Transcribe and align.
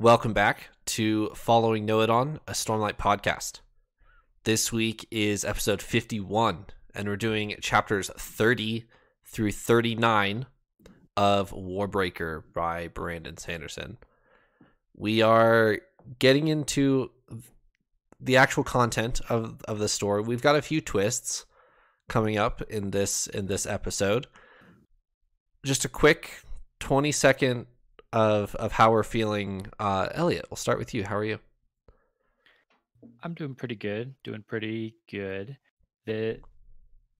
Welcome 0.00 0.32
back 0.32 0.68
to 0.86 1.30
Following 1.30 1.84
Know 1.84 2.02
It 2.02 2.08
On, 2.08 2.38
a 2.46 2.52
Stormlight 2.52 2.98
podcast. 2.98 3.62
This 4.44 4.72
week 4.72 5.08
is 5.10 5.44
episode 5.44 5.82
51, 5.82 6.66
and 6.94 7.08
we're 7.08 7.16
doing 7.16 7.56
chapters 7.60 8.08
30 8.16 8.84
through 9.26 9.50
39 9.50 10.46
of 11.16 11.50
Warbreaker 11.50 12.44
by 12.54 12.86
Brandon 12.86 13.36
Sanderson. 13.38 13.98
We 14.94 15.20
are 15.20 15.80
getting 16.20 16.46
into 16.46 17.10
the 18.20 18.36
actual 18.36 18.62
content 18.62 19.20
of, 19.28 19.60
of 19.66 19.80
the 19.80 19.88
story. 19.88 20.22
We've 20.22 20.40
got 20.40 20.54
a 20.54 20.62
few 20.62 20.80
twists 20.80 21.44
coming 22.08 22.38
up 22.38 22.62
in 22.70 22.92
this 22.92 23.26
in 23.26 23.46
this 23.46 23.66
episode. 23.66 24.28
Just 25.66 25.84
a 25.84 25.88
quick 25.88 26.44
20 26.78 27.10
second 27.10 27.66
of 28.12 28.54
of 28.54 28.72
how 28.72 28.92
we're 28.92 29.02
feeling. 29.02 29.66
Uh, 29.78 30.08
Elliot, 30.12 30.46
we'll 30.50 30.56
start 30.56 30.78
with 30.78 30.94
you. 30.94 31.04
How 31.04 31.16
are 31.16 31.24
you? 31.24 31.38
I'm 33.22 33.34
doing 33.34 33.54
pretty 33.54 33.76
good. 33.76 34.14
Doing 34.24 34.44
pretty 34.46 34.94
good. 35.10 35.56
The 36.06 36.40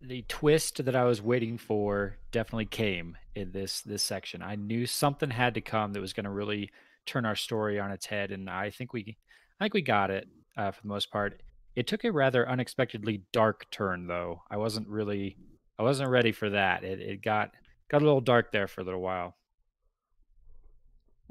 the 0.01 0.24
twist 0.28 0.84
that 0.84 0.95
I 0.95 1.05
was 1.05 1.20
waiting 1.20 1.59
for 1.59 2.19
definitely 2.30 2.66
came 2.66 3.16
in 3.34 3.52
this 3.52 3.80
this 3.83 4.02
section. 4.02 4.42
I 4.42 4.55
knew 4.55 4.87
something 4.87 5.30
had 5.30 5.55
to 5.55 5.61
come 5.61 5.92
that 5.92 6.01
was 6.01 6.12
going 6.12 6.24
to 6.24 6.30
really 6.30 6.70
turn 7.06 7.25
our 7.25 7.36
story 7.36 7.80
on 7.80 7.91
its 7.91 8.06
head, 8.06 8.30
and 8.30 8.48
I 8.48 8.70
think 8.70 8.92
we 8.92 9.16
I 9.61 9.64
think 9.64 9.75
we 9.75 9.83
got 9.83 10.11
it 10.11 10.28
uh, 10.56 10.70
for 10.70 10.83
the 10.83 10.89
most 10.89 11.11
part. 11.11 11.41
It 11.75 11.86
took 11.86 12.05
a 12.05 12.12
rather 12.12 12.48
unexpectedly 12.48 13.23
dark 13.33 13.66
turn, 13.70 14.06
though. 14.06 14.42
I 14.50 14.56
wasn't 14.56 14.89
really 14.89 15.36
I 15.78 15.83
wasn't 15.83 16.11
ready 16.11 16.33
for 16.33 16.50
that. 16.50 16.84
It 16.84 17.00
it 17.00 17.23
got 17.23 17.50
got 17.91 18.02
a 18.02 18.05
little 18.05 18.20
dark 18.20 18.52
there 18.52 18.69
for 18.69 18.80
a 18.80 18.84
little 18.84 19.00
while. 19.02 19.38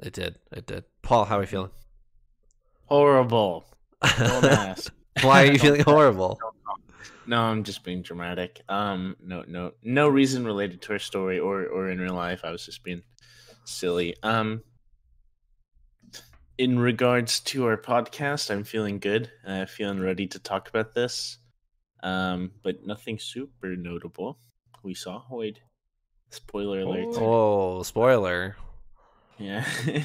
It 0.00 0.12
did. 0.12 0.38
It 0.52 0.66
did. 0.66 0.84
Paul, 1.02 1.24
how 1.24 1.38
are 1.38 1.42
you 1.42 1.46
feeling? 1.46 1.70
Horrible. 2.86 3.64
Don't 4.02 4.44
ask. 4.44 4.92
Why 5.22 5.44
are 5.44 5.52
you 5.52 5.58
feeling 5.66 5.82
horrible? 5.82 6.38
No, 7.26 7.42
I'm 7.42 7.64
just 7.64 7.84
being 7.84 8.02
dramatic. 8.02 8.62
Um, 8.68 9.16
no, 9.22 9.44
no, 9.46 9.72
no 9.82 10.08
reason 10.08 10.46
related 10.46 10.80
to 10.82 10.92
our 10.94 10.98
story 10.98 11.38
or 11.38 11.66
or 11.66 11.90
in 11.90 12.00
real 12.00 12.14
life. 12.14 12.40
I 12.44 12.50
was 12.50 12.64
just 12.64 12.82
being 12.82 13.02
silly. 13.64 14.14
Um, 14.22 14.62
in 16.56 16.78
regards 16.78 17.40
to 17.40 17.66
our 17.66 17.76
podcast, 17.76 18.50
I'm 18.50 18.64
feeling 18.64 18.98
good. 18.98 19.30
Uh, 19.46 19.66
feeling 19.66 20.00
ready 20.00 20.26
to 20.28 20.38
talk 20.38 20.68
about 20.68 20.94
this. 20.94 21.38
Um, 22.02 22.52
but 22.62 22.86
nothing 22.86 23.18
super 23.18 23.76
notable. 23.76 24.38
We 24.82 24.94
saw 24.94 25.22
Hoid. 25.30 25.56
Spoiler 26.30 26.80
alert. 26.80 27.16
Oh, 27.18 27.82
spoiler. 27.82 28.56
Yeah. 29.38 29.64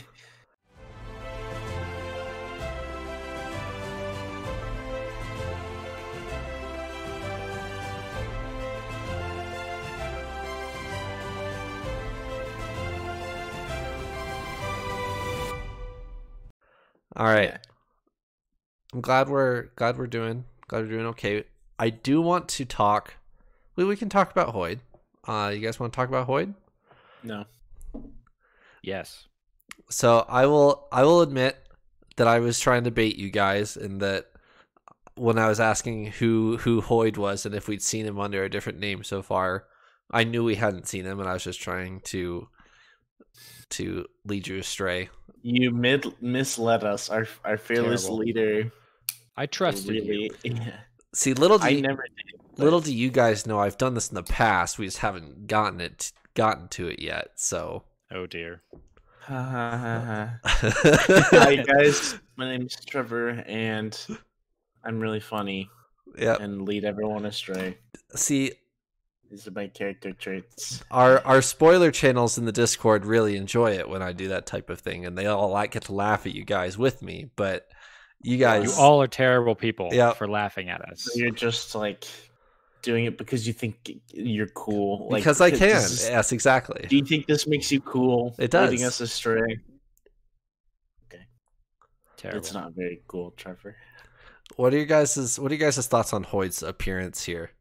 All 17.15 17.25
right. 17.27 17.49
Yeah. 17.49 17.57
I'm 18.93 19.01
glad 19.01 19.29
we're 19.29 19.69
glad 19.75 19.97
we're 19.97 20.07
doing 20.07 20.45
glad 20.67 20.83
we're 20.83 20.91
doing 20.91 21.05
okay. 21.07 21.45
I 21.79 21.89
do 21.89 22.21
want 22.21 22.47
to 22.49 22.65
talk. 22.65 23.15
We 23.75 23.85
we 23.85 23.95
can 23.95 24.09
talk 24.09 24.31
about 24.31 24.53
Hoid. 24.53 24.79
Uh, 25.27 25.51
you 25.53 25.59
guys 25.59 25.79
want 25.79 25.93
to 25.93 25.97
talk 25.97 26.09
about 26.09 26.27
Hoid? 26.27 26.53
no. 27.23 27.45
Yes. 28.83 29.27
So 29.89 30.25
I 30.29 30.45
will 30.45 30.87
I 30.91 31.03
will 31.03 31.21
admit 31.21 31.57
that 32.17 32.27
I 32.27 32.39
was 32.39 32.59
trying 32.59 32.83
to 32.83 32.91
bait 32.91 33.15
you 33.15 33.31
guys 33.31 33.75
in 33.77 33.97
that 33.99 34.25
when 35.15 35.39
I 35.39 35.47
was 35.47 35.59
asking 35.59 36.07
who 36.07 36.57
who 36.57 36.81
Hoid 36.81 37.17
was 37.17 37.45
and 37.45 37.55
if 37.55 37.67
we'd 37.67 37.81
seen 37.81 38.05
him 38.05 38.19
under 38.19 38.43
a 38.43 38.49
different 38.49 38.79
name 38.79 39.03
so 39.03 39.21
far, 39.21 39.65
I 40.11 40.23
knew 40.25 40.43
we 40.43 40.55
hadn't 40.55 40.87
seen 40.87 41.05
him 41.05 41.19
and 41.19 41.27
I 41.29 41.33
was 41.33 41.43
just 41.43 41.61
trying 41.61 42.01
to 42.05 42.47
to 43.71 44.05
lead 44.25 44.47
you 44.47 44.59
astray. 44.59 45.09
You 45.41 45.71
mid 45.71 46.05
misled 46.21 46.83
us. 46.83 47.09
Our 47.09 47.27
our 47.43 47.57
fearless 47.57 48.03
Terrible. 48.03 48.17
leader 48.19 48.71
I 49.35 49.45
trusted 49.47 50.05
you. 50.05 50.29
Yeah. 50.43 50.79
See, 51.15 51.33
little 51.33 51.57
do 51.57 51.65
I 51.65 51.69
you, 51.69 51.81
never 51.81 52.03
did. 52.03 52.41
but- 52.55 52.63
little 52.63 52.81
do 52.81 52.93
you 52.93 53.09
guys 53.09 53.47
know 53.47 53.59
I've 53.59 53.77
done 53.77 53.93
this 53.95 54.09
in 54.09 54.15
the 54.15 54.23
past. 54.23 54.77
We 54.77 54.85
just 54.85 54.99
haven't 54.99 55.47
gotten 55.47 55.81
it 55.81 56.11
gotten 56.35 56.67
to 56.69 56.87
it 56.87 56.99
yet. 57.01 57.31
So 57.35 57.83
Oh 58.13 58.27
dear. 58.27 58.61
Ha, 59.21 59.43
ha, 59.43 59.77
ha, 59.79 60.39
ha. 60.45 61.29
Hi 61.31 61.55
guys, 61.55 62.19
my 62.35 62.45
name 62.45 62.67
is 62.67 62.75
Trevor, 62.85 63.29
and 63.47 63.97
I'm 64.83 64.99
really 64.99 65.19
funny 65.19 65.69
yeah. 66.17 66.35
and 66.39 66.61
lead 66.63 66.83
everyone 66.85 67.25
astray. 67.25 67.77
See, 68.15 68.51
These 69.31 69.47
are 69.47 69.51
my 69.51 69.67
character 69.67 70.11
traits. 70.11 70.83
our 70.91 71.25
our 71.25 71.41
spoiler 71.41 71.89
channels 71.89 72.37
in 72.37 72.45
the 72.45 72.51
Discord 72.51 73.05
really 73.05 73.35
enjoy 73.35 73.71
it 73.71 73.89
when 73.89 74.01
I 74.03 74.11
do 74.11 74.27
that 74.27 74.45
type 74.45 74.69
of 74.69 74.79
thing, 74.79 75.05
and 75.05 75.17
they 75.17 75.25
all 75.25 75.49
like 75.49 75.71
get 75.71 75.83
to 75.85 75.93
laugh 75.93 76.25
at 76.27 76.33
you 76.35 76.43
guys 76.45 76.77
with 76.77 77.01
me. 77.01 77.31
But 77.35 77.67
you 78.21 78.37
guys, 78.37 78.75
You 78.77 78.83
all 78.83 79.01
are 79.01 79.07
terrible 79.07 79.55
people 79.55 79.89
Yep. 79.91 80.17
for 80.17 80.27
laughing 80.27 80.69
at 80.69 80.81
us. 80.81 81.01
So 81.05 81.11
you're 81.15 81.31
just 81.31 81.73
like 81.75 82.05
doing 82.83 83.05
it 83.05 83.17
because 83.17 83.47
you 83.47 83.53
think 83.53 83.91
you're 84.13 84.47
cool. 84.47 85.07
Like, 85.09 85.21
because 85.21 85.41
I 85.41 85.49
can. 85.49 85.59
yes, 85.61 86.31
exactly. 86.31 86.85
do 86.87 86.95
you 86.95 87.03
think 87.05 87.25
this 87.25 87.47
makes 87.47 87.71
you 87.71 87.81
cool? 87.81 88.35
It 88.37 88.51
does. 88.51 88.69
Leading 88.69 88.85
us 88.85 89.01
astray. 89.01 89.59
Okay. 91.07 91.23
Terrible. 92.17 92.37
It's 92.37 92.53
not 92.53 92.73
very 92.75 93.01
cool, 93.07 93.31
Trevor. 93.31 93.75
What 94.57 94.73
are 94.73 94.77
your 94.77 94.85
guys' 94.85 95.39
What 95.39 95.51
are 95.51 95.55
your 95.55 95.67
guys' 95.67 95.87
thoughts 95.87 96.13
on 96.13 96.25
Hoid's 96.25 96.61
appearance 96.61 97.23
here, 97.23 97.51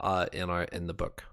uh, 0.00 0.26
in 0.32 0.50
our 0.50 0.64
in 0.64 0.86
the 0.86 0.94
book? 0.94 1.24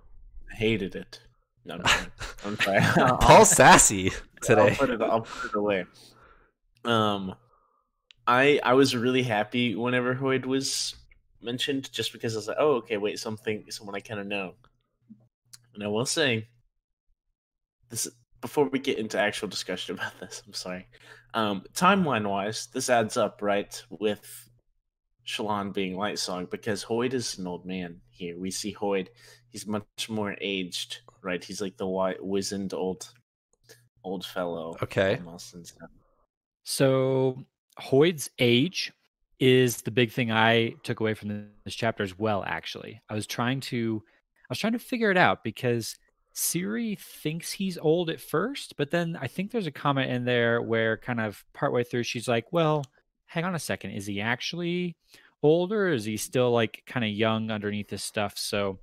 I 0.49 0.55
hated 0.55 0.95
it. 0.95 1.19
No, 1.65 1.75
I'm 1.75 1.85
sorry. 1.85 2.07
I'm 2.45 2.59
sorry. 2.95 3.17
Paul's 3.19 3.49
sassy 3.49 4.11
I'll 4.11 4.41
today. 4.41 4.75
put 4.77 4.89
it. 4.89 5.01
I'll 5.01 5.21
put 5.21 5.51
it 5.51 5.55
away. 5.57 5.85
Um, 6.85 7.35
I 8.25 8.59
I 8.63 8.73
was 8.73 8.95
really 8.95 9.23
happy 9.23 9.75
whenever 9.75 10.15
Hoid 10.15 10.45
was 10.45 10.95
mentioned, 11.41 11.91
just 11.91 12.11
because 12.13 12.35
I 12.35 12.37
was 12.37 12.47
like, 12.47 12.57
oh, 12.59 12.75
okay, 12.75 12.97
wait, 12.97 13.19
something, 13.19 13.65
someone 13.69 13.95
I 13.95 13.99
kind 13.99 14.19
of 14.19 14.27
know. 14.27 14.53
And 15.73 15.83
I 15.83 15.87
will 15.87 16.05
say, 16.05 16.47
this 17.89 18.07
before 18.41 18.65
we 18.69 18.79
get 18.79 18.99
into 18.99 19.19
actual 19.19 19.47
discussion 19.47 19.95
about 19.99 20.19
this, 20.19 20.43
I'm 20.45 20.53
sorry. 20.53 20.87
Um, 21.33 21.63
timeline 21.73 22.27
wise, 22.27 22.67
this 22.73 22.89
adds 22.89 23.17
up, 23.17 23.41
right? 23.41 23.83
With 23.89 24.49
Shallan 25.25 25.73
being 25.73 25.95
Lightsong, 25.95 26.49
because 26.49 26.83
Hoid 26.83 27.13
is 27.13 27.37
an 27.37 27.47
old 27.47 27.65
man 27.65 27.99
here. 28.09 28.37
We 28.37 28.51
see 28.51 28.73
Hoid; 28.73 29.07
he's 29.49 29.67
much 29.67 30.09
more 30.09 30.35
aged, 30.39 31.01
right? 31.21 31.43
He's 31.43 31.61
like 31.61 31.77
the 31.77 31.85
wi- 31.85 32.15
wizened 32.19 32.73
old, 32.73 33.09
old 34.03 34.25
fellow. 34.25 34.77
Okay. 34.81 35.17
almost 35.17 35.53
and 35.53 35.67
stuff. 35.67 35.89
So 36.63 37.45
Hoid's 37.79 38.29
age 38.39 38.91
is 39.39 39.81
the 39.81 39.91
big 39.91 40.11
thing 40.11 40.31
I 40.31 40.73
took 40.83 40.99
away 40.99 41.13
from 41.13 41.49
this 41.63 41.75
chapter 41.75 42.03
as 42.03 42.17
well. 42.17 42.43
Actually, 42.45 43.01
I 43.09 43.13
was 43.13 43.27
trying 43.27 43.59
to, 43.61 44.01
I 44.05 44.45
was 44.49 44.59
trying 44.59 44.73
to 44.73 44.79
figure 44.79 45.11
it 45.11 45.17
out 45.17 45.43
because 45.43 45.95
Siri 46.33 46.95
thinks 46.95 47.51
he's 47.51 47.77
old 47.77 48.09
at 48.09 48.21
first, 48.21 48.77
but 48.77 48.91
then 48.91 49.17
I 49.19 49.27
think 49.27 49.51
there's 49.51 49.67
a 49.67 49.71
comment 49.71 50.11
in 50.11 50.25
there 50.25 50.61
where 50.61 50.97
kind 50.97 51.19
of 51.19 51.43
partway 51.53 51.83
through 51.83 52.03
she's 52.03 52.27
like, 52.27 52.45
"Well, 52.51 52.83
hang 53.25 53.43
on 53.43 53.55
a 53.55 53.59
second, 53.59 53.91
is 53.91 54.05
he 54.05 54.21
actually 54.21 54.95
older? 55.43 55.89
Is 55.89 56.05
he 56.05 56.17
still 56.17 56.51
like 56.51 56.83
kind 56.85 57.05
of 57.05 57.11
young 57.11 57.51
underneath 57.51 57.89
this 57.89 58.03
stuff?" 58.03 58.37
So 58.37 58.79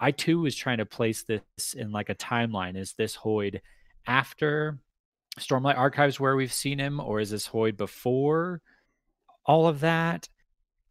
I 0.00 0.10
too 0.10 0.40
was 0.40 0.54
trying 0.54 0.78
to 0.78 0.86
place 0.86 1.24
this 1.24 1.74
in 1.74 1.92
like 1.92 2.08
a 2.10 2.14
timeline. 2.14 2.76
Is 2.76 2.92
this 2.94 3.16
Hoid 3.16 3.60
after 4.06 4.78
Stormlight 5.38 5.76
Archives 5.76 6.20
where 6.20 6.36
we've 6.36 6.52
seen 6.52 6.78
him, 6.78 7.00
or 7.00 7.20
is 7.20 7.30
this 7.30 7.48
Hoid 7.48 7.76
before 7.76 8.60
all 9.48 9.66
of 9.66 9.80
that? 9.80 10.28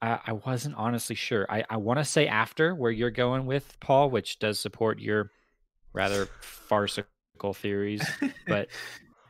I, 0.01 0.19
I 0.27 0.31
wasn't 0.33 0.75
honestly 0.75 1.15
sure. 1.15 1.45
I, 1.49 1.63
I 1.69 1.77
want 1.77 1.99
to 1.99 2.05
say 2.05 2.27
after 2.27 2.75
where 2.75 2.91
you're 2.91 3.11
going 3.11 3.45
with 3.45 3.79
Paul, 3.79 4.09
which 4.09 4.39
does 4.39 4.59
support 4.59 4.99
your 4.99 5.31
rather 5.93 6.27
farcical 6.41 7.07
theories, 7.53 8.17
but 8.47 8.69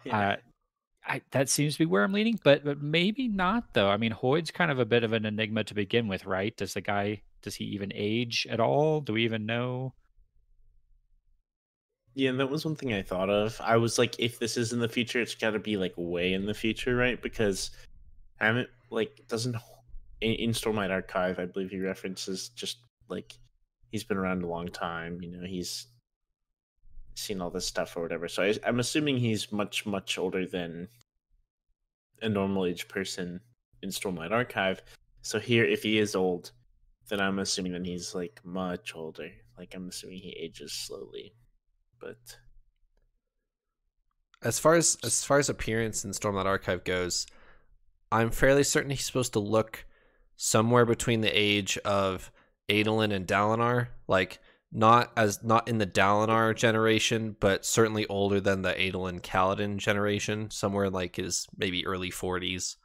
Yeah. 0.05 0.17
uh, 0.17 0.35
I, 1.05 1.21
that 1.31 1.49
seems 1.49 1.73
to 1.75 1.79
be 1.79 1.85
where 1.85 2.03
I'm 2.03 2.13
leaning. 2.13 2.39
But 2.43 2.65
but 2.65 2.81
maybe 2.81 3.27
not 3.27 3.73
though. 3.73 3.89
I 3.89 3.97
mean, 3.97 4.11
Hoid's 4.11 4.51
kind 4.51 4.71
of 4.71 4.79
a 4.79 4.85
bit 4.85 5.03
of 5.03 5.13
an 5.13 5.25
enigma 5.25 5.63
to 5.65 5.73
begin 5.73 6.07
with, 6.07 6.25
right? 6.25 6.55
Does 6.57 6.73
the 6.73 6.81
guy 6.81 7.21
does 7.41 7.55
he 7.55 7.65
even 7.65 7.91
age 7.95 8.47
at 8.49 8.59
all? 8.59 9.01
Do 9.01 9.13
we 9.13 9.23
even 9.25 9.45
know? 9.45 9.93
Yeah, 12.15 12.31
and 12.31 12.39
that 12.39 12.49
was 12.49 12.65
one 12.65 12.75
thing 12.75 12.93
I 12.93 13.03
thought 13.03 13.29
of. 13.29 13.59
I 13.61 13.77
was 13.77 13.99
like, 13.99 14.15
if 14.19 14.39
this 14.39 14.57
is 14.57 14.73
in 14.73 14.79
the 14.79 14.89
future, 14.89 15.21
it's 15.21 15.35
got 15.35 15.51
to 15.51 15.59
be 15.59 15.77
like 15.77 15.93
way 15.97 16.33
in 16.33 16.45
the 16.45 16.53
future, 16.53 16.95
right? 16.95 17.21
Because 17.21 17.69
I 18.39 18.47
haven't 18.47 18.69
like 18.89 19.21
doesn't 19.27 19.55
in, 20.21 20.33
in 20.33 20.49
Stormlight 20.51 20.91
Archive, 20.91 21.39
I 21.39 21.45
believe 21.45 21.69
he 21.69 21.79
references 21.79 22.49
just 22.49 22.77
like 23.09 23.33
he's 23.91 24.03
been 24.03 24.17
around 24.17 24.43
a 24.43 24.47
long 24.47 24.67
time. 24.67 25.21
You 25.21 25.31
know, 25.31 25.45
he's 25.45 25.87
seen 27.15 27.41
all 27.41 27.49
this 27.49 27.65
stuff 27.65 27.97
or 27.97 28.01
whatever. 28.01 28.27
So 28.27 28.43
I, 28.43 28.53
I'm 28.65 28.79
assuming 28.79 29.17
he's 29.17 29.51
much 29.51 29.85
much 29.85 30.17
older 30.17 30.45
than 30.45 30.87
a 32.21 32.29
normal 32.29 32.65
age 32.65 32.87
person 32.87 33.41
in 33.81 33.89
Stormlight 33.89 34.31
Archive. 34.31 34.81
So 35.21 35.39
here, 35.39 35.65
if 35.65 35.83
he 35.83 35.99
is 35.99 36.15
old, 36.15 36.51
then 37.09 37.19
I'm 37.19 37.39
assuming 37.39 37.73
that 37.73 37.85
he's 37.85 38.15
like 38.15 38.39
much 38.43 38.93
older. 38.95 39.29
Like 39.57 39.73
I'm 39.75 39.89
assuming 39.89 40.19
he 40.19 40.37
ages 40.39 40.73
slowly. 40.73 41.33
But 41.99 42.37
as 44.41 44.59
far 44.59 44.75
as 44.75 44.97
as 45.03 45.23
far 45.23 45.39
as 45.39 45.49
appearance 45.49 46.05
in 46.05 46.11
Stormlight 46.11 46.45
Archive 46.45 46.83
goes, 46.83 47.27
I'm 48.11 48.31
fairly 48.31 48.63
certain 48.63 48.89
he's 48.89 49.05
supposed 49.05 49.33
to 49.33 49.39
look 49.39 49.85
somewhere 50.35 50.85
between 50.85 51.21
the 51.21 51.29
age 51.29 51.77
of 51.79 52.31
Adolin 52.69 53.13
and 53.13 53.27
Dalinar, 53.27 53.89
like 54.07 54.39
not 54.71 55.11
as 55.17 55.43
not 55.43 55.67
in 55.67 55.77
the 55.77 55.87
Dalinar 55.87 56.55
generation, 56.55 57.35
but 57.39 57.65
certainly 57.65 58.05
older 58.07 58.39
than 58.39 58.61
the 58.61 58.73
Adolin 58.73 59.21
Kaladin 59.21 59.77
generation, 59.77 60.49
somewhere 60.51 60.89
like 60.89 61.15
his 61.15 61.47
maybe 61.57 61.85
early 61.85 62.11
40s 62.11 62.75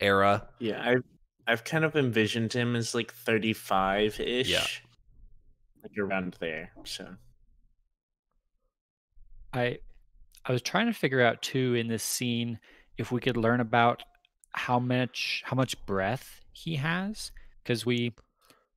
era. 0.00 0.48
Yeah, 0.58 0.82
I've 0.82 1.04
I've 1.46 1.64
kind 1.64 1.84
of 1.84 1.94
envisioned 1.94 2.52
him 2.52 2.74
as 2.74 2.94
like 2.94 3.12
35 3.12 4.20
ish. 4.20 4.48
Yeah. 4.48 4.66
Like 5.82 5.96
around 5.98 6.36
there. 6.40 6.72
So 6.84 7.08
I 9.52 9.78
I 10.44 10.52
was 10.52 10.62
trying 10.62 10.86
to 10.86 10.92
figure 10.92 11.22
out 11.22 11.42
too 11.42 11.74
in 11.74 11.88
this 11.88 12.02
scene 12.02 12.58
if 12.98 13.12
we 13.12 13.20
could 13.20 13.36
learn 13.36 13.60
about 13.60 14.02
how 14.56 14.78
much 14.78 15.42
how 15.44 15.54
much 15.54 15.84
breath 15.86 16.40
he 16.52 16.76
has 16.76 17.30
because 17.62 17.84
we 17.84 18.12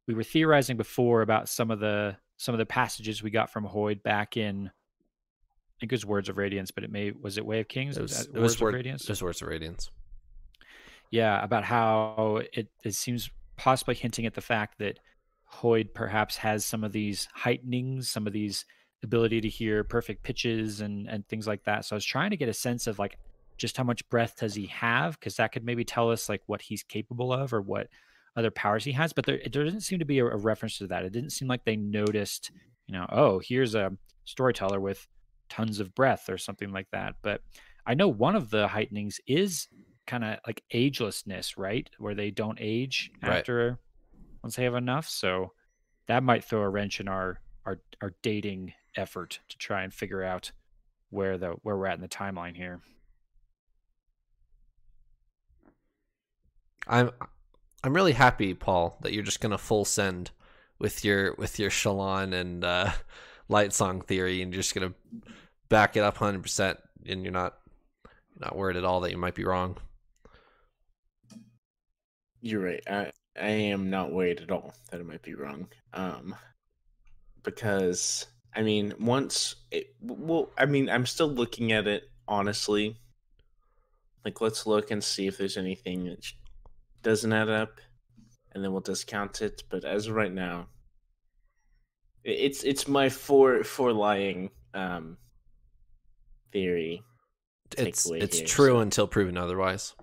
we 0.07 0.13
were 0.13 0.23
theorizing 0.23 0.75
before 0.75 1.21
about 1.21 1.47
some 1.47 1.71
of 1.71 1.79
the 1.79 2.15
some 2.37 2.53
of 2.53 2.59
the 2.59 2.65
passages 2.65 3.23
we 3.23 3.29
got 3.29 3.51
from 3.51 3.65
Hoid 3.65 4.03
back 4.03 4.37
in 4.37 4.67
I 4.67 5.75
think 5.79 5.93
it 5.93 5.95
was 5.95 6.05
Words 6.05 6.27
of 6.27 6.37
Radiance, 6.37 6.71
but 6.71 6.83
it 6.83 6.91
may 6.91 7.11
was 7.11 7.37
it 7.37 7.45
Way 7.45 7.61
of 7.61 7.69
Kings? 7.69 7.97
It 7.97 8.01
was, 8.01 8.25
it 8.25 8.33
was 8.33 8.53
Words 8.53 8.61
word, 8.61 8.69
of 8.69 8.75
Radiance. 8.75 9.03
It 9.03 9.09
was 9.09 9.23
Words 9.23 9.41
of 9.41 9.47
Radiance. 9.47 9.89
Yeah, 11.09 11.41
about 11.41 11.63
how 11.63 12.41
it, 12.51 12.67
it 12.83 12.93
seems 12.93 13.31
possibly 13.55 13.95
hinting 13.95 14.25
at 14.25 14.33
the 14.33 14.41
fact 14.41 14.79
that 14.79 14.99
Hoid 15.51 15.93
perhaps 15.93 16.35
has 16.37 16.65
some 16.65 16.83
of 16.83 16.91
these 16.91 17.29
heightenings, 17.33 18.09
some 18.09 18.27
of 18.27 18.33
these 18.33 18.65
ability 19.03 19.39
to 19.41 19.47
hear 19.47 19.85
perfect 19.85 20.23
pitches 20.23 20.81
and 20.81 21.07
and 21.07 21.25
things 21.29 21.47
like 21.47 21.63
that. 21.63 21.85
So 21.85 21.95
I 21.95 21.97
was 21.97 22.05
trying 22.05 22.31
to 22.31 22.37
get 22.37 22.49
a 22.49 22.53
sense 22.53 22.85
of 22.85 22.99
like 22.99 23.17
just 23.59 23.77
how 23.77 23.83
much 23.83 24.07
breath 24.09 24.37
does 24.39 24.55
he 24.55 24.65
have 24.67 25.19
because 25.19 25.35
that 25.35 25.51
could 25.51 25.63
maybe 25.63 25.83
tell 25.85 26.09
us 26.09 26.27
like 26.29 26.41
what 26.47 26.61
he's 26.61 26.81
capable 26.81 27.31
of 27.31 27.53
or 27.53 27.61
what 27.61 27.87
other 28.35 28.49
powers 28.49 28.83
he 28.83 28.93
has. 28.93 29.13
But 29.13 29.25
there, 29.25 29.39
there 29.51 29.63
doesn't 29.63 29.81
seem 29.81 29.99
to 29.99 30.05
be 30.05 30.19
a, 30.19 30.25
a 30.25 30.37
reference 30.37 30.77
to 30.79 30.87
that. 30.87 31.03
It 31.05 31.11
didn't 31.11 31.31
seem 31.31 31.47
like 31.47 31.65
they 31.65 31.75
noticed, 31.75 32.51
you 32.87 32.93
know, 32.93 33.05
oh, 33.11 33.39
here's 33.39 33.75
a 33.75 33.91
storyteller 34.25 34.79
with 34.79 35.07
tons 35.49 35.79
of 35.79 35.93
breath 35.93 36.29
or 36.29 36.37
something 36.37 36.71
like 36.71 36.87
that. 36.91 37.15
But 37.21 37.41
I 37.85 37.93
know 37.93 38.07
one 38.07 38.35
of 38.35 38.49
the 38.49 38.67
heightenings 38.67 39.19
is 39.27 39.67
kind 40.07 40.23
of 40.23 40.39
like 40.47 40.63
agelessness, 40.73 41.57
right? 41.57 41.89
Where 41.97 42.15
they 42.15 42.31
don't 42.31 42.57
age 42.61 43.11
Right. 43.21 43.37
after 43.39 43.77
once 44.41 44.55
they 44.55 44.63
have 44.63 44.75
enough. 44.75 45.07
So 45.07 45.51
that 46.07 46.23
might 46.23 46.43
throw 46.43 46.61
a 46.61 46.69
wrench 46.69 46.99
in 46.99 47.07
our 47.07 47.41
our 47.65 47.79
our 48.01 48.13
dating 48.21 48.73
effort 48.95 49.39
to 49.49 49.57
try 49.57 49.83
and 49.83 49.93
figure 49.93 50.23
out 50.23 50.51
where 51.09 51.37
the 51.37 51.49
where 51.63 51.75
we're 51.77 51.87
at 51.87 51.95
in 51.95 52.01
the 52.01 52.07
timeline 52.07 52.55
here. 52.55 52.79
I'm 56.89 57.11
I'm 57.83 57.93
really 57.95 58.13
happy, 58.13 58.53
Paul, 58.53 58.97
that 59.01 59.13
you're 59.13 59.23
just 59.23 59.41
gonna 59.41 59.57
full 59.57 59.85
send 59.85 60.31
with 60.79 61.05
your 61.05 61.35
with 61.35 61.59
your 61.59 61.69
Shallan 61.69 62.33
and 62.33 62.63
uh, 62.65 62.91
Lightsong 63.49 64.05
theory, 64.05 64.41
and 64.41 64.53
you're 64.53 64.61
just 64.61 64.75
gonna 64.75 64.93
back 65.69 65.95
it 65.95 66.01
up 66.03 66.17
hundred 66.17 66.43
percent, 66.43 66.79
and 67.07 67.23
you're 67.23 67.31
not 67.33 67.57
not 68.39 68.55
worried 68.57 68.77
at 68.77 68.85
all 68.85 69.01
that 69.01 69.11
you 69.11 69.17
might 69.17 69.35
be 69.35 69.45
wrong. 69.45 69.77
you're 72.41 72.61
right. 72.63 72.83
I 72.89 73.11
I 73.39 73.49
am 73.49 73.89
not 73.89 74.11
worried 74.11 74.41
at 74.41 74.51
all 74.51 74.73
that 74.91 74.99
it 74.99 75.05
might 75.07 75.21
be 75.21 75.35
wrong. 75.35 75.67
Um 75.93 76.35
because 77.43 78.27
I 78.55 78.63
mean, 78.63 78.93
once 78.99 79.55
it 79.71 79.95
well, 80.01 80.51
I 80.57 80.65
mean, 80.65 80.89
I'm 80.89 81.05
still 81.05 81.29
looking 81.29 81.71
at 81.71 81.87
it 81.87 82.09
honestly. 82.27 82.97
Like 84.25 84.41
let's 84.41 84.65
look 84.67 84.91
and 84.91 85.03
see 85.03 85.27
if 85.27 85.37
there's 85.37 85.57
anything 85.57 86.05
that 86.05 86.23
doesn't 87.03 87.31
add 87.33 87.49
up 87.49 87.79
and 88.53 88.63
then 88.63 88.71
we'll 88.71 88.81
discount 88.81 89.41
it, 89.41 89.63
but 89.69 89.83
as 89.85 90.07
of 90.07 90.15
right 90.15 90.33
now 90.33 90.67
it's 92.23 92.63
it's 92.63 92.87
my 92.87 93.07
for 93.09 93.63
for 93.63 93.93
lying 93.93 94.49
um 94.73 95.17
theory 96.51 97.01
It's 97.77 98.05
it's 98.11 98.37
here, 98.39 98.47
true 98.47 98.67
so- 98.73 98.79
until 98.79 99.07
proven 99.07 99.37
otherwise. 99.37 99.95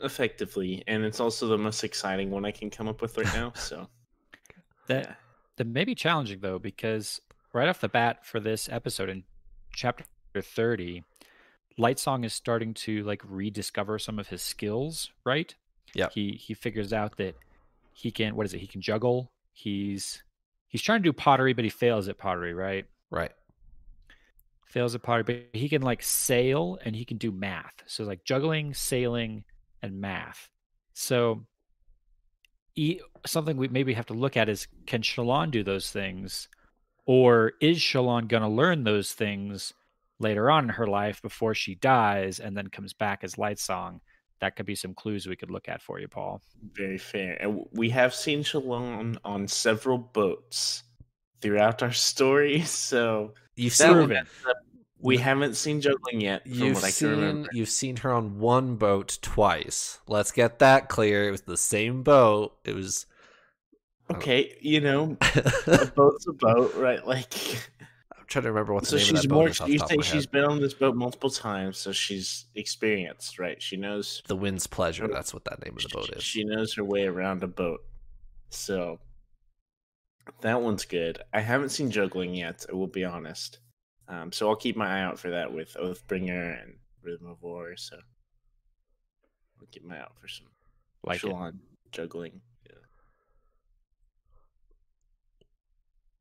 effectively 0.00 0.84
and 0.86 1.04
it's 1.04 1.18
also 1.20 1.46
the 1.48 1.58
most 1.58 1.82
exciting 1.82 2.30
one 2.30 2.44
I 2.44 2.50
can 2.52 2.70
come 2.70 2.88
up 2.88 3.00
with 3.02 3.16
right 3.16 3.32
now, 3.34 3.52
so 3.54 3.88
That 4.88 5.04
yeah. 5.04 5.14
that 5.56 5.66
may 5.66 5.84
be 5.84 5.94
challenging 5.94 6.40
though, 6.40 6.58
because 6.58 7.20
right 7.52 7.68
off 7.68 7.80
the 7.80 7.88
bat 7.88 8.24
for 8.24 8.40
this 8.40 8.68
episode 8.70 9.08
in 9.10 9.24
chapter 9.72 10.04
thirty, 10.40 11.02
Lightsong 11.78 12.24
is 12.24 12.32
starting 12.32 12.74
to 12.74 13.04
like 13.04 13.22
rediscover 13.24 13.98
some 13.98 14.18
of 14.18 14.28
his 14.28 14.42
skills, 14.42 15.10
right? 15.24 15.54
Yeah. 15.94 16.08
He 16.12 16.32
he 16.32 16.54
figures 16.54 16.92
out 16.92 17.16
that 17.18 17.36
he 17.92 18.10
can 18.10 18.36
what 18.36 18.46
is 18.46 18.54
it? 18.54 18.58
He 18.60 18.66
can 18.66 18.80
juggle. 18.82 19.32
He's 19.52 20.22
he's 20.68 20.82
trying 20.82 21.00
to 21.00 21.04
do 21.08 21.12
pottery, 21.12 21.52
but 21.54 21.64
he 21.64 21.70
fails 21.70 22.08
at 22.08 22.18
pottery, 22.18 22.54
right? 22.54 22.86
Right. 23.10 23.32
fails 24.66 24.94
at 24.94 25.02
pottery, 25.02 25.22
but 25.24 25.58
he 25.58 25.68
can 25.68 25.82
like 25.82 26.02
sail 26.02 26.78
and 26.84 26.94
he 26.94 27.04
can 27.04 27.16
do 27.16 27.32
math. 27.32 27.72
So 27.86 28.04
like 28.04 28.24
juggling, 28.24 28.74
sailing, 28.74 29.44
and 29.82 30.00
math. 30.00 30.50
So 30.94 31.46
e- 32.76 33.00
something 33.26 33.56
we 33.56 33.68
maybe 33.68 33.94
have 33.94 34.06
to 34.06 34.14
look 34.14 34.36
at 34.36 34.48
is 34.48 34.66
can 34.86 35.02
Shallan 35.02 35.50
do 35.50 35.62
those 35.64 35.90
things, 35.90 36.48
or 37.06 37.52
is 37.60 37.78
Shallan 37.78 38.28
going 38.28 38.42
to 38.42 38.48
learn 38.48 38.84
those 38.84 39.12
things 39.14 39.72
later 40.20 40.50
on 40.50 40.64
in 40.64 40.70
her 40.70 40.86
life 40.86 41.22
before 41.22 41.54
she 41.54 41.74
dies 41.76 42.40
and 42.40 42.56
then 42.56 42.68
comes 42.68 42.92
back 42.92 43.20
as 43.22 43.34
Lightsong? 43.36 44.00
That 44.40 44.54
could 44.56 44.66
be 44.66 44.76
some 44.76 44.94
clues 44.94 45.26
we 45.26 45.34
could 45.36 45.50
look 45.50 45.68
at 45.68 45.82
for 45.82 45.98
you, 45.98 46.06
Paul. 46.08 46.40
Very 46.72 46.98
fair. 46.98 47.36
And 47.40 47.64
we 47.72 47.90
have 47.90 48.14
seen 48.14 48.44
Shallan 48.44 49.16
on 49.24 49.48
several 49.48 49.98
boats 49.98 50.84
throughout 51.40 51.82
our 51.82 51.92
story, 51.92 52.60
so 52.64 53.34
You've 53.56 53.72
seen 53.74 53.96
will 53.96 54.06
mess 54.06 54.26
up. 54.48 54.56
we 55.00 55.16
haven't 55.16 55.54
seen 55.56 55.80
juggling 55.80 56.20
yet, 56.20 56.42
from 56.44 56.52
you've 56.52 56.74
what 56.76 56.84
I 56.84 56.86
can 56.88 56.92
seen 56.92 57.10
remember. 57.10 57.48
you've 57.52 57.68
seen 57.68 57.96
her 57.96 58.12
on 58.12 58.38
one 58.38 58.76
boat 58.76 59.18
twice. 59.22 59.98
Let's 60.06 60.30
get 60.30 60.60
that 60.60 60.88
clear. 60.88 61.26
It 61.26 61.32
was 61.32 61.42
the 61.42 61.56
same 61.56 62.04
boat. 62.04 62.56
It 62.64 62.74
was 62.76 63.06
oh. 64.10 64.14
Okay, 64.14 64.56
you 64.60 64.80
know, 64.80 65.16
a 65.66 65.86
boat's 65.96 66.26
a 66.28 66.32
boat, 66.32 66.74
right? 66.76 67.04
Like, 67.04 67.34
I'm 67.80 67.87
trying 68.28 68.44
to 68.44 68.52
remember 68.52 68.72
what 68.74 68.84
the 68.84 68.90
so 68.90 68.96
name 68.96 69.16
of 69.16 69.20
she's 69.22 69.30
more. 69.30 69.48
is 69.48 69.60
off 69.60 69.66
the 69.66 69.72
You 69.72 69.78
top 69.78 69.88
say 69.88 69.94
of 69.94 69.98
my 70.00 70.04
she's 70.06 70.24
head. 70.24 70.30
been 70.30 70.44
on 70.44 70.60
this 70.60 70.74
boat 70.74 70.94
multiple 70.96 71.30
times, 71.30 71.78
so 71.78 71.92
she's 71.92 72.46
experienced, 72.54 73.38
right? 73.38 73.60
She 73.62 73.76
knows. 73.76 74.22
The 74.28 74.36
Wind's 74.36 74.66
Pleasure. 74.66 75.04
Oh, 75.04 75.12
That's 75.12 75.32
what 75.34 75.44
that 75.46 75.64
name 75.64 75.76
of 75.76 75.82
the 75.82 75.88
boat 75.88 76.10
is. 76.16 76.22
She 76.22 76.44
knows 76.44 76.74
her 76.74 76.84
way 76.84 77.04
around 77.06 77.42
a 77.42 77.46
boat, 77.48 77.80
so 78.50 79.00
that 80.42 80.60
one's 80.60 80.84
good. 80.84 81.20
I 81.32 81.40
haven't 81.40 81.70
seen 81.70 81.90
juggling 81.90 82.34
yet. 82.34 82.64
I 82.70 82.74
will 82.74 82.86
be 82.86 83.04
honest. 83.04 83.58
Um, 84.08 84.32
so 84.32 84.48
I'll 84.48 84.56
keep 84.56 84.76
my 84.76 84.98
eye 84.98 85.02
out 85.02 85.18
for 85.18 85.30
that 85.30 85.52
with 85.52 85.74
Oathbringer 85.80 86.62
and 86.62 86.74
Rhythm 87.02 87.26
of 87.28 87.42
War. 87.42 87.76
So 87.76 87.96
I'll 89.60 89.66
keep 89.70 89.84
my 89.84 89.96
eye 89.96 90.00
out 90.00 90.12
for 90.20 90.28
some 90.28 90.46
Like 91.04 91.20
juggling. 91.92 92.40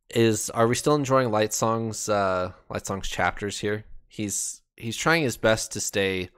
Is 0.10 0.50
are 0.52 0.68
we 0.68 0.76
still 0.76 0.96
enjoying 0.96 1.30
Lightsong's 1.30 2.08
uh 2.08 2.54
Lightsong's 2.70 3.10
chapters 3.10 3.60
here? 3.60 3.84
He's 4.08 4.62
he's 4.76 4.96
trying 4.96 5.24
his 5.24 5.38
best 5.38 5.72
to 5.74 5.82
stay 5.82 6.30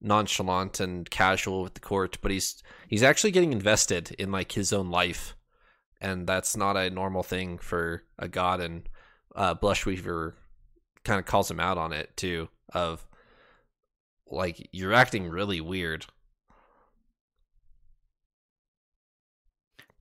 nonchalant 0.00 0.80
and 0.80 1.08
casual 1.10 1.62
with 1.62 1.74
the 1.74 1.80
court 1.80 2.18
but 2.22 2.32
he's 2.32 2.62
he's 2.88 3.04
actually 3.04 3.30
getting 3.30 3.52
invested 3.52 4.10
in 4.18 4.32
like 4.32 4.52
his 4.52 4.72
own 4.72 4.90
life. 4.90 5.36
And 6.00 6.26
that's 6.26 6.56
not 6.56 6.76
a 6.76 6.90
normal 6.90 7.22
thing 7.22 7.58
for 7.58 8.02
a 8.18 8.28
god 8.28 8.60
and 8.60 8.88
uh 9.36 9.54
blushweaver 9.54 10.34
kind 11.04 11.18
of 11.18 11.26
calls 11.26 11.50
him 11.50 11.60
out 11.60 11.78
on 11.78 11.92
it 11.92 12.16
too 12.16 12.48
of 12.72 13.06
like 14.26 14.68
you're 14.72 14.94
acting 14.94 15.28
really 15.28 15.60
weird. 15.60 16.06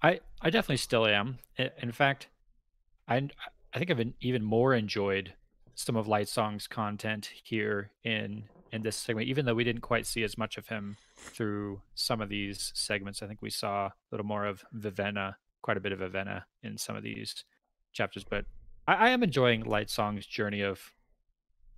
I 0.01 0.21
I 0.41 0.49
definitely 0.49 0.77
still 0.77 1.05
am. 1.05 1.39
In 1.57 1.91
fact, 1.91 2.27
I 3.11 3.29
I 3.73 3.79
think 3.79 3.91
I've 3.91 3.99
en- 3.99 4.13
even 4.21 4.43
more 4.43 4.73
enjoyed 4.73 5.33
some 5.75 5.95
of 5.95 6.07
Lightsong's 6.07 6.67
content 6.67 7.29
here 7.43 7.91
in 8.03 8.45
in 8.71 8.83
this 8.83 8.95
segment, 8.95 9.27
even 9.27 9.45
though 9.45 9.53
we 9.55 9.63
didn't 9.65 9.81
quite 9.81 10.05
see 10.05 10.23
as 10.23 10.37
much 10.37 10.57
of 10.57 10.67
him 10.67 10.97
through 11.17 11.81
some 11.93 12.21
of 12.21 12.29
these 12.29 12.71
segments. 12.75 13.21
I 13.21 13.27
think 13.27 13.41
we 13.41 13.49
saw 13.49 13.87
a 13.87 13.93
little 14.11 14.25
more 14.25 14.45
of 14.45 14.63
Vivenna, 14.73 15.35
quite 15.61 15.77
a 15.77 15.81
bit 15.81 15.91
of 15.91 15.99
Vivenna 15.99 16.43
in 16.63 16.77
some 16.77 16.95
of 16.95 17.03
these 17.03 17.43
chapters. 17.93 18.23
But 18.23 18.45
I, 18.87 18.93
I 18.93 19.09
am 19.09 19.23
enjoying 19.23 19.63
Lightsong's 19.63 20.25
journey 20.25 20.61
of 20.61 20.93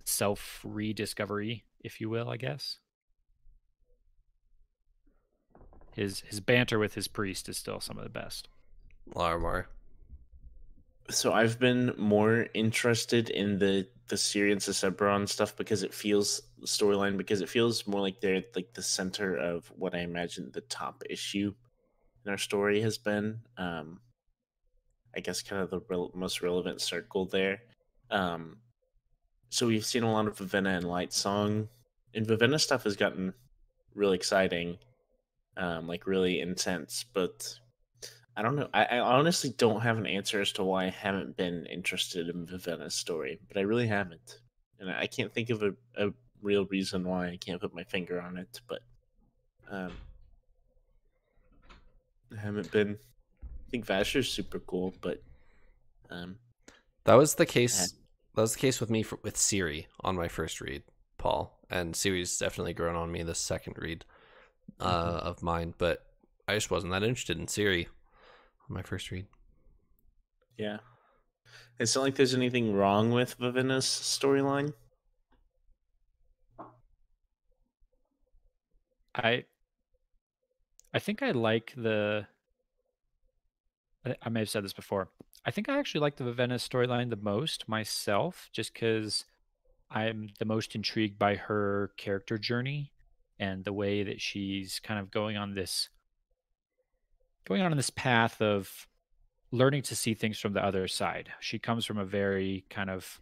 self 0.04 0.60
rediscovery, 0.64 1.64
if 1.80 2.00
you 2.00 2.08
will, 2.08 2.28
I 2.30 2.36
guess. 2.36 2.78
his 5.94 6.20
his 6.20 6.40
banter 6.40 6.78
with 6.78 6.94
his 6.94 7.08
priest 7.08 7.48
is 7.48 7.56
still 7.56 7.80
some 7.80 7.96
of 7.98 8.04
the 8.04 8.10
best. 8.10 8.48
Larimar. 9.14 9.66
So 11.10 11.32
I've 11.32 11.58
been 11.58 11.92
more 11.98 12.46
interested 12.54 13.30
in 13.30 13.58
the 13.58 13.86
the 14.08 14.16
Siri 14.16 14.52
and 14.52 14.60
Susebron 14.60 15.28
stuff 15.28 15.56
because 15.56 15.82
it 15.82 15.94
feels 15.94 16.42
storyline 16.64 17.16
because 17.16 17.40
it 17.40 17.48
feels 17.48 17.86
more 17.86 18.00
like 18.00 18.20
they're 18.20 18.42
like 18.54 18.74
the 18.74 18.82
center 18.82 19.36
of 19.36 19.70
what 19.76 19.94
I 19.94 20.00
imagine 20.00 20.50
the 20.52 20.60
top 20.62 21.02
issue 21.08 21.54
in 22.24 22.30
our 22.30 22.38
story 22.38 22.80
has 22.82 22.98
been. 22.98 23.40
Um, 23.56 24.00
I 25.16 25.20
guess 25.20 25.42
kind 25.42 25.62
of 25.62 25.70
the 25.70 25.80
re- 25.88 26.10
most 26.14 26.42
relevant 26.42 26.80
circle 26.80 27.24
there. 27.26 27.60
Um, 28.10 28.58
so 29.48 29.66
we've 29.66 29.86
seen 29.86 30.02
a 30.02 30.12
lot 30.12 30.26
of 30.26 30.36
Vivenna 30.36 30.76
and 30.76 30.86
Lightsong, 30.86 31.68
and 32.14 32.26
Vivenna 32.26 32.58
stuff 32.58 32.84
has 32.84 32.96
gotten 32.96 33.32
really 33.94 34.16
exciting, 34.16 34.78
um, 35.56 35.86
like 35.86 36.06
really 36.06 36.40
intense. 36.40 37.04
But 37.14 37.58
I 38.36 38.42
don't 38.42 38.56
know. 38.56 38.68
I, 38.74 38.84
I, 38.84 38.98
honestly 38.98 39.54
don't 39.56 39.80
have 39.80 39.96
an 39.96 40.06
answer 40.06 40.40
as 40.40 40.50
to 40.52 40.64
why 40.64 40.86
I 40.86 40.90
haven't 40.90 41.36
been 41.36 41.66
interested 41.66 42.28
in 42.28 42.46
Vivenna's 42.46 42.94
story, 42.94 43.38
but 43.46 43.56
I 43.56 43.60
really 43.60 43.86
haven't, 43.86 44.40
and 44.80 44.90
I 44.90 45.06
can't 45.06 45.32
think 45.32 45.50
of 45.50 45.62
a, 45.62 45.72
a 45.96 46.10
real 46.42 46.64
reason 46.66 47.04
why 47.04 47.28
I 47.28 47.36
can't 47.36 47.60
put 47.60 47.74
my 47.74 47.84
finger 47.84 48.20
on 48.20 48.36
it. 48.36 48.60
But 48.66 48.80
um, 49.70 49.92
I 52.36 52.40
haven't 52.40 52.72
been. 52.72 52.98
I 53.44 53.70
think 53.70 53.86
Vasher's 53.86 54.30
super 54.30 54.58
cool, 54.58 54.94
but 55.00 55.22
um, 56.10 56.36
that 57.04 57.14
was 57.14 57.34
the 57.34 57.46
case. 57.46 57.94
That 58.34 58.42
was 58.42 58.54
the 58.54 58.60
case 58.60 58.80
with 58.80 58.90
me 58.90 59.04
for, 59.04 59.18
with 59.22 59.36
Siri 59.36 59.86
on 60.00 60.16
my 60.16 60.26
first 60.26 60.60
read, 60.60 60.82
Paul, 61.18 61.56
and 61.70 61.94
Siri's 61.94 62.36
definitely 62.36 62.74
grown 62.74 62.96
on 62.96 63.12
me 63.12 63.22
the 63.22 63.34
second 63.34 63.76
read 63.78 64.04
uh, 64.80 65.06
mm-hmm. 65.06 65.26
of 65.26 65.42
mine. 65.42 65.74
But 65.78 66.04
I 66.48 66.54
just 66.54 66.70
wasn't 66.70 66.92
that 66.92 67.04
interested 67.04 67.38
in 67.38 67.46
Siri 67.46 67.86
on 67.86 67.93
my 68.68 68.82
first 68.82 69.10
read. 69.10 69.26
Yeah, 70.56 70.78
it's 71.78 71.94
not 71.94 72.02
like 72.02 72.14
there's 72.14 72.34
anything 72.34 72.74
wrong 72.74 73.10
with 73.10 73.38
Vivenna's 73.38 73.84
storyline. 73.86 74.72
I 79.14 79.44
I 80.92 80.98
think 80.98 81.22
I 81.22 81.30
like 81.32 81.72
the 81.76 82.26
I 84.22 84.28
may 84.28 84.40
have 84.40 84.50
said 84.50 84.64
this 84.64 84.72
before. 84.72 85.08
I 85.46 85.50
think 85.50 85.68
I 85.68 85.78
actually 85.78 86.00
like 86.00 86.16
the 86.16 86.24
Vivenna 86.24 86.54
storyline 86.54 87.10
the 87.10 87.16
most 87.16 87.68
myself, 87.68 88.48
just 88.52 88.72
because 88.72 89.24
I'm 89.90 90.30
the 90.38 90.44
most 90.44 90.74
intrigued 90.74 91.18
by 91.18 91.36
her 91.36 91.92
character 91.96 92.38
journey 92.38 92.92
and 93.38 93.64
the 93.64 93.72
way 93.72 94.02
that 94.02 94.20
she's 94.20 94.78
kind 94.78 95.00
of 95.00 95.10
going 95.10 95.36
on 95.36 95.54
this 95.54 95.88
going 97.46 97.62
on 97.62 97.76
this 97.76 97.90
path 97.90 98.40
of 98.40 98.86
learning 99.50 99.82
to 99.82 99.96
see 99.96 100.14
things 100.14 100.38
from 100.38 100.52
the 100.52 100.64
other 100.64 100.88
side. 100.88 101.30
She 101.40 101.58
comes 101.58 101.84
from 101.84 101.98
a 101.98 102.04
very 102.04 102.64
kind 102.70 102.90
of 102.90 103.20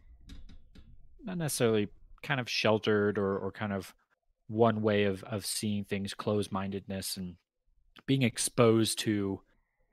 not 1.24 1.38
necessarily 1.38 1.88
kind 2.22 2.40
of 2.40 2.48
sheltered 2.48 3.18
or, 3.18 3.38
or 3.38 3.52
kind 3.52 3.72
of 3.72 3.94
one 4.48 4.82
way 4.82 5.04
of, 5.04 5.22
of 5.24 5.46
seeing 5.46 5.84
things, 5.84 6.14
closed 6.14 6.52
mindedness 6.52 7.16
and 7.16 7.36
being 8.06 8.22
exposed 8.22 8.98
to 9.00 9.40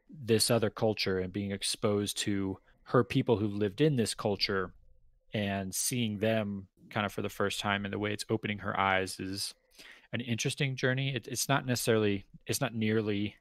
this 0.09 0.49
other 0.49 0.69
culture 0.69 1.19
and 1.19 1.31
being 1.31 1.51
exposed 1.51 2.17
to 2.17 2.57
her 2.83 3.03
people 3.03 3.37
who 3.37 3.47
lived 3.47 3.81
in 3.81 3.95
this 3.95 4.13
culture 4.13 4.73
and 5.33 5.73
seeing 5.75 6.17
them 6.17 6.67
kind 6.89 7.05
of 7.05 7.13
for 7.13 7.21
the 7.21 7.29
first 7.29 7.59
time 7.59 7.85
and 7.85 7.93
the 7.93 7.99
way 7.99 8.11
it's 8.11 8.25
opening 8.29 8.59
her 8.59 8.77
eyes 8.79 9.19
is 9.19 9.53
an 10.11 10.21
interesting 10.21 10.75
journey. 10.75 11.15
It, 11.15 11.27
it's 11.27 11.47
not 11.47 11.65
necessarily, 11.65 12.25
it's 12.47 12.61
not 12.61 12.73
nearly 12.73 13.35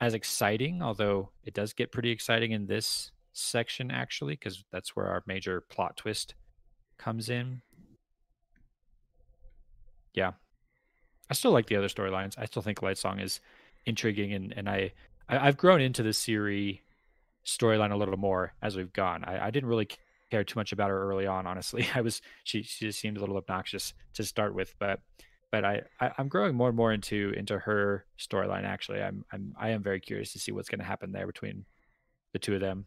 as 0.00 0.14
exciting, 0.14 0.82
although 0.82 1.30
it 1.44 1.54
does 1.54 1.72
get 1.72 1.92
pretty 1.92 2.10
exciting 2.10 2.52
in 2.52 2.66
this 2.66 3.12
section 3.32 3.90
actually, 3.90 4.34
because 4.34 4.64
that's 4.72 4.96
where 4.96 5.06
our 5.06 5.22
major 5.26 5.60
plot 5.60 5.96
twist 5.96 6.34
comes 6.98 7.28
in. 7.28 7.62
Yeah. 10.14 10.32
I 11.30 11.34
still 11.34 11.52
like 11.52 11.66
the 11.66 11.76
other 11.76 11.88
storylines. 11.88 12.38
I 12.38 12.46
still 12.46 12.62
think 12.62 12.82
Light 12.82 12.98
Song 12.98 13.20
is 13.20 13.40
intriguing 13.86 14.32
and, 14.32 14.52
and 14.56 14.68
I 14.68 14.92
I, 15.30 15.46
have 15.46 15.56
grown 15.56 15.80
into 15.80 16.02
the 16.02 16.12
Siri 16.12 16.82
storyline 17.46 17.92
a 17.92 17.96
little 17.96 18.16
more 18.16 18.52
as 18.62 18.76
we've 18.76 18.92
gone. 18.92 19.24
I, 19.24 19.46
I, 19.46 19.50
didn't 19.50 19.68
really 19.68 19.88
care 20.30 20.44
too 20.44 20.58
much 20.58 20.72
about 20.72 20.90
her 20.90 21.08
early 21.08 21.26
on, 21.26 21.46
honestly. 21.46 21.86
I 21.94 22.00
was 22.00 22.20
she 22.44 22.62
she 22.62 22.86
just 22.86 23.00
seemed 23.00 23.16
a 23.16 23.20
little 23.20 23.36
obnoxious 23.36 23.94
to 24.14 24.24
start 24.24 24.54
with, 24.54 24.74
but 24.78 25.00
but 25.50 25.64
I, 25.64 25.82
I 26.00 26.12
am 26.18 26.28
growing 26.28 26.54
more 26.54 26.68
and 26.68 26.76
more 26.76 26.92
into 26.92 27.32
into 27.36 27.58
her 27.58 28.06
storyline. 28.18 28.64
Actually, 28.64 29.02
I'm 29.02 29.24
I'm 29.32 29.54
I 29.58 29.70
am 29.70 29.82
very 29.82 30.00
curious 30.00 30.32
to 30.32 30.38
see 30.38 30.52
what's 30.52 30.68
going 30.68 30.78
to 30.78 30.84
happen 30.84 31.12
there 31.12 31.26
between 31.26 31.64
the 32.32 32.38
two 32.38 32.54
of 32.54 32.60
them. 32.60 32.86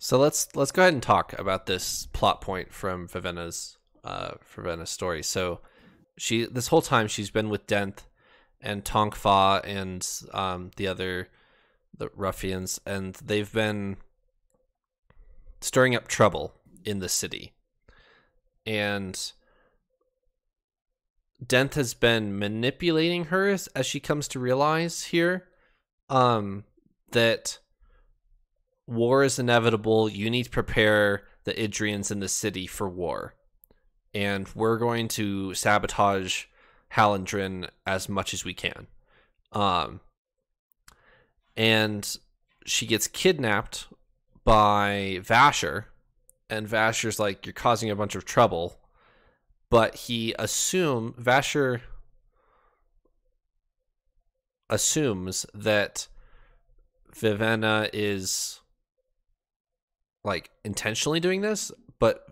So 0.00 0.18
let's 0.18 0.54
let's 0.54 0.72
go 0.72 0.82
ahead 0.82 0.94
and 0.94 1.02
talk 1.02 1.38
about 1.38 1.66
this 1.66 2.06
plot 2.12 2.40
point 2.40 2.72
from 2.72 3.08
Vivenna's 3.08 3.78
uh 4.02 4.32
Vivenna's 4.54 4.90
story. 4.90 5.22
So 5.22 5.60
she 6.16 6.46
this 6.46 6.68
whole 6.68 6.82
time 6.82 7.08
she's 7.08 7.30
been 7.30 7.48
with 7.48 7.66
Denth 7.66 8.00
and 8.60 8.84
Tonk 8.84 9.14
Fah 9.14 9.60
and 9.64 10.06
um, 10.32 10.70
the 10.76 10.86
other 10.86 11.28
the 11.96 12.10
ruffians, 12.16 12.80
and 12.86 13.14
they've 13.16 13.52
been 13.52 13.96
stirring 15.60 15.94
up 15.94 16.08
trouble 16.08 16.54
in 16.84 16.98
the 16.98 17.08
city. 17.08 17.52
And 18.66 19.32
Denth 21.42 21.74
has 21.74 21.94
been 21.94 22.38
manipulating 22.38 23.26
her 23.26 23.48
as, 23.48 23.66
as 23.68 23.86
she 23.86 24.00
comes 24.00 24.28
to 24.28 24.38
realize 24.38 25.04
here 25.04 25.48
um, 26.08 26.64
that 27.12 27.58
war 28.86 29.24
is 29.24 29.38
inevitable. 29.38 30.08
You 30.08 30.30
need 30.30 30.44
to 30.44 30.50
prepare 30.50 31.24
the 31.44 31.54
Idrians 31.54 32.10
in 32.10 32.20
the 32.20 32.28
city 32.28 32.66
for 32.66 32.88
war. 32.88 33.34
And 34.14 34.48
we're 34.54 34.78
going 34.78 35.08
to 35.08 35.54
sabotage 35.54 36.44
Hallandren 36.92 37.68
as 37.86 38.08
much 38.08 38.32
as 38.32 38.44
we 38.44 38.54
can. 38.54 38.86
Um, 39.52 40.00
and 41.56 42.16
she 42.66 42.86
gets 42.86 43.06
kidnapped 43.06 43.88
by 44.44 45.20
Vasher, 45.22 45.86
and 46.50 46.68
Vasher's 46.68 47.18
like, 47.18 47.46
"You're 47.46 47.52
causing 47.52 47.90
a 47.90 47.96
bunch 47.96 48.14
of 48.14 48.24
trouble," 48.24 48.78
but 49.74 49.96
he 49.96 50.32
assume 50.38 51.12
Vasher 51.20 51.80
assumes 54.70 55.44
that 55.52 56.06
Vivenna 57.12 57.90
is 57.92 58.60
like 60.22 60.50
intentionally 60.64 61.18
doing 61.18 61.40
this, 61.40 61.72
but 61.98 62.24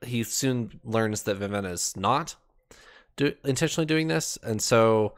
he 0.00 0.22
soon 0.22 0.78
learns 0.84 1.24
that 1.24 1.40
Vivenna 1.40 1.72
is 1.72 1.96
not 1.96 2.36
do, 3.16 3.34
intentionally 3.44 3.86
doing 3.86 4.06
this, 4.06 4.38
and 4.44 4.62
so 4.62 5.12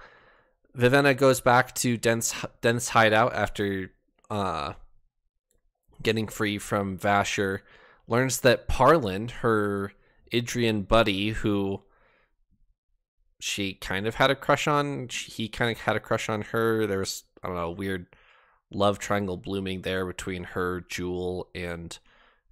Vivenna 0.75 1.15
goes 1.15 1.43
back 1.43 1.75
to 1.75 1.99
Denth's 1.99 2.35
Denth's 2.63 2.89
hideout 2.89 3.35
after 3.35 3.91
uh, 4.31 4.73
getting 6.03 6.29
free 6.29 6.57
from 6.57 6.97
Vasher. 6.97 7.59
Learns 8.07 8.41
that 8.41 8.69
Parlin, 8.69 9.31
her 9.43 9.93
Idrian 10.33 10.87
buddy, 10.87 11.31
who 11.31 11.83
she 13.41 13.75
kind 13.75 14.07
of 14.07 14.17
had 14.17 14.31
a 14.31 14.35
crush 14.35 14.67
on, 14.67 15.09
he 15.11 15.49
kind 15.49 15.71
of 15.71 15.83
had 15.83 15.97
a 15.97 16.01
crush 16.01 16.29
on 16.29 16.43
her. 16.43 16.87
There 16.87 16.99
was, 16.99 17.25
I 17.43 17.49
don't 17.49 17.57
know, 17.57 17.69
a 17.69 17.73
weird 17.73 18.07
love 18.71 18.99
triangle 18.99 19.37
blooming 19.37 19.83
there 19.83 20.05
between 20.07 20.45
her, 20.45 20.85
Jewel, 20.89 21.49
and 21.55 21.99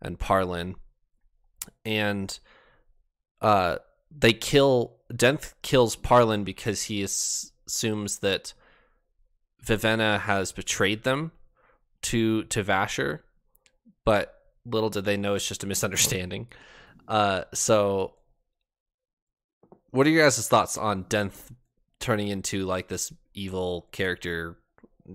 and 0.01 0.19
Parlin, 0.19 0.75
and 1.85 2.39
uh, 3.41 3.77
they 4.17 4.33
kill 4.33 4.97
Denth 5.13 5.55
kills 5.63 5.97
Parlin 5.97 6.45
because 6.45 6.85
he 6.85 7.03
assumes 7.03 8.19
that 8.19 8.53
Vivenna 9.65 10.21
has 10.21 10.53
betrayed 10.53 11.03
them 11.03 11.33
to 12.03 12.45
to 12.45 12.63
Vasher, 12.63 13.21
but 14.05 14.35
little 14.65 14.91
did 14.91 15.05
they 15.05 15.17
know 15.17 15.35
it's 15.35 15.49
just 15.49 15.65
a 15.65 15.67
misunderstanding. 15.67 16.49
Uh, 17.07 17.43
so, 17.55 18.15
what 19.91 20.07
are 20.07 20.11
your 20.11 20.25
guys' 20.25 20.49
thoughts 20.49 20.77
on 20.77 21.05
Denth 21.05 21.51
turning 22.01 22.29
into 22.29 22.65
like 22.65 22.89
this 22.89 23.13
evil 23.35 23.89
character? 23.93 24.57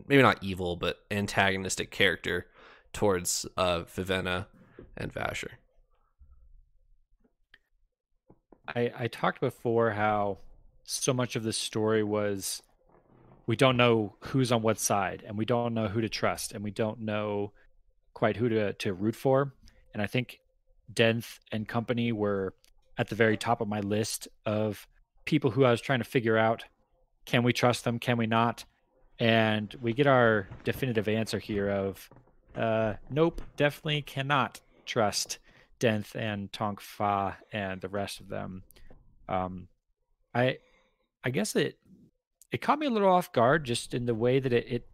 Maybe 0.08 0.22
not 0.22 0.42
evil, 0.42 0.78
but 0.78 0.98
antagonistic 1.12 1.92
character 1.92 2.48
towards 2.94 3.46
uh, 3.58 3.82
Vivenna 3.82 4.48
and 4.96 5.14
Vasher. 5.14 5.50
I, 8.68 8.92
I 8.98 9.08
talked 9.08 9.42
before 9.42 9.92
how 9.92 10.38
so 10.84 11.14
much 11.14 11.36
of 11.36 11.44
this 11.44 11.58
story 11.58 12.04
was 12.04 12.62
we 13.48 13.56
don't 13.56 13.78
know 13.78 14.16
who's 14.20 14.52
on 14.52 14.62
what 14.62 14.80
side 14.80 15.24
and 15.28 15.38
we 15.38 15.46
don't 15.46 15.74
know 15.74 15.88
who 15.88 16.02
to 16.02 16.10
trust 16.10 16.54
and 16.54 16.64
we 16.64 16.72
don't 16.72 17.02
know 17.02 17.52
quite 18.14 18.38
who 18.38 18.50
to, 18.50 18.74
to 18.74 18.94
root 18.94 19.16
for. 19.16 19.54
And 19.94 20.02
I 20.02 20.08
think 20.08 20.40
Denth 20.94 21.40
and 21.52 21.68
company 21.68 22.12
were 22.12 22.54
at 22.98 23.08
the 23.08 23.16
very 23.16 23.38
top 23.38 23.62
of 23.62 23.68
my 23.68 23.80
list 23.80 24.28
of 24.46 24.88
people 25.26 25.52
who 25.52 25.64
I 25.64 25.72
was 25.72 25.82
trying 25.82 26.00
to 26.00 26.06
figure 26.06 26.38
out 26.38 26.64
can 27.26 27.44
we 27.44 27.54
trust 27.54 27.84
them, 27.84 28.00
can 28.00 28.18
we 28.18 28.26
not? 28.26 28.66
And 29.20 29.74
we 29.82 29.94
get 29.94 30.08
our 30.08 30.48
definitive 30.64 31.08
answer 31.08 31.38
here 31.38 31.70
of 31.70 32.10
uh, 32.56 32.94
nope, 33.10 33.42
definitely 33.56 34.02
cannot 34.02 34.60
trust 34.86 35.38
Denth 35.80 36.16
and 36.16 36.52
Tonk 36.52 36.82
Fah 36.82 37.36
and 37.52 37.82
the 37.82 37.90
rest 37.90 38.20
of 38.20 38.30
them. 38.30 38.64
Um, 39.30 39.68
I 40.34 40.58
I 41.24 41.30
guess 41.30 41.56
it 41.56 41.78
it 42.52 42.62
caught 42.62 42.80
me 42.80 42.88
a 42.88 42.90
little 42.90 43.10
off 43.10 43.32
guard 43.32 43.64
just 43.64 43.94
in 43.94 44.06
the 44.06 44.16
way 44.16 44.40
that 44.40 44.54
it 44.54 44.68
it, 44.68 44.88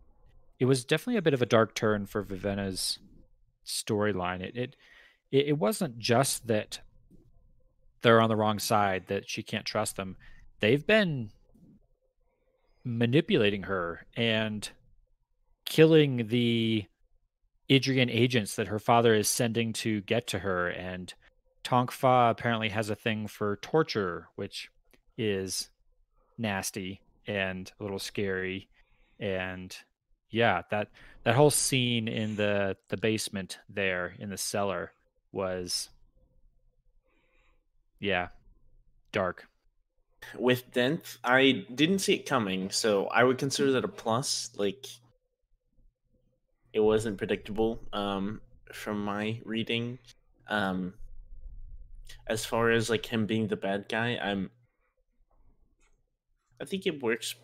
it 0.59 0.65
was 0.65 0.85
definitely 0.85 1.17
a 1.17 1.21
bit 1.21 1.33
of 1.33 1.41
a 1.41 1.45
dark 1.45 1.73
turn 1.73 2.05
for 2.05 2.21
Vivenna's 2.21 2.99
storyline. 3.65 4.41
It, 4.41 4.55
it 4.55 4.75
it 5.31 5.57
wasn't 5.57 5.97
just 5.99 6.47
that 6.47 6.79
they're 8.01 8.21
on 8.21 8.29
the 8.29 8.35
wrong 8.35 8.59
side 8.59 9.07
that 9.07 9.29
she 9.29 9.43
can't 9.43 9.65
trust 9.65 9.95
them. 9.95 10.15
They've 10.59 10.85
been 10.85 11.31
manipulating 12.83 13.63
her 13.63 14.05
and 14.15 14.69
killing 15.65 16.27
the 16.27 16.85
Idrian 17.69 18.09
agents 18.09 18.55
that 18.55 18.67
her 18.67 18.79
father 18.79 19.13
is 19.13 19.27
sending 19.27 19.73
to 19.73 20.01
get 20.01 20.27
to 20.27 20.39
her. 20.39 20.69
And 20.69 21.13
Tonk 21.63 21.91
Fah 21.91 22.29
apparently 22.29 22.69
has 22.69 22.89
a 22.89 22.95
thing 22.95 23.27
for 23.27 23.57
torture, 23.57 24.29
which 24.35 24.69
is 25.17 25.69
nasty 26.37 27.01
and 27.27 27.71
a 27.79 27.83
little 27.83 27.99
scary. 27.99 28.69
And 29.19 29.75
yeah, 30.29 30.61
that 30.71 30.89
that 31.23 31.35
whole 31.35 31.51
scene 31.51 32.07
in 32.07 32.35
the 32.37 32.77
the 32.89 32.97
basement 32.97 33.59
there 33.67 34.15
in 34.19 34.29
the 34.29 34.37
cellar 34.37 34.93
was 35.31 35.89
yeah, 37.99 38.27
dark. 39.11 39.47
With 40.37 40.71
Denth, 40.71 41.17
I 41.23 41.65
didn't 41.73 41.99
see 41.99 42.15
it 42.15 42.25
coming, 42.25 42.69
so 42.69 43.07
I 43.07 43.23
would 43.23 43.37
consider 43.37 43.71
that 43.73 43.85
a 43.85 43.87
plus. 43.87 44.51
Like 44.55 44.87
it 46.73 46.79
wasn't 46.79 47.17
predictable 47.17 47.79
um 47.93 48.41
from 48.71 49.03
my 49.03 49.39
reading. 49.45 49.99
Um 50.47 50.93
as 52.27 52.45
far 52.45 52.71
as 52.71 52.89
like 52.89 53.05
him 53.05 53.25
being 53.25 53.47
the 53.47 53.55
bad 53.55 53.87
guy, 53.89 54.17
I'm 54.21 54.49
I 56.59 56.65
think 56.65 56.85
it 56.85 57.01
works 57.01 57.35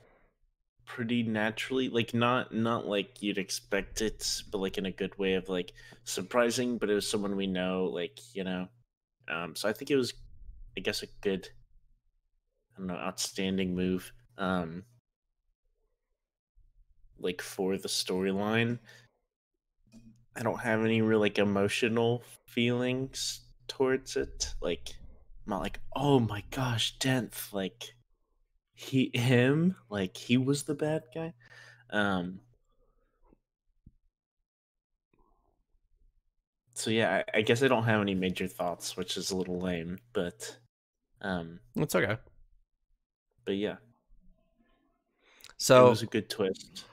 pretty 0.86 1.24
naturally 1.24 1.90
like 1.90 2.14
not 2.14 2.54
not 2.54 2.86
like 2.86 3.22
you'd 3.22 3.38
expect 3.38 4.02
it 4.02 4.42
but 4.52 4.60
like 4.60 4.78
in 4.78 4.86
a 4.86 4.92
good 4.92 5.18
way 5.18 5.34
of 5.36 5.50
like 5.50 5.74
surprising 6.04 6.78
but 6.78 6.90
it 6.90 6.94
was 6.94 7.08
someone 7.10 7.36
we 7.36 7.48
know 7.48 7.86
like 7.86 8.20
you 8.34 8.44
know 8.44 8.68
um 9.30 9.56
so 9.56 9.70
i 9.70 9.74
think 9.74 9.90
it 9.90 9.96
was 9.96 10.14
i 10.78 10.82
guess 10.82 11.02
a 11.04 11.08
good 11.22 11.48
i 12.76 12.80
don't 12.80 12.88
know 12.88 12.96
outstanding 12.96 13.76
move 13.76 14.12
um 14.38 14.84
like 17.20 17.42
for 17.42 17.78
the 17.78 17.88
storyline. 17.88 18.80
I 20.36 20.44
don't 20.44 20.60
have 20.60 20.84
any 20.84 21.02
real 21.02 21.20
like 21.20 21.38
emotional 21.38 22.24
feelings 22.48 23.42
towards 23.68 24.16
it 24.16 24.54
like 24.62 24.90
i'm 25.46 25.52
not 25.52 25.62
like 25.62 25.80
oh 25.96 26.20
my 26.20 26.44
gosh 26.52 26.98
denth 27.00 27.54
like 27.54 27.93
he 28.84 29.12
him 29.14 29.76
like 29.90 30.16
he 30.18 30.38
was 30.38 30.64
the 30.64 30.76
bad 30.76 31.04
guy 31.14 31.34
um 31.92 32.40
so 36.74 36.90
yeah 36.90 37.24
I, 37.34 37.38
I, 37.40 37.42
guess 37.42 37.64
i 37.64 37.68
don't 37.68 37.84
have 37.84 38.02
any 38.02 38.16
major 38.16 38.48
thoughts 38.48 38.98
which 38.98 39.16
is 39.18 39.32
a 39.32 39.38
little 39.38 39.60
lame 39.60 40.00
but 40.12 40.58
um 41.22 41.60
it's 41.76 41.96
okay. 41.96 42.18
But 43.46 43.56
yeah. 43.58 43.76
So 45.58 45.88
it 45.88 45.90
was 45.90 46.02
a 46.02 46.08
good 46.08 46.30
twist. 46.30 46.86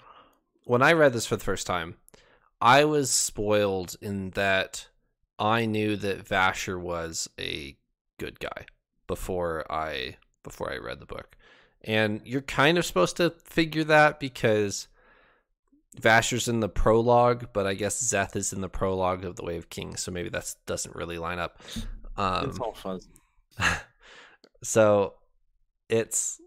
when 0.65 0.83
i 0.83 0.93
read 0.93 1.13
this 1.13 1.27
for 1.27 1.37
the 1.37 1.45
first 1.45 1.67
time 1.67 1.97
i 2.61 2.85
was 2.85 3.11
spoiled 3.11 3.97
in 4.01 4.31
that 4.31 4.87
i 5.39 5.67
knew 5.67 5.97
that 5.97 6.25
vasher 6.25 6.81
was 6.81 7.29
a 7.39 7.77
good 8.19 8.39
guy 8.39 8.67
before 9.09 9.65
i 9.73 10.17
before 10.45 10.73
i 10.73 10.77
read 10.77 11.01
the 11.01 11.07
book 11.07 11.37
and 11.85 12.21
you're 12.25 12.43
kind 12.43 12.79
of 12.79 12.85
supposed 12.85 13.17
to 13.17 13.31
figure 13.45 13.85
that 13.85 14.21
because 14.21 14.89
Vasher's 15.99 16.49
in 16.49 16.61
the 16.61 16.69
prologue, 16.69 17.49
but 17.53 17.67
I 17.67 17.75
guess 17.75 18.01
Szeth 18.03 18.37
is 18.37 18.53
in 18.53 18.61
the 18.61 18.69
prologue 18.69 19.25
of 19.25 19.37
the 19.37 19.45
Way 19.45 19.57
of 19.57 19.71
Kings, 19.71 20.01
so 20.01 20.11
maybe 20.11 20.29
that 20.29 20.55
doesn't 20.67 20.95
really 20.95 21.19
line 21.19 21.39
up. 21.39 21.61
Um, 22.17 22.51
it's 22.51 22.59
all 22.59 22.75
fun. 22.75 23.01
so 24.63 25.15
it's 25.89 26.41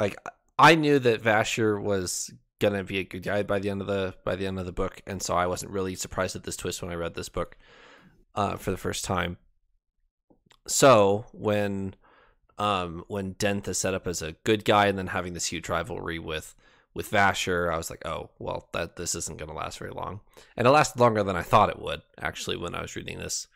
like 0.00 0.16
I 0.58 0.74
knew 0.74 0.98
that 0.98 1.22
Vasher 1.22 1.80
was 1.80 2.32
gonna 2.58 2.82
be 2.82 2.98
a 2.98 3.04
good 3.04 3.22
guy 3.22 3.42
by 3.42 3.58
the 3.58 3.70
end 3.70 3.82
of 3.82 3.86
the 3.86 4.14
by 4.24 4.36
the 4.36 4.46
end 4.46 4.58
of 4.58 4.66
the 4.66 4.72
book, 4.72 5.00
and 5.06 5.22
so 5.22 5.34
I 5.34 5.46
wasn't 5.46 5.72
really 5.72 5.94
surprised 5.94 6.34
at 6.34 6.44
this 6.44 6.56
twist 6.56 6.82
when 6.82 6.90
I 6.90 6.96
read 6.96 7.14
this 7.14 7.28
book 7.28 7.56
uh, 8.34 8.56
for 8.56 8.70
the 8.70 8.76
first 8.76 9.04
time. 9.04 9.36
So 10.66 11.26
when 11.32 11.94
um, 12.58 13.04
when 13.08 13.34
Denth 13.34 13.68
is 13.68 13.78
set 13.78 13.94
up 13.94 14.06
as 14.06 14.22
a 14.22 14.32
good 14.44 14.64
guy 14.64 14.86
and 14.86 14.98
then 14.98 15.08
having 15.08 15.34
this 15.34 15.46
huge 15.46 15.68
rivalry 15.68 16.18
with 16.18 16.54
with 16.94 17.10
Vasher, 17.10 17.70
I 17.70 17.76
was 17.76 17.90
like, 17.90 18.06
oh, 18.06 18.30
well, 18.38 18.70
that 18.72 18.96
this 18.96 19.14
isn't 19.14 19.36
going 19.36 19.50
to 19.50 19.56
last 19.56 19.78
very 19.78 19.90
long, 19.90 20.20
and 20.56 20.66
it 20.66 20.70
lasted 20.70 20.98
longer 20.98 21.22
than 21.22 21.36
I 21.36 21.42
thought 21.42 21.68
it 21.68 21.80
would. 21.80 22.02
Actually, 22.18 22.56
when 22.56 22.74
I 22.74 22.80
was 22.80 22.96
reading 22.96 23.18
this 23.18 23.48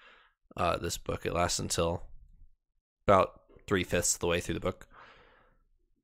uh, 0.57 0.77
this 0.77 0.99
book, 0.99 1.25
it 1.25 1.33
lasts 1.33 1.59
until 1.59 2.03
about 3.07 3.41
three 3.67 3.85
fifths 3.85 4.15
of 4.15 4.21
the 4.21 4.27
way 4.27 4.41
through 4.41 4.55
the 4.55 4.61
book. 4.61 4.87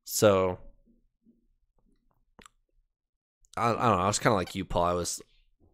So 0.05 0.59
I, 3.57 3.71
I 3.71 3.73
don't 3.73 3.81
know. 3.81 4.05
I 4.05 4.07
was 4.07 4.19
kind 4.19 4.33
of 4.33 4.39
like 4.39 4.55
you, 4.55 4.65
Paul. 4.65 4.85
I 4.85 4.93
was 4.93 5.21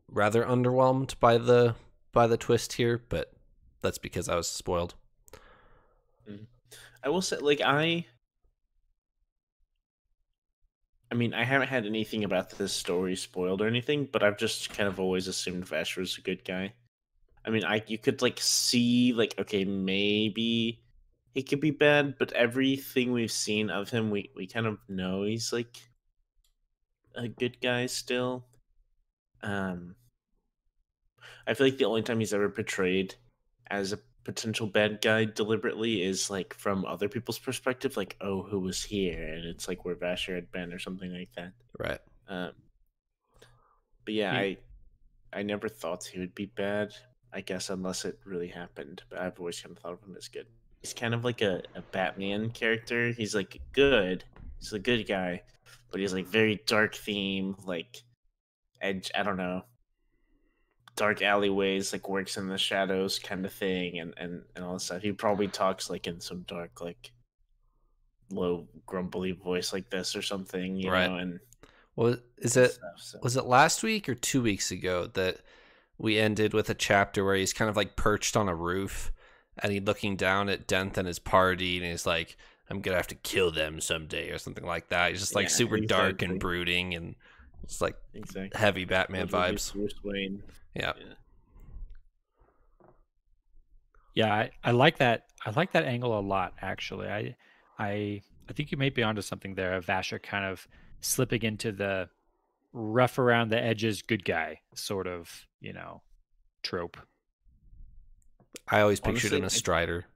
rather 0.09 0.45
underwhelmed 0.45 1.19
by 1.21 1.39
the 1.39 1.75
by 2.13 2.27
the 2.27 2.37
twist 2.37 2.75
here, 2.75 3.03
but 3.09 3.33
that's 3.83 3.99
because 3.99 4.29
I 4.29 4.37
was 4.37 4.49
spoiled. 4.49 4.95
I 7.03 7.09
will 7.09 7.23
say, 7.23 7.37
like 7.39 7.61
I, 7.61 8.07
I 11.11 11.15
mean, 11.15 11.35
I 11.35 11.45
haven't 11.45 11.69
had 11.69 11.87
anything 11.87 12.25
about 12.25 12.51
this 12.51 12.73
story 12.73 13.17
spoiled 13.17 13.61
or 13.61 13.67
anything, 13.67 14.09
but 14.11 14.23
I've 14.23 14.39
just 14.39 14.71
kind 14.71 14.89
of 14.89 15.01
always 15.01 15.29
assumed 15.29 15.67
Vash 15.67 15.97
was 15.97 16.17
a 16.17 16.23
good 16.23 16.45
guy. 16.45 16.75
I 17.45 17.51
mean, 17.51 17.65
I 17.65 17.83
you 17.87 17.99
could 17.99 18.23
like 18.23 18.41
see 18.41 19.13
like 19.13 19.35
okay, 19.39 19.65
maybe 19.65 20.81
he 21.35 21.43
could 21.43 21.61
be 21.61 21.71
bad, 21.71 22.19
but 22.19 22.33
everything 22.33 23.13
we've 23.13 23.33
seen 23.33 23.71
of 23.71 23.91
him, 23.91 24.11
we 24.11 24.31
we 24.37 24.47
kind 24.47 24.67
of 24.67 24.79
know 24.89 25.25
he's 25.25 25.53
like 25.53 25.77
a 27.15 27.29
good 27.29 27.61
guy 27.61 27.87
still. 27.87 28.47
Um, 29.43 29.97
I 31.47 31.55
feel 31.55 31.67
like 31.67 31.79
the 31.79 31.85
only 31.85 32.03
time 32.03 32.21
he's 32.21 32.35
ever 32.35 32.49
portrayed 32.49 33.17
as 33.71 33.93
a 33.93 33.99
potential 34.25 34.67
bad 34.67 35.01
guy 35.01 35.25
deliberately 35.25 36.03
is 36.03 36.31
like 36.31 36.55
from 36.55 36.85
other 36.85 37.09
people's 37.09 37.39
perspective, 37.39 37.97
like, 37.97 38.17
oh, 38.21 38.43
who 38.43 38.61
was 38.61 38.83
here? 38.83 39.35
And 39.35 39.45
it's 39.45 39.69
like 39.69 39.85
where 39.85 39.95
Vasher 39.95 40.35
had 40.35 40.51
been 40.53 40.73
or 40.73 40.79
something 40.79 41.13
like 41.13 41.31
that. 41.37 41.53
Right. 41.79 42.01
Um, 42.29 42.53
but 44.05 44.15
yeah, 44.15 44.41
he... 44.41 44.59
I 45.33 45.39
I 45.39 45.43
never 45.43 45.69
thought 45.69 46.05
he 46.05 46.19
would 46.21 46.35
be 46.35 46.47
bad, 46.47 46.93
I 47.33 47.41
guess, 47.41 47.71
unless 47.71 48.05
it 48.05 48.19
really 48.25 48.49
happened. 48.49 49.03
But 49.09 49.21
I've 49.21 49.39
always 49.39 49.61
kind 49.61 49.77
of 49.77 49.83
thought 49.83 49.95
of 49.95 50.03
him 50.03 50.17
as 50.17 50.29
good. 50.29 50.47
He's 50.81 50.95
kind 50.95 51.15
of 51.15 51.25
like 51.25 51.43
a, 51.43 51.63
a 51.75 51.83
Batman 51.83 52.51
character. 52.51 53.13
He's 53.13 53.35
like 53.35 53.61
good. 53.73 54.25
He's 54.59 54.73
a 54.73 54.79
good 54.79 55.07
guy, 55.07 55.43
but 55.91 56.01
he's 56.01 56.13
like 56.13 56.27
very 56.27 56.63
dark 56.67 56.95
theme, 56.95 57.57
like 57.65 58.03
edge. 58.81 59.11
I 59.15 59.23
don't 59.23 59.37
know 59.37 59.65
dark 60.97 61.23
alleyways, 61.23 61.93
like 61.93 62.09
works 62.09 62.37
in 62.37 62.49
the 62.49 62.59
shadows 62.59 63.19
kind 63.19 63.45
of 63.45 63.53
thing, 63.53 63.99
and 63.99 64.15
and 64.17 64.43
and 64.55 64.65
all 64.65 64.75
that 64.75 64.81
stuff. 64.81 65.03
He 65.03 65.13
probably 65.13 65.49
talks 65.49 65.91
like 65.91 66.07
in 66.07 66.21
some 66.21 66.43
dark, 66.43 66.81
like 66.81 67.13
low 68.31 68.67
grumbly 68.87 69.33
voice 69.33 69.73
like 69.73 69.91
this 69.91 70.17
or 70.17 70.23
something, 70.23 70.77
you 70.77 70.91
right. 70.91 71.09
know. 71.09 71.17
And 71.17 71.41
well, 71.97 72.17
is 72.39 72.57
it 72.57 72.73
stuff, 72.73 72.91
so. 72.99 73.19
was 73.23 73.37
it 73.37 73.47
last 73.47 73.83
week 73.83 74.09
or 74.09 74.15
two 74.15 74.43
weeks 74.43 74.71
ago 74.71 75.07
that 75.15 75.39
we 75.99 76.19
ended 76.19 76.55
with 76.55 76.71
a 76.71 76.75
chapter 76.75 77.25
where 77.25 77.37
he's 77.37 77.53
kind 77.53 77.69
of 77.69 77.77
like 77.77 77.97
perched 77.97 78.37
on 78.37 78.49
a 78.49 78.55
roof 78.55 79.13
and 79.63 79.73
he's 79.73 79.83
looking 79.83 80.17
down 80.17 80.49
at 80.49 80.67
Denth 80.67 80.97
and 80.97 81.07
his 81.07 81.19
party, 81.19 81.77
and 81.77 81.87
he's 81.87 82.07
like. 82.07 82.37
I'm 82.71 82.81
gonna 82.81 82.97
have 82.97 83.09
to 83.09 83.17
kill 83.17 83.51
them 83.51 83.83
someday, 83.83 84.31
or 84.31 84.39
something 84.39 84.65
like 84.65 84.89
that. 84.89 85.11
He's 85.11 85.21
just 85.21 85.35
like 85.35 85.49
yeah, 85.49 85.55
super 85.57 85.77
exactly. 85.77 86.05
dark 86.07 86.23
and 86.23 86.41
brooding, 86.41 86.95
and 86.95 87.17
it's 87.65 87.83
like 87.83 87.97
exactly. 88.15 88.59
heavy 88.59 88.85
Batman 88.87 89.29
vibes. 89.29 89.75
Bruce 89.75 89.95
Wayne. 90.03 90.43
Yeah. 90.75 90.93
Yeah, 94.15 94.33
I, 94.33 94.51
I 94.63 94.71
like 94.73 94.99
that. 94.99 95.25
I 95.45 95.51
like 95.51 95.73
that 95.73 95.85
angle 95.85 96.19
a 96.19 96.21
lot. 96.21 96.55
Actually, 96.61 97.09
I, 97.09 97.35
I, 97.79 98.21
I 98.49 98.53
think 98.53 98.71
you 98.71 98.79
may 98.79 98.91
be 98.91 99.03
onto 99.03 99.23
something 99.23 99.55
there. 99.55 99.75
Of 99.75 99.87
Vasher 99.87 100.23
kind 100.23 100.45
of 100.45 100.67
slipping 101.01 101.43
into 101.43 101.73
the 101.73 102.09
rough 102.73 103.19
around 103.19 103.51
the 103.51 103.61
edges, 103.63 104.03
good 104.03 104.25
guy 104.25 104.61
sort 104.75 105.07
of, 105.07 105.47
you 105.61 105.73
know, 105.73 106.03
trope. 106.63 106.97
I 108.69 108.81
always 108.81 109.01
pictured 109.01 109.33
Honestly, 109.33 109.39
in 109.39 109.45
a 109.45 109.51
Strider. 109.51 110.07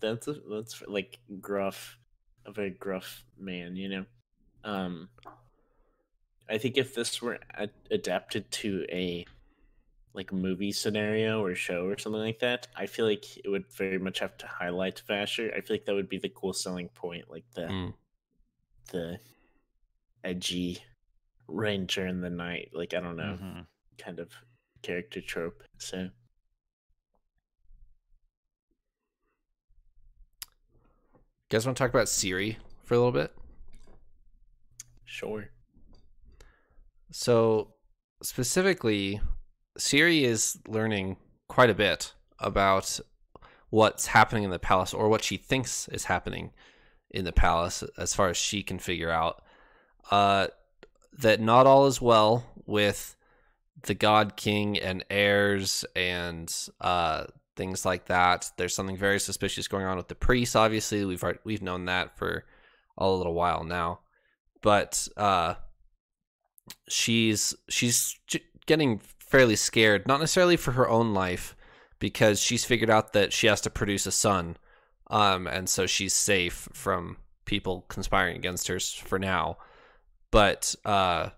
that's 0.00 0.26
a, 0.28 0.34
that's 0.50 0.82
like 0.86 1.18
gruff, 1.40 1.96
a 2.44 2.52
very 2.52 2.70
gruff 2.70 3.24
man, 3.38 3.76
you 3.76 3.88
know. 3.88 4.04
Um, 4.64 5.08
I 6.52 6.58
think 6.58 6.76
if 6.76 6.94
this 6.94 7.22
were 7.22 7.38
a- 7.54 7.70
adapted 7.90 8.50
to 8.52 8.84
a 8.90 9.24
like 10.14 10.30
movie 10.32 10.72
scenario 10.72 11.42
or 11.42 11.54
show 11.54 11.86
or 11.86 11.96
something 11.96 12.20
like 12.20 12.40
that, 12.40 12.68
I 12.76 12.84
feel 12.84 13.06
like 13.06 13.24
it 13.42 13.48
would 13.48 13.64
very 13.72 13.98
much 13.98 14.18
have 14.18 14.36
to 14.38 14.46
highlight 14.46 15.02
Vasher. 15.08 15.50
I 15.56 15.62
feel 15.62 15.74
like 15.76 15.86
that 15.86 15.94
would 15.94 16.10
be 16.10 16.18
the 16.18 16.28
cool 16.28 16.52
selling 16.52 16.88
point, 16.90 17.30
like 17.30 17.44
the 17.54 17.62
Mm. 17.62 17.94
the 18.90 19.18
edgy 20.22 20.82
ranger 21.48 22.06
in 22.06 22.20
the 22.20 22.28
night, 22.28 22.68
like 22.74 22.92
I 22.92 23.00
don't 23.00 23.16
know, 23.16 23.38
Mhm. 23.40 23.66
kind 23.96 24.18
of 24.20 24.30
character 24.82 25.22
trope. 25.22 25.62
So 25.78 26.10
You 31.50 31.56
guys 31.58 31.64
want 31.66 31.76
to 31.76 31.82
talk 31.82 31.90
about 31.90 32.08
Siri 32.08 32.58
for 32.84 32.94
a 32.94 32.98
little 32.98 33.12
bit? 33.12 33.34
sure. 35.04 35.50
So, 37.12 37.74
specifically, 38.22 39.20
Siri 39.76 40.24
is 40.24 40.58
learning 40.66 41.18
quite 41.46 41.68
a 41.68 41.74
bit 41.74 42.14
about 42.38 42.98
what's 43.68 44.06
happening 44.06 44.44
in 44.44 44.50
the 44.50 44.58
palace 44.58 44.94
or 44.94 45.08
what 45.08 45.22
she 45.22 45.36
thinks 45.36 45.88
is 45.88 46.04
happening 46.04 46.52
in 47.10 47.24
the 47.26 47.32
palace 47.32 47.84
as 47.98 48.14
far 48.14 48.30
as 48.30 48.36
she 48.36 48.62
can 48.62 48.78
figure 48.78 49.10
out. 49.10 49.42
Uh, 50.10 50.48
that 51.18 51.40
not 51.40 51.66
all 51.66 51.86
is 51.86 52.00
well 52.00 52.46
with 52.64 53.14
the 53.82 53.94
God 53.94 54.36
King 54.36 54.78
and 54.78 55.04
heirs 55.10 55.84
and 55.94 56.54
uh, 56.80 57.24
things 57.56 57.84
like 57.84 58.06
that. 58.06 58.50
There's 58.56 58.74
something 58.74 58.96
very 58.96 59.20
suspicious 59.20 59.68
going 59.68 59.84
on 59.84 59.98
with 59.98 60.08
the 60.08 60.14
priests. 60.14 60.56
Obviously, 60.56 61.04
we've 61.04 61.22
we've 61.44 61.62
known 61.62 61.84
that 61.86 62.16
for 62.16 62.46
a 62.96 63.10
little 63.10 63.34
while 63.34 63.64
now, 63.64 64.00
but 64.62 65.06
uh, 65.18 65.54
she's 66.88 67.54
she's 67.68 68.18
getting 68.66 68.98
fairly 68.98 69.56
scared, 69.56 70.06
not 70.06 70.20
necessarily 70.20 70.56
for 70.56 70.72
her 70.72 70.88
own 70.88 71.14
life, 71.14 71.56
because 71.98 72.40
she's 72.40 72.64
figured 72.64 72.90
out 72.90 73.12
that 73.12 73.32
she 73.32 73.46
has 73.46 73.60
to 73.62 73.70
produce 73.70 74.06
a 74.06 74.12
son, 74.12 74.56
um, 75.10 75.46
and 75.46 75.68
so 75.68 75.86
she's 75.86 76.14
safe 76.14 76.68
from 76.72 77.16
people 77.44 77.84
conspiring 77.88 78.36
against 78.36 78.68
her 78.68 78.78
for 78.80 79.18
now. 79.18 79.56
But 80.30 80.74
uh, 80.84 81.30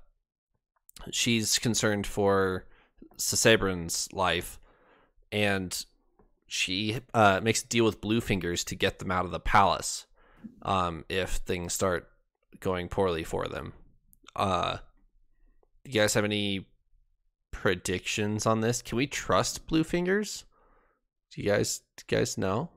she's 1.10 1.58
concerned 1.58 2.06
for 2.06 2.66
Susebron's 3.16 4.08
life, 4.12 4.58
and 5.32 5.84
she 6.46 7.00
uh, 7.12 7.40
makes 7.42 7.62
a 7.62 7.66
deal 7.66 7.84
with 7.84 8.00
Bluefingers 8.00 8.64
to 8.66 8.74
get 8.74 8.98
them 8.98 9.10
out 9.10 9.24
of 9.24 9.30
the 9.30 9.40
palace 9.40 10.06
um, 10.62 11.04
if 11.08 11.30
things 11.30 11.72
start 11.72 12.08
going 12.60 12.88
poorly 12.88 13.24
for 13.24 13.48
them. 13.48 13.72
Uh, 14.36 14.78
you 15.84 16.00
guys 16.00 16.14
have 16.14 16.24
any 16.24 16.66
predictions 17.50 18.46
on 18.46 18.60
this? 18.60 18.82
Can 18.82 18.96
we 18.96 19.06
trust 19.06 19.66
Bluefingers? 19.66 20.44
Do 21.30 21.42
you 21.42 21.48
guys 21.48 21.80
do 21.96 22.04
you 22.10 22.18
guys 22.18 22.38
know? 22.38 22.70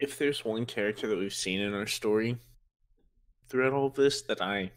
If 0.00 0.18
there's 0.18 0.44
one 0.44 0.66
character 0.66 1.06
that 1.08 1.18
we've 1.18 1.32
seen 1.32 1.60
in 1.60 1.74
our 1.74 1.86
story 1.86 2.38
throughout 3.48 3.72
all 3.72 3.86
of 3.86 3.94
this 3.94 4.22
that 4.22 4.40
I 4.40 4.72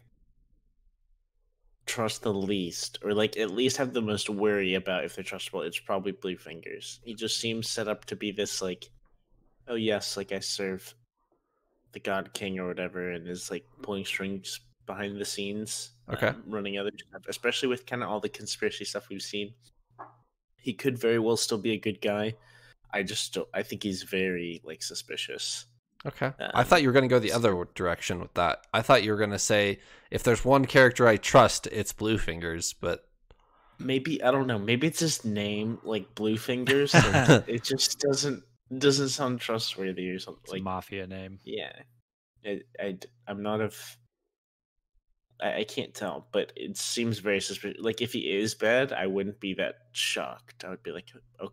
trust 1.86 2.22
the 2.22 2.32
least, 2.32 2.98
or 3.04 3.12
like 3.12 3.36
at 3.36 3.50
least 3.50 3.76
have 3.76 3.92
the 3.92 4.02
most 4.02 4.28
worry 4.28 4.74
about 4.74 5.04
if 5.04 5.14
they're 5.14 5.24
trustable, 5.24 5.66
it's 5.66 5.78
probably 5.78 6.12
Bluefingers. 6.12 6.98
He 7.04 7.14
just 7.14 7.38
seems 7.38 7.68
set 7.68 7.88
up 7.88 8.04
to 8.06 8.16
be 8.16 8.32
this 8.32 8.62
like, 8.62 8.88
oh 9.68 9.74
yes, 9.74 10.16
like 10.16 10.32
I 10.32 10.40
serve 10.40 10.94
the 11.92 12.00
God 12.00 12.32
King 12.32 12.58
or 12.58 12.66
whatever, 12.66 13.10
and 13.10 13.28
is 13.28 13.50
like 13.50 13.64
pulling 13.82 14.04
strings 14.04 14.60
behind 14.86 15.20
the 15.20 15.24
scenes, 15.24 15.90
Okay. 16.10 16.28
um, 16.28 16.42
running 16.46 16.78
other 16.78 16.90
stuff, 16.96 17.22
especially 17.28 17.68
with 17.68 17.86
kind 17.86 18.02
of 18.02 18.08
all 18.08 18.20
the 18.20 18.28
conspiracy 18.28 18.84
stuff 18.84 19.08
we've 19.08 19.22
seen. 19.22 19.54
He 20.56 20.72
could 20.74 20.98
very 20.98 21.18
well 21.18 21.36
still 21.36 21.58
be 21.58 21.72
a 21.72 21.78
good 21.78 22.00
guy. 22.00 22.34
I 22.92 23.02
just 23.02 23.34
don't, 23.34 23.48
I 23.54 23.62
think 23.62 23.82
he's 23.82 24.02
very 24.02 24.60
like 24.64 24.82
suspicious. 24.82 25.66
Okay. 26.04 26.32
I 26.38 26.60
Um, 26.60 26.64
thought 26.64 26.82
you 26.82 26.88
were 26.88 26.92
going 26.92 27.04
to 27.04 27.08
go 27.08 27.18
the 27.18 27.32
other 27.32 27.66
direction 27.74 28.20
with 28.20 28.34
that. 28.34 28.66
I 28.74 28.82
thought 28.82 29.02
you 29.04 29.12
were 29.12 29.16
going 29.18 29.30
to 29.30 29.38
say 29.38 29.78
if 30.10 30.22
there's 30.22 30.44
one 30.44 30.64
character 30.66 31.06
I 31.06 31.16
trust, 31.16 31.66
it's 31.68 31.92
Bluefingers, 31.92 32.74
but 32.80 33.08
Maybe 33.78 34.22
I 34.22 34.30
don't 34.30 34.46
know. 34.46 34.58
Maybe 34.58 34.86
it's 34.86 35.00
his 35.00 35.24
name, 35.24 35.78
like 35.82 36.14
Bluefingers. 36.14 36.92
like, 36.94 37.44
it 37.48 37.64
just 37.64 37.98
doesn't 38.00 38.42
doesn't 38.78 39.08
sound 39.10 39.40
trustworthy 39.40 40.08
or 40.10 40.18
something. 40.18 40.40
It's 40.44 40.52
Like 40.52 40.60
a 40.60 40.64
mafia 40.64 41.06
name. 41.06 41.40
yeah, 41.44 41.72
I, 42.44 42.60
I 42.80 42.96
am 43.28 43.42
not 43.42 43.60
of. 43.60 43.96
I, 45.42 45.58
I 45.58 45.64
can't 45.64 45.92
tell, 45.92 46.28
but 46.32 46.52
it 46.56 46.76
seems 46.76 47.18
very 47.18 47.40
suspicious. 47.40 47.82
Like 47.82 48.00
if 48.00 48.12
he 48.12 48.20
is 48.20 48.54
bad, 48.54 48.92
I 48.92 49.06
wouldn't 49.06 49.40
be 49.40 49.54
that 49.54 49.74
shocked. 49.92 50.64
I 50.64 50.70
would 50.70 50.82
be 50.82 50.92
like, 50.92 51.06
oh, 51.40 51.52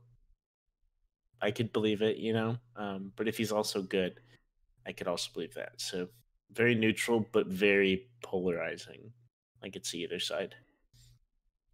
I 1.41 1.51
could 1.51 1.73
believe 1.73 2.01
it, 2.01 2.17
you 2.17 2.33
know. 2.33 2.57
Um, 2.75 3.11
but 3.15 3.27
if 3.27 3.37
he's 3.37 3.51
also 3.51 3.81
good, 3.81 4.19
I 4.85 4.91
could 4.91 5.07
also 5.07 5.29
believe 5.33 5.53
that. 5.55 5.73
So 5.77 6.07
very 6.51 6.75
neutral, 6.75 7.25
but 7.31 7.47
very 7.47 8.07
polarizing. 8.21 9.11
I 9.63 9.69
could 9.69 9.85
see 9.85 10.03
either 10.03 10.19
side. 10.19 10.55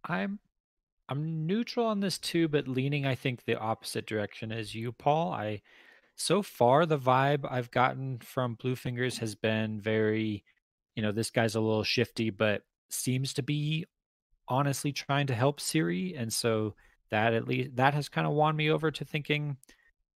I'm 0.04 0.38
I'm 1.08 1.46
neutral 1.46 1.86
on 1.86 2.00
this 2.00 2.18
too, 2.18 2.48
but 2.48 2.66
leaning 2.66 3.06
I 3.06 3.14
think 3.14 3.44
the 3.44 3.58
opposite 3.58 4.06
direction 4.06 4.50
as 4.50 4.74
you, 4.74 4.92
Paul. 4.92 5.32
I 5.32 5.62
so 6.16 6.42
far 6.42 6.86
the 6.86 6.98
vibe 6.98 7.46
I've 7.48 7.70
gotten 7.70 8.18
from 8.18 8.56
Bluefingers 8.56 9.18
has 9.18 9.34
been 9.34 9.80
very, 9.80 10.44
you 10.96 11.02
know, 11.02 11.12
this 11.12 11.30
guy's 11.30 11.54
a 11.54 11.60
little 11.60 11.84
shifty, 11.84 12.30
but 12.30 12.62
seems 12.88 13.34
to 13.34 13.42
be 13.42 13.86
honestly 14.48 14.92
trying 14.92 15.26
to 15.28 15.34
help 15.34 15.60
Siri, 15.60 16.14
and 16.16 16.32
so 16.32 16.74
that 17.10 17.34
at 17.34 17.46
least 17.46 17.76
that 17.76 17.94
has 17.94 18.08
kind 18.08 18.26
of 18.26 18.32
won 18.32 18.56
me 18.56 18.70
over 18.70 18.90
to 18.90 19.04
thinking, 19.04 19.56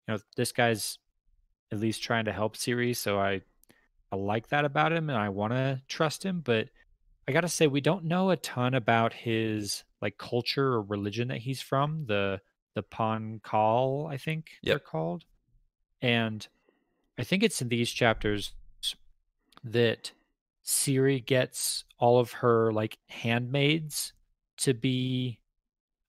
you 0.08 0.14
know, 0.14 0.18
this 0.36 0.50
guy's 0.50 0.98
at 1.70 1.78
least 1.78 2.02
trying 2.02 2.24
to 2.24 2.32
help 2.32 2.56
Siri. 2.56 2.94
So 2.94 3.18
I 3.18 3.42
I 4.10 4.16
like 4.16 4.48
that 4.48 4.64
about 4.64 4.92
him, 4.92 5.10
and 5.10 5.18
I 5.18 5.28
want 5.28 5.52
to 5.52 5.80
trust 5.86 6.24
him, 6.24 6.40
but 6.40 6.68
I 7.28 7.32
gotta 7.32 7.48
say, 7.48 7.66
we 7.68 7.80
don't 7.80 8.04
know 8.06 8.30
a 8.30 8.36
ton 8.36 8.74
about 8.74 9.12
his 9.12 9.84
like 10.02 10.18
culture 10.18 10.72
or 10.72 10.82
religion 10.82 11.28
that 11.28 11.38
he's 11.38 11.60
from. 11.60 12.06
The 12.06 12.40
the 12.74 12.82
Pahn 12.82 13.40
Kahl, 13.42 14.08
I 14.10 14.16
think 14.16 14.50
they're 14.62 14.78
called. 14.78 15.24
And 16.02 16.46
I 17.18 17.24
think 17.24 17.42
it's 17.42 17.60
in 17.60 17.68
these 17.68 17.90
chapters 17.90 18.54
that 19.62 20.12
Siri 20.62 21.20
gets 21.20 21.84
all 21.98 22.18
of 22.18 22.32
her 22.32 22.72
like 22.72 22.98
handmaids 23.08 24.12
to 24.58 24.74
be 24.74 25.40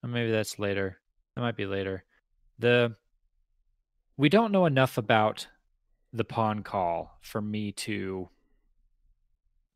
or 0.04 0.10
maybe 0.10 0.32
that's 0.32 0.60
later. 0.60 1.00
That 1.36 1.42
might 1.42 1.58
be 1.58 1.66
later. 1.66 2.04
The 2.60 2.96
we 4.18 4.30
don't 4.30 4.52
know 4.52 4.66
enough 4.66 4.98
about 4.98 5.48
the 6.14 6.24
Pahn 6.24 6.64
Kahl 6.64 7.18
for 7.22 7.42
me 7.42 7.72
to 7.72 8.30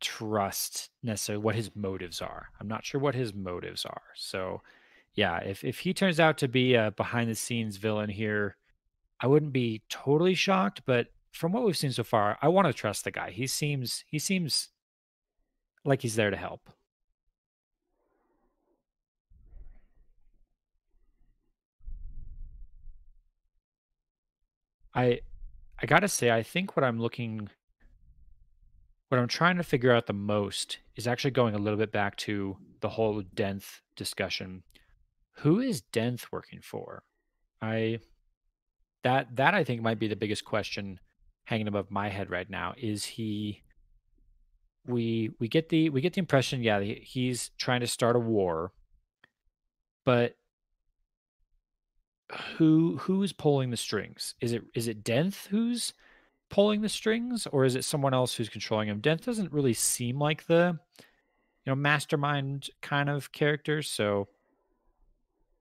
trust 0.01 0.89
necessarily 1.01 1.43
what 1.43 1.55
his 1.55 1.75
motives 1.75 2.21
are. 2.21 2.47
I'm 2.59 2.67
not 2.67 2.85
sure 2.85 2.99
what 2.99 3.15
his 3.15 3.33
motives 3.33 3.85
are. 3.85 4.03
So, 4.15 4.61
yeah, 5.13 5.38
if 5.38 5.63
if 5.63 5.79
he 5.79 5.93
turns 5.93 6.19
out 6.19 6.38
to 6.39 6.47
be 6.47 6.75
a 6.75 6.91
behind 6.91 7.29
the 7.29 7.35
scenes 7.35 7.77
villain 7.77 8.09
here, 8.09 8.57
I 9.19 9.27
wouldn't 9.27 9.53
be 9.53 9.83
totally 9.89 10.35
shocked, 10.35 10.81
but 10.85 11.07
from 11.36 11.52
what 11.52 11.65
we've 11.65 11.78
seen 11.78 11.91
so 11.91 12.04
far, 12.04 12.38
I 12.41 12.48
want 12.48 12.67
to 12.67 12.74
trust 12.74 13.04
the 13.04 13.12
guy. 13.12 13.32
He 13.32 13.45
seems 13.48 14.04
he 14.08 14.19
seems 14.19 14.69
like 15.84 16.02
he's 16.02 16.15
there 16.15 16.30
to 16.32 16.38
help. 16.38 16.69
I 24.93 25.19
I 25.82 25.86
got 25.86 26.00
to 26.00 26.08
say 26.08 26.32
I 26.32 26.41
think 26.41 26.78
what 26.78 26.86
I'm 26.86 27.00
looking 27.00 27.50
what 29.10 29.19
I'm 29.19 29.28
trying 29.28 29.58
to 29.58 29.63
figure 29.63 29.91
out 29.91 30.08
the 30.08 30.13
most 30.13 30.80
is 30.95 31.06
actually 31.06 31.32
going 31.32 31.54
a 31.54 31.60
little 31.60 31.78
bit 31.78 31.91
back 31.91 32.15
to 32.17 32.58
the 32.80 32.89
whole 32.89 33.21
Denth 33.21 33.82
discussion. 33.95 34.63
Who 35.39 35.60
is 35.60 35.84
Denth 35.93 36.32
working 36.32 36.62
for? 36.62 37.04
I 37.62 38.00
that 39.04 39.36
that 39.36 39.54
I 39.54 39.65
think 39.65 39.82
might 39.82 40.00
be 40.00 40.08
the 40.08 40.15
biggest 40.15 40.45
question 40.45 41.00
hanging 41.45 41.67
above 41.67 41.89
my 41.91 42.10
head 42.10 42.29
right 42.29 42.49
now. 42.49 42.73
Is 42.77 43.05
he 43.05 43.62
we 44.86 45.31
we 45.39 45.47
get 45.47 45.69
the 45.69 45.89
we 45.89 46.01
get 46.01 46.13
the 46.13 46.19
impression 46.19 46.62
yeah 46.62 46.79
he's 46.79 47.49
trying 47.58 47.79
to 47.79 47.88
start 47.88 48.15
a 48.15 48.19
war 48.19 48.71
but 50.03 50.36
who 52.58 52.95
who's 52.97 53.34
pulling 53.34 53.71
the 53.71 53.77
strings 53.77 54.36
is 54.41 54.53
it 54.53 54.62
is 54.75 54.88
it 54.88 55.03
denth 55.03 55.47
who's 55.47 55.93
pulling 56.51 56.81
the 56.81 56.89
strings 56.89 57.47
or 57.47 57.65
is 57.65 57.75
it 57.75 57.84
someone 57.84 58.13
else 58.13 58.36
who's 58.36 58.47
controlling 58.47 58.88
him 58.88 59.01
denth 59.01 59.25
doesn't 59.25 59.51
really 59.51 59.73
seem 59.73 60.19
like 60.19 60.45
the 60.45 60.77
you 60.99 61.71
know 61.71 61.75
mastermind 61.75 62.69
kind 62.84 63.10
of 63.10 63.31
character 63.31 63.81
so 63.81 64.27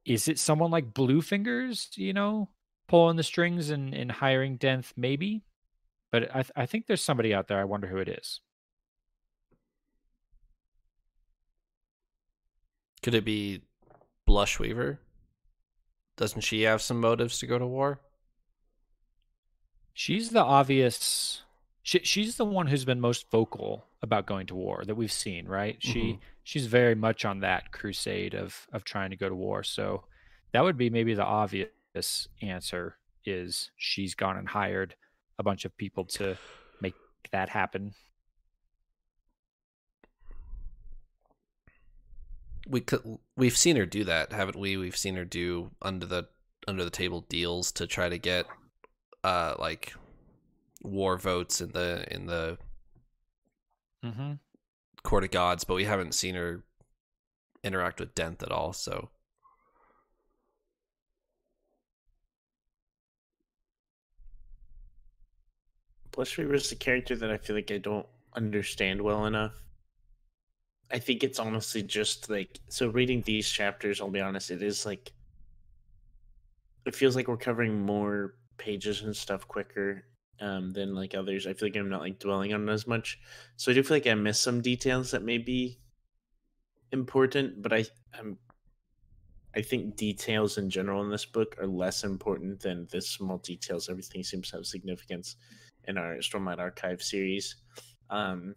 is 0.05 0.29
it 0.29 0.39
someone 0.39 0.71
like 0.71 0.93
Bluefingers 0.93 1.97
you 1.97 2.13
know 2.13 2.51
pulling 2.87 3.17
the 3.17 3.23
strings 3.23 3.71
and, 3.71 3.95
and 3.95 4.11
hiring 4.11 4.59
Denth, 4.59 4.93
maybe. 4.97 5.43
But 6.15 6.31
I, 6.31 6.43
th- 6.43 6.53
I 6.55 6.65
think 6.65 6.87
there's 6.87 7.03
somebody 7.03 7.35
out 7.35 7.49
there. 7.49 7.59
I 7.59 7.65
wonder 7.65 7.89
who 7.89 7.97
it 7.97 8.09
is. 8.09 8.41
Could 13.03 13.15
it 13.17 13.25
be 13.25 13.63
Blushweaver? 14.29 14.99
Doesn't 16.17 16.43
she 16.43 16.63
have 16.63 16.81
some 16.81 17.01
motives 17.01 17.41
to 17.41 17.49
go 17.49 17.59
to 17.59 17.67
war? 17.67 17.99
She's 19.93 20.31
the 20.31 20.39
obvious. 20.45 21.43
She, 21.83 21.99
she's 22.05 22.37
the 22.37 22.45
one 22.45 22.69
who's 22.69 22.85
been 22.85 23.01
most 23.01 23.29
vocal 23.33 23.85
about 24.01 24.25
going 24.25 24.47
to 24.47 24.55
war 24.55 24.85
that 24.87 24.95
we've 24.95 25.11
seen, 25.11 25.49
right? 25.49 25.79
She 25.83 26.13
Mhm. 26.13 26.21
she's 26.45 26.67
very 26.67 26.95
much 26.95 27.25
on 27.25 27.41
that 27.41 27.73
crusade 27.73 28.37
of 28.37 28.69
of 28.73 28.85
trying 28.85 29.11
to 29.11 29.17
go 29.17 29.29
to 29.29 29.35
war. 29.35 29.65
So 29.65 30.05
that 30.53 30.63
would 30.63 30.77
be 30.79 30.91
maybe 30.91 31.15
the 31.15 31.25
obvious 31.25 32.29
answer 32.41 32.99
is 33.25 33.73
she's 33.77 34.15
gone 34.15 34.37
and 34.37 34.49
hired 34.51 34.95
a 35.39 35.43
bunch 35.43 35.65
of 35.65 35.77
people 35.77 36.05
to 36.05 36.37
make 36.81 36.95
that 37.33 37.49
happen. 37.49 37.95
We 42.67 42.81
could 42.81 43.19
we've 43.37 43.57
seen 43.57 43.77
her 43.77 43.87
do 43.87 44.05
that, 44.05 44.33
haven't 44.33 44.59
we? 44.59 44.77
We've 44.77 44.97
seen 44.97 45.17
her 45.17 45.25
do 45.25 45.71
under 45.83 46.07
the 46.07 46.29
under 46.67 46.85
the 46.85 46.91
table 46.91 47.21
deals 47.29 47.73
to 47.73 47.87
try 47.87 48.09
to 48.09 48.19
get 48.19 48.47
uh 49.23 49.55
like 49.59 49.95
war 50.83 51.19
votes 51.19 51.61
in 51.61 51.73
the 51.73 52.07
in 52.11 52.27
the 52.27 52.59
Mm-hmm. 54.05 54.35
court 55.03 55.25
of 55.25 55.31
gods, 55.31 55.65
but 55.65 55.75
we 55.75 55.85
haven't 55.85 56.15
seen 56.15 56.35
her 56.35 56.63
interact 57.63 58.01
with 58.01 58.15
Denth 58.15 58.43
at 58.43 58.53
all, 58.53 58.73
so 58.73 59.11
Blushweaver 66.15 66.55
is 66.55 66.71
a 66.71 66.77
character 66.77 67.17
that 67.17 67.31
I 67.31 67.39
feel 67.39 67.57
like 67.57 67.71
I 67.73 67.79
don't 67.79 68.07
understand 68.35 69.03
well 69.03 69.27
enough. 69.27 69.65
I 70.91 70.99
think 71.01 71.25
it's 71.25 71.41
honestly 71.41 71.83
just 71.83 72.31
like 72.31 72.61
so 72.69 72.89
reading 72.89 73.23
these 73.23 73.49
chapters, 73.49 74.01
I'll 74.01 74.11
be 74.11 74.21
honest, 74.21 74.51
it 74.51 74.63
is 74.63 74.87
like 74.87 75.13
it 76.87 76.95
feels 76.95 77.17
like 77.17 77.27
we're 77.27 77.37
covering 77.37 77.81
more 77.81 78.35
pages 78.59 79.03
and 79.03 79.17
stuff 79.17 79.49
quicker 79.49 80.05
um 80.41 80.73
than 80.73 80.95
like 80.95 81.15
others. 81.15 81.47
I 81.47 81.55
feel 81.55 81.69
like 81.69 81.77
I'm 81.77 81.89
not 81.89 82.03
like 82.03 82.21
dwelling 82.21 82.55
on 82.55 82.69
it 82.69 82.73
as 82.73 82.87
much. 82.87 83.19
So 83.57 83.73
I 83.73 83.75
do 83.75 83.83
feel 83.83 83.97
like 83.97 84.07
I 84.07 84.15
missed 84.15 84.43
some 84.43 84.61
details 84.61 85.11
that 85.11 85.23
may 85.23 85.39
be 85.39 85.81
important, 86.93 87.61
but 87.61 87.73
I 87.73 87.87
I'm 88.17 88.39
I 89.57 89.63
think 89.63 89.97
details 89.97 90.59
in 90.59 90.69
general 90.71 91.03
in 91.03 91.11
this 91.11 91.25
book 91.25 91.57
are 91.59 91.67
less 91.67 92.05
important 92.05 92.61
than 92.61 92.87
this 92.91 93.09
small 93.09 93.39
details. 93.39 93.89
Everything 93.89 94.23
seems 94.23 94.51
to 94.51 94.57
have 94.57 94.67
significance 94.67 95.37
in 95.87 95.99
our 95.99 96.17
Stormlight 96.17 96.59
Archive 96.59 97.03
series. 97.03 97.57
Um, 98.11 98.55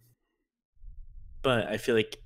but 1.42 1.66
I 1.66 1.76
feel 1.76 1.94
like 1.94 2.18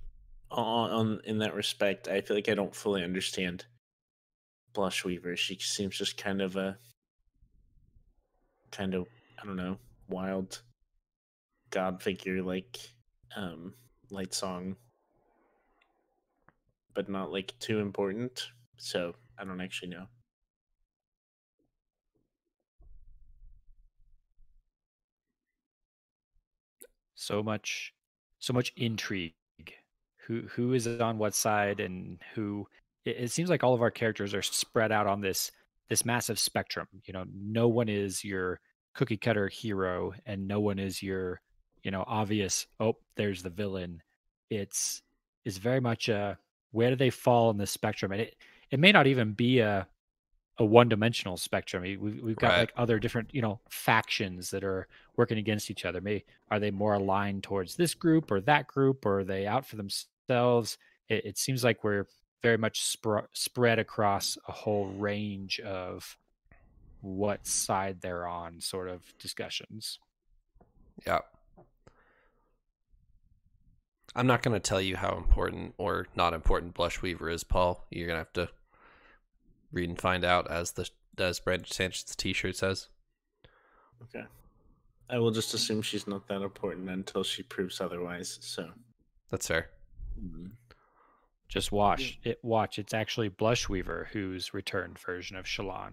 on, 0.50 0.90
on 0.90 1.20
in 1.24 1.38
that 1.38 1.54
respect, 1.54 2.08
I 2.08 2.20
feel 2.20 2.36
like 2.36 2.48
I 2.48 2.54
don't 2.54 2.74
fully 2.74 3.02
understand 3.02 3.64
Blushweaver. 4.74 5.36
She 5.36 5.58
seems 5.58 5.98
just 5.98 6.16
kind 6.16 6.40
of 6.40 6.56
a 6.56 6.76
kind 8.70 8.94
of 8.94 9.06
I 9.40 9.46
don't 9.46 9.56
know 9.56 9.78
wild 10.08 10.62
god 11.70 12.02
figure 12.02 12.42
like 12.42 12.78
um 13.36 13.74
Lightsong 14.10 14.76
but 16.94 17.08
not 17.08 17.32
like 17.32 17.54
too 17.58 17.78
important 17.80 18.48
so 18.76 19.14
i 19.38 19.44
don't 19.44 19.60
actually 19.60 19.88
know 19.88 20.06
So 27.22 27.40
much, 27.40 27.94
so 28.40 28.52
much 28.52 28.72
intrigue. 28.76 29.34
Who 30.26 30.42
who 30.48 30.72
is 30.72 30.88
on 30.88 31.18
what 31.18 31.34
side 31.34 31.78
and 31.78 32.18
who? 32.34 32.66
It, 33.04 33.16
it 33.16 33.30
seems 33.30 33.48
like 33.48 33.62
all 33.62 33.74
of 33.74 33.82
our 33.82 33.92
characters 33.92 34.34
are 34.34 34.42
spread 34.42 34.90
out 34.90 35.06
on 35.06 35.20
this 35.20 35.52
this 35.88 36.04
massive 36.04 36.38
spectrum. 36.38 36.88
You 37.04 37.12
know, 37.12 37.24
no 37.32 37.68
one 37.68 37.88
is 37.88 38.24
your 38.24 38.60
cookie 38.94 39.16
cutter 39.16 39.46
hero, 39.48 40.14
and 40.26 40.48
no 40.48 40.58
one 40.58 40.80
is 40.80 41.00
your 41.00 41.40
you 41.84 41.92
know 41.92 42.04
obvious. 42.08 42.66
Oh, 42.80 42.96
there's 43.16 43.42
the 43.42 43.50
villain. 43.50 44.02
It's 44.50 45.02
is 45.44 45.58
very 45.58 45.80
much 45.80 46.08
a 46.08 46.38
where 46.72 46.90
do 46.90 46.96
they 46.96 47.10
fall 47.10 47.50
in 47.50 47.56
the 47.56 47.66
spectrum, 47.68 48.10
and 48.10 48.22
it 48.22 48.36
it 48.72 48.80
may 48.80 48.90
not 48.90 49.06
even 49.06 49.32
be 49.32 49.60
a 49.60 49.86
a 50.58 50.64
one 50.64 50.88
dimensional 50.88 51.36
spectrum. 51.36 51.82
We- 51.82 51.96
We've, 51.96 52.22
we've 52.22 52.36
got 52.36 52.50
Right. 52.50 52.58
like 52.60 52.72
other 52.76 52.98
different, 52.98 53.34
you 53.34 53.40
know, 53.42 53.60
factions 53.70 54.50
that 54.50 54.62
are 54.64 54.86
working 55.16 55.38
against 55.38 55.70
each 55.70 55.84
other. 55.84 56.00
May 56.00 56.24
are 56.50 56.60
they 56.60 56.70
more 56.70 56.94
aligned 56.94 57.42
towards 57.42 57.76
this 57.76 57.94
group 57.94 58.30
or 58.30 58.40
that 58.42 58.66
group, 58.66 59.04
or 59.06 59.20
are 59.20 59.24
they 59.24 59.46
out 59.46 59.66
for 59.66 59.76
themselves? 59.76 60.78
It, 61.08 61.24
it 61.24 61.38
seems 61.38 61.64
like 61.64 61.82
we're 61.84 62.06
very 62.42 62.58
much 62.58 62.82
spr- 62.82 63.26
spread 63.32 63.78
across 63.78 64.36
a 64.48 64.52
whole 64.52 64.86
range 64.88 65.60
of 65.60 66.16
what 67.00 67.46
side 67.46 68.00
they're 68.00 68.26
on, 68.26 68.60
sort 68.60 68.88
of 68.88 69.02
discussions. 69.18 69.98
yeah. 71.06 71.20
I'm 74.14 74.26
not 74.26 74.42
going 74.42 74.52
to 74.52 74.60
tell 74.60 74.80
you 74.80 74.96
how 74.96 75.16
important 75.16 75.74
or 75.78 76.06
not 76.14 76.34
important 76.34 76.74
Blushweaver 76.74 77.32
is, 77.32 77.44
Paul. 77.44 77.86
You're 77.90 78.06
going 78.06 78.16
to 78.16 78.18
have 78.20 78.32
to 78.34 78.48
read 79.72 79.88
and 79.88 80.00
find 80.00 80.24
out 80.24 80.50
as 80.50 80.72
the 80.72 80.88
as 81.18 81.40
Brandon 81.40 81.66
Sanchez's 81.70 82.16
t-shirt 82.16 82.56
says. 82.56 82.88
okay 84.02 84.24
i 85.10 85.18
will 85.18 85.30
just 85.30 85.52
assume 85.54 85.82
she's 85.82 86.06
not 86.06 86.26
that 86.28 86.40
important 86.42 86.88
until 86.88 87.22
she 87.22 87.42
proves 87.42 87.80
otherwise 87.80 88.38
so 88.40 88.68
That's 89.30 89.46
fair. 89.48 89.68
mm. 90.20 90.50
Just 91.48 91.70
watch 91.70 92.18
it. 92.24 92.38
Watch. 92.42 92.78
It's 92.78 92.94
actually 92.94 93.28
Blushweaver 93.28 94.06
who's 94.06 94.54
returned 94.54 94.98
version 94.98 95.36
of 95.36 95.44
Shallan. 95.44 95.92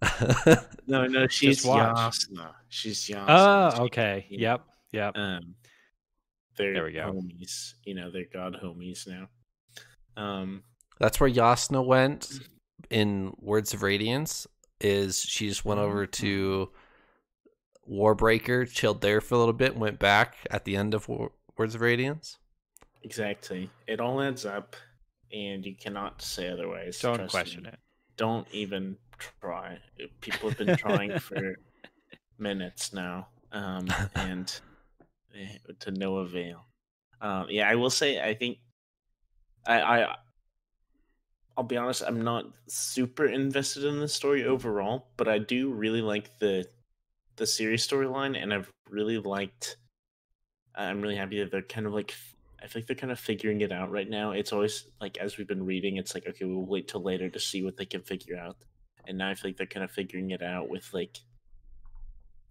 no 0.86 1.06
no 1.06 1.26
she's 1.26 1.64
watch. 1.64 1.96
Jasnah. 1.96 2.52
she's 2.68 3.00
Jasnah. 3.08 3.24
Oh, 3.28 3.70
She- 3.74 3.80
okay. 3.82 4.26
yeah. 4.30 4.38
Yep. 4.52 4.60
Yep. 4.92 5.12
um 5.16 5.54
they're 6.56 6.72
There 6.74 6.84
we 6.84 6.92
go. 6.92 7.12
homies 7.12 7.72
you 7.84 7.94
know 7.94 8.10
they're 8.12 8.26
god 8.32 8.56
homies 8.62 9.08
now 9.08 9.28
um 10.16 10.62
That's 10.98 11.18
where 11.20 11.30
Jasnah 11.30 11.84
went 11.84 12.28
in 12.90 13.34
Words 13.38 13.74
of 13.74 13.82
Radiance. 13.82 14.46
Is 14.80 15.20
she 15.20 15.48
just 15.48 15.64
went 15.64 15.80
over 15.80 16.06
to 16.06 16.70
Warbreaker, 17.90 18.68
chilled 18.70 19.00
there 19.00 19.20
for 19.20 19.34
a 19.34 19.38
little 19.38 19.52
bit, 19.52 19.72
and 19.72 19.80
went 19.80 19.98
back 19.98 20.36
at 20.50 20.64
the 20.64 20.76
end 20.76 20.94
of 20.94 21.08
War- 21.08 21.32
Words 21.56 21.74
of 21.74 21.80
Radiance? 21.80 22.38
exactly 23.02 23.68
it 23.86 24.00
all 24.00 24.22
adds 24.22 24.46
up 24.46 24.76
and 25.30 25.66
you 25.66 25.74
cannot 25.76 26.22
say 26.22 26.48
otherwise 26.48 26.98
Don't 27.00 27.16
trust 27.16 27.32
question 27.32 27.64
me. 27.64 27.68
it. 27.68 27.78
don't 28.16 28.46
even 28.50 28.96
try 29.18 29.76
people 30.22 30.48
have 30.48 30.56
been 30.56 30.74
trying 30.78 31.18
for 31.18 31.54
minutes 32.38 32.94
now 32.94 33.28
um 33.52 33.86
and 34.14 34.58
eh, 35.38 35.58
to 35.80 35.90
no 35.90 36.16
avail 36.16 36.64
um 37.20 37.46
yeah 37.50 37.68
i 37.68 37.74
will 37.74 37.90
say 37.90 38.18
i 38.26 38.32
think 38.32 38.56
i 39.66 39.82
i 39.82 40.14
i'll 41.56 41.64
be 41.64 41.76
honest 41.76 42.02
i'm 42.06 42.22
not 42.22 42.46
super 42.66 43.26
invested 43.26 43.84
in 43.84 44.00
the 44.00 44.08
story 44.08 44.44
overall 44.44 45.08
but 45.16 45.28
i 45.28 45.38
do 45.38 45.72
really 45.72 46.02
like 46.02 46.38
the 46.38 46.66
the 47.36 47.46
Siri's 47.46 47.86
storyline 47.86 48.40
and 48.40 48.52
i've 48.52 48.70
really 48.90 49.18
liked 49.18 49.76
i'm 50.74 51.00
really 51.00 51.16
happy 51.16 51.38
that 51.40 51.50
they're 51.50 51.62
kind 51.62 51.86
of 51.86 51.92
like 51.92 52.14
i 52.62 52.66
think 52.66 52.86
they're 52.86 52.96
kind 52.96 53.12
of 53.12 53.18
figuring 53.18 53.60
it 53.60 53.72
out 53.72 53.90
right 53.90 54.08
now. 54.08 54.30
It's 54.32 54.52
always 54.52 54.86
like 55.00 55.18
as 55.18 55.36
we've 55.36 55.46
been 55.46 55.66
reading 55.66 55.96
it's 55.96 56.14
like 56.14 56.26
okay 56.26 56.44
we'll 56.44 56.64
wait 56.64 56.88
till 56.88 57.02
later 57.02 57.28
to 57.28 57.40
see 57.40 57.62
what 57.62 57.76
they 57.76 57.84
can 57.84 58.02
figure 58.02 58.36
out. 58.36 58.56
And 59.06 59.18
now 59.18 59.28
i 59.28 59.34
feel 59.34 59.50
like 59.50 59.58
they're 59.58 59.66
kind 59.66 59.84
of 59.84 59.90
figuring 59.90 60.30
it 60.30 60.42
out 60.42 60.70
with 60.70 60.88
like 60.94 61.18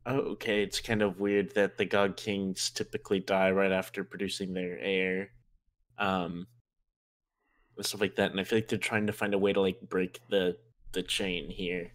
oh 0.05 0.19
okay 0.33 0.61
it's 0.61 0.79
kind 0.79 1.01
of 1.01 1.19
weird 1.19 1.55
that 1.55 1.77
the 1.77 1.85
god 1.85 2.15
kings 2.17 2.69
typically 2.69 3.19
die 3.19 3.51
right 3.51 3.71
after 3.71 4.03
producing 4.03 4.53
their 4.53 4.77
heir 4.79 5.29
um 5.97 6.45
stuff 7.81 8.01
like 8.01 8.15
that 8.15 8.31
and 8.31 8.39
i 8.39 8.43
feel 8.43 8.57
like 8.57 8.67
they're 8.67 8.77
trying 8.77 9.07
to 9.07 9.13
find 9.13 9.33
a 9.33 9.37
way 9.37 9.51
to 9.51 9.61
like 9.61 9.79
break 9.81 10.19
the 10.29 10.55
the 10.93 11.03
chain 11.03 11.49
here. 11.49 11.91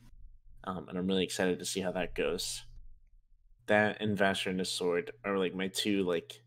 Um 0.64 0.86
and 0.88 0.98
i'm 0.98 1.06
really 1.06 1.24
excited 1.24 1.58
to 1.58 1.64
see 1.64 1.80
how 1.80 1.92
that 1.92 2.14
goes. 2.14 2.64
That 3.66 4.00
and 4.00 4.16
Vasher 4.16 4.48
and 4.48 4.58
his 4.58 4.70
sword 4.70 5.12
are 5.24 5.38
like 5.38 5.54
my 5.54 5.68
two 5.68 6.02
like 6.02 6.42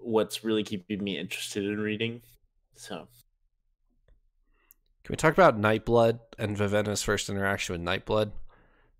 what's 0.00 0.44
really 0.44 0.62
keeping 0.62 1.02
me 1.02 1.18
interested 1.18 1.64
in 1.64 1.80
reading 1.80 2.22
so. 2.76 3.08
Can 5.04 5.12
we 5.12 5.16
talk 5.16 5.32
about 5.32 5.60
Nightblood 5.60 6.20
and 6.38 6.56
Vivenna's 6.56 7.02
first 7.02 7.28
interaction 7.30 7.72
with 7.72 7.82
Nightblood? 7.82 8.30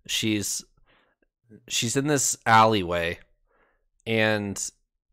She's 0.07 0.63
she's 1.67 1.95
in 1.95 2.07
this 2.07 2.37
alleyway, 2.45 3.19
and 4.05 4.59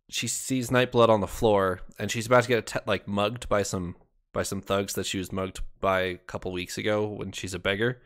she 0.09 0.29
sees 0.29 0.71
Nightblood 0.71 1.09
on 1.09 1.21
the 1.21 1.27
floor, 1.27 1.81
and 1.99 2.11
she's 2.11 2.27
about 2.27 2.45
to 2.45 2.49
get 2.49 2.59
atta- 2.59 2.85
like 2.87 3.09
mugged 3.09 3.49
by 3.49 3.63
some 3.63 3.97
by 4.33 4.43
some 4.43 4.61
thugs 4.61 4.93
that 4.95 5.07
she 5.07 5.19
was 5.19 5.33
mugged 5.33 5.61
by 5.81 6.01
a 6.01 6.17
couple 6.17 6.53
weeks 6.53 6.77
ago 6.77 7.07
when 7.07 7.33
she's 7.33 7.55
a 7.55 7.59
beggar. 7.59 8.03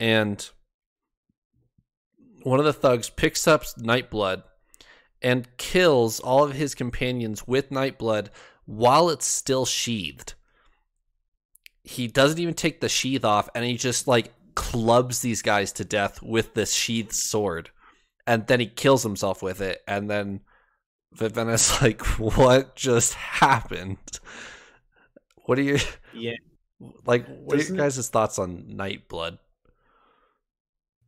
And 0.00 0.48
one 2.42 2.58
of 2.58 2.64
the 2.64 2.72
thugs 2.72 3.08
picks 3.08 3.46
up 3.46 3.62
Nightblood 3.78 4.42
and 5.22 5.56
kills 5.56 6.18
all 6.18 6.44
of 6.44 6.54
his 6.54 6.74
companions 6.74 7.46
with 7.46 7.70
Nightblood 7.70 8.28
while 8.64 9.10
it's 9.10 9.26
still 9.26 9.64
sheathed. 9.64 10.34
He 11.84 12.08
doesn't 12.08 12.38
even 12.38 12.54
take 12.54 12.80
the 12.80 12.88
sheath 12.88 13.24
off 13.24 13.48
and 13.54 13.64
he 13.64 13.76
just 13.76 14.08
like 14.08 14.32
clubs 14.54 15.20
these 15.20 15.42
guys 15.42 15.72
to 15.72 15.84
death 15.84 16.20
with 16.20 16.54
this 16.54 16.72
sheathed 16.72 17.12
sword. 17.12 17.70
And 18.26 18.46
then 18.46 18.60
he 18.60 18.66
kills 18.66 19.04
himself 19.04 19.40
with 19.40 19.60
it. 19.60 19.82
And 19.86 20.10
then 20.10 20.40
Vivenna's 21.12 21.80
like, 21.82 22.02
what 22.18 22.76
just 22.76 23.14
happened? 23.14 23.98
What 25.44 25.58
are 25.58 25.62
you? 25.62 25.78
Yeah, 26.12 26.34
like 27.06 27.26
what 27.26 27.54
are 27.54 27.58
Doesn't 27.58 27.76
your 27.76 27.84
it- 27.84 27.86
guys' 27.86 28.08
thoughts 28.08 28.38
on 28.38 28.64
Nightblood? 28.76 29.38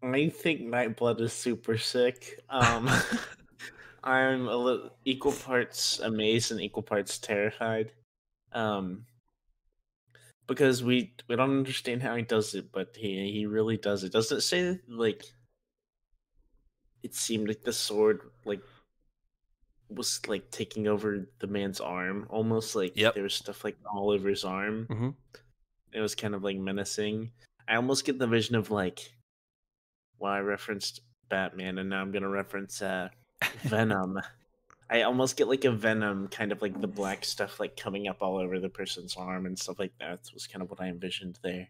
I 0.03 0.31
think 0.31 0.63
Nightblood 0.63 1.21
is 1.21 1.33
super 1.33 1.77
sick. 1.79 2.41
Um, 2.49 2.89
I'm 4.03 4.49
a 4.49 4.57
little 4.57 4.91
equal 5.05 5.33
parts 5.33 5.99
amazed 6.01 6.51
and 6.53 6.61
equal 6.61 6.83
parts 6.83 7.19
terrified. 7.19 7.93
Um, 8.53 9.05
because 10.47 10.83
we 10.83 11.15
we 11.29 11.37
don't 11.37 11.59
understand 11.59 12.03
how 12.03 12.17
he 12.17 12.23
does 12.23 12.55
it, 12.55 12.73
but 12.73 12.97
he 12.97 13.31
he 13.31 13.47
really 13.47 13.77
does 13.77 14.03
it. 14.03 14.13
Doesn't 14.13 14.39
it 14.39 14.41
say 14.41 14.81
like 14.89 15.23
it 17.03 17.15
seemed 17.15 17.47
like 17.49 17.63
the 17.63 17.73
sword 17.73 18.21
like 18.45 18.63
was 19.91 20.21
like 20.29 20.51
taking 20.51 20.87
over 20.89 21.27
the 21.41 21.47
man's 21.47 21.81
arm, 21.81 22.27
almost 22.31 22.75
like 22.77 22.97
Yep. 22.97 23.15
there 23.15 23.23
was 23.25 23.35
stuff 23.35 23.65
like 23.65 23.77
all 23.93 24.11
over 24.11 24.29
his 24.29 24.45
arm. 24.45 24.87
Mhm. 24.89 25.15
It 25.93 26.01
was 26.01 26.15
kind 26.15 26.35
of 26.35 26.43
like 26.45 26.57
menacing. 26.57 27.33
I 27.67 27.77
almost 27.77 28.05
get 28.05 28.19
the 28.19 28.27
vision 28.27 28.55
of 28.57 28.71
like, 28.71 29.13
well, 30.19 30.33
I 30.33 30.41
referenced 30.41 31.01
Batman, 31.29 31.79
and 31.79 31.89
now 31.91 32.01
I'm 32.01 32.13
gonna 32.13 32.29
reference 32.29 32.83
uh, 32.83 33.09
Venom. 33.63 34.21
I 34.89 35.03
almost 35.03 35.37
get 35.37 35.47
like 35.49 35.65
a 35.65 35.71
Venom 35.71 36.29
kind 36.29 36.51
of 36.53 36.63
like 36.63 36.81
the 36.81 36.89
black 36.89 37.25
stuff 37.25 37.61
like 37.61 37.77
coming 37.77 38.09
up 38.09 38.23
all 38.23 38.37
over 38.39 38.59
the 38.59 38.69
person's 38.69 39.17
arm 39.17 39.47
and 39.47 39.57
stuff 39.59 39.79
like 39.79 39.97
that. 40.01 40.21
Was 40.35 40.47
kind 40.49 40.63
of 40.63 40.71
what 40.71 40.81
I 40.81 40.89
envisioned 40.89 41.39
there. 41.43 41.69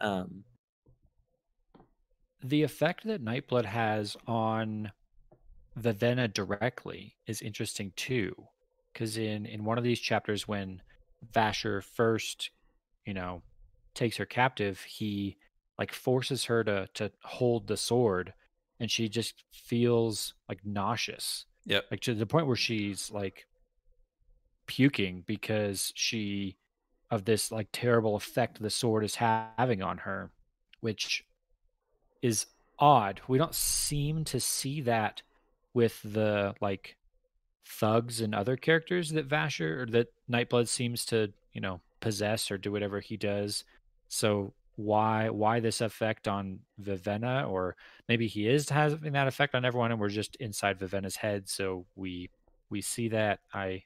Um, 0.00 0.44
the 2.42 2.62
effect 2.62 3.04
that 3.06 3.22
Nightblood 3.24 3.64
has 3.64 4.16
on 4.26 4.92
Vivenna 5.78 6.28
directly 6.32 7.16
is 7.26 7.42
interesting 7.42 7.92
too, 7.96 8.34
because 8.92 9.16
in 9.16 9.46
in 9.46 9.64
one 9.64 9.78
of 9.78 9.84
these 9.84 10.00
chapters, 10.00 10.48
when 10.48 10.82
Vasher 11.32 11.82
first, 11.82 12.50
you 13.04 13.14
know, 13.14 13.42
takes 13.94 14.16
her 14.16 14.26
captive, 14.26 14.80
he 14.82 15.36
like 15.78 15.92
forces 15.92 16.44
her 16.46 16.64
to 16.64 16.88
to 16.94 17.12
hold 17.24 17.66
the 17.66 17.76
sword, 17.76 18.32
and 18.80 18.90
she 18.90 19.08
just 19.08 19.44
feels 19.52 20.34
like 20.48 20.64
nauseous, 20.64 21.46
Yeah, 21.64 21.80
like 21.90 22.00
to 22.02 22.14
the 22.14 22.26
point 22.26 22.46
where 22.46 22.56
she's 22.56 23.10
like 23.10 23.46
puking 24.66 25.22
because 25.26 25.92
she 25.94 26.56
of 27.10 27.24
this 27.24 27.52
like 27.52 27.68
terrible 27.72 28.16
effect 28.16 28.60
the 28.60 28.70
sword 28.70 29.04
is 29.04 29.16
ha- 29.16 29.50
having 29.58 29.82
on 29.82 29.98
her, 29.98 30.32
which 30.80 31.24
is 32.22 32.46
odd. 32.78 33.20
We 33.28 33.38
don't 33.38 33.54
seem 33.54 34.24
to 34.24 34.40
see 34.40 34.80
that 34.82 35.22
with 35.76 36.00
the 36.02 36.54
like 36.62 36.96
thugs 37.66 38.22
and 38.22 38.34
other 38.34 38.56
characters 38.56 39.10
that 39.10 39.28
Vasher 39.28 39.82
or 39.82 39.86
that 39.90 40.08
Nightblood 40.30 40.68
seems 40.68 41.04
to, 41.06 41.32
you 41.52 41.60
know, 41.60 41.80
possess 42.00 42.50
or 42.50 42.56
do 42.56 42.72
whatever 42.72 43.00
he 43.00 43.18
does. 43.18 43.62
So 44.08 44.54
why 44.76 45.28
why 45.28 45.60
this 45.60 45.82
effect 45.82 46.26
on 46.28 46.60
Vivenna 46.82 47.46
or 47.48 47.76
maybe 48.08 48.26
he 48.26 48.48
is 48.48 48.70
having 48.70 49.12
that 49.12 49.28
effect 49.28 49.54
on 49.54 49.64
everyone 49.64 49.90
and 49.90 50.00
we're 50.00 50.08
just 50.08 50.36
inside 50.36 50.78
Vivenna's 50.78 51.16
head 51.16 51.48
so 51.48 51.86
we 51.96 52.28
we 52.68 52.82
see 52.82 53.08
that 53.08 53.40
I 53.54 53.82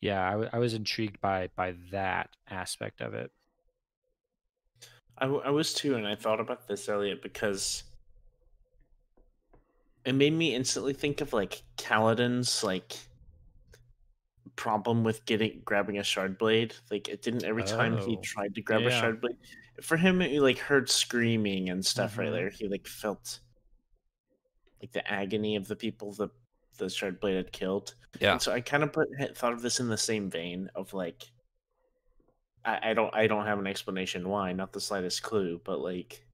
yeah, 0.00 0.26
I, 0.26 0.30
w- 0.32 0.50
I 0.52 0.58
was 0.58 0.74
intrigued 0.74 1.20
by 1.20 1.50
by 1.56 1.74
that 1.92 2.30
aspect 2.48 3.00
of 3.00 3.14
it. 3.14 3.30
I, 5.18 5.26
w- 5.26 5.42
I 5.44 5.50
was 5.50 5.74
too, 5.74 5.96
and 5.96 6.06
I 6.06 6.14
thought 6.14 6.40
about 6.40 6.66
this 6.66 6.88
Elliot 6.88 7.22
because 7.22 7.84
it 10.04 10.14
made 10.14 10.32
me 10.32 10.54
instantly 10.54 10.92
think 10.92 11.20
of 11.20 11.32
like 11.32 11.62
Kaladin's 11.76 12.64
like 12.64 12.96
problem 14.56 15.04
with 15.04 15.24
getting 15.26 15.60
grabbing 15.64 15.98
a 15.98 16.02
shard 16.04 16.38
blade. 16.38 16.74
Like 16.90 17.08
it 17.08 17.22
didn't 17.22 17.44
every 17.44 17.64
time 17.64 17.96
he 17.98 18.16
Oh, 18.16 18.20
tried 18.22 18.54
to 18.54 18.62
grab 18.62 18.82
a 18.82 18.90
shard 18.90 19.20
blade. 19.20 19.36
For 19.82 19.96
him, 19.96 20.20
it 20.20 20.40
like 20.42 20.58
heard 20.58 20.90
screaming 20.90 21.70
and 21.70 21.84
stuff 21.84 22.18
right 22.18 22.28
Mhm. 22.28 22.32
there. 22.32 22.50
He 22.50 22.68
like 22.68 22.86
felt 22.86 23.40
like 24.80 24.92
the 24.92 25.10
agony 25.10 25.56
of 25.56 25.68
the 25.68 25.76
people 25.76 26.12
the 26.12 26.28
the 26.78 26.88
shard 26.88 27.20
blade 27.20 27.36
had 27.36 27.52
killed. 27.52 27.94
Yeah. 28.20 28.32
And 28.32 28.42
so 28.42 28.52
I 28.52 28.60
kind 28.60 28.82
of 28.82 28.92
put 28.92 29.08
thought 29.36 29.52
of 29.52 29.62
this 29.62 29.80
in 29.80 29.88
the 29.88 29.98
same 29.98 30.30
vein 30.30 30.70
of 30.74 30.92
like 30.94 31.24
I, 32.64 32.90
I 32.90 32.94
don't 32.94 33.14
I 33.14 33.26
don't 33.26 33.46
have 33.46 33.58
an 33.58 33.66
explanation 33.66 34.28
why, 34.28 34.52
not 34.52 34.72
the 34.72 34.80
slightest 34.80 35.22
clue, 35.22 35.60
but 35.64 35.80
like 35.80 36.24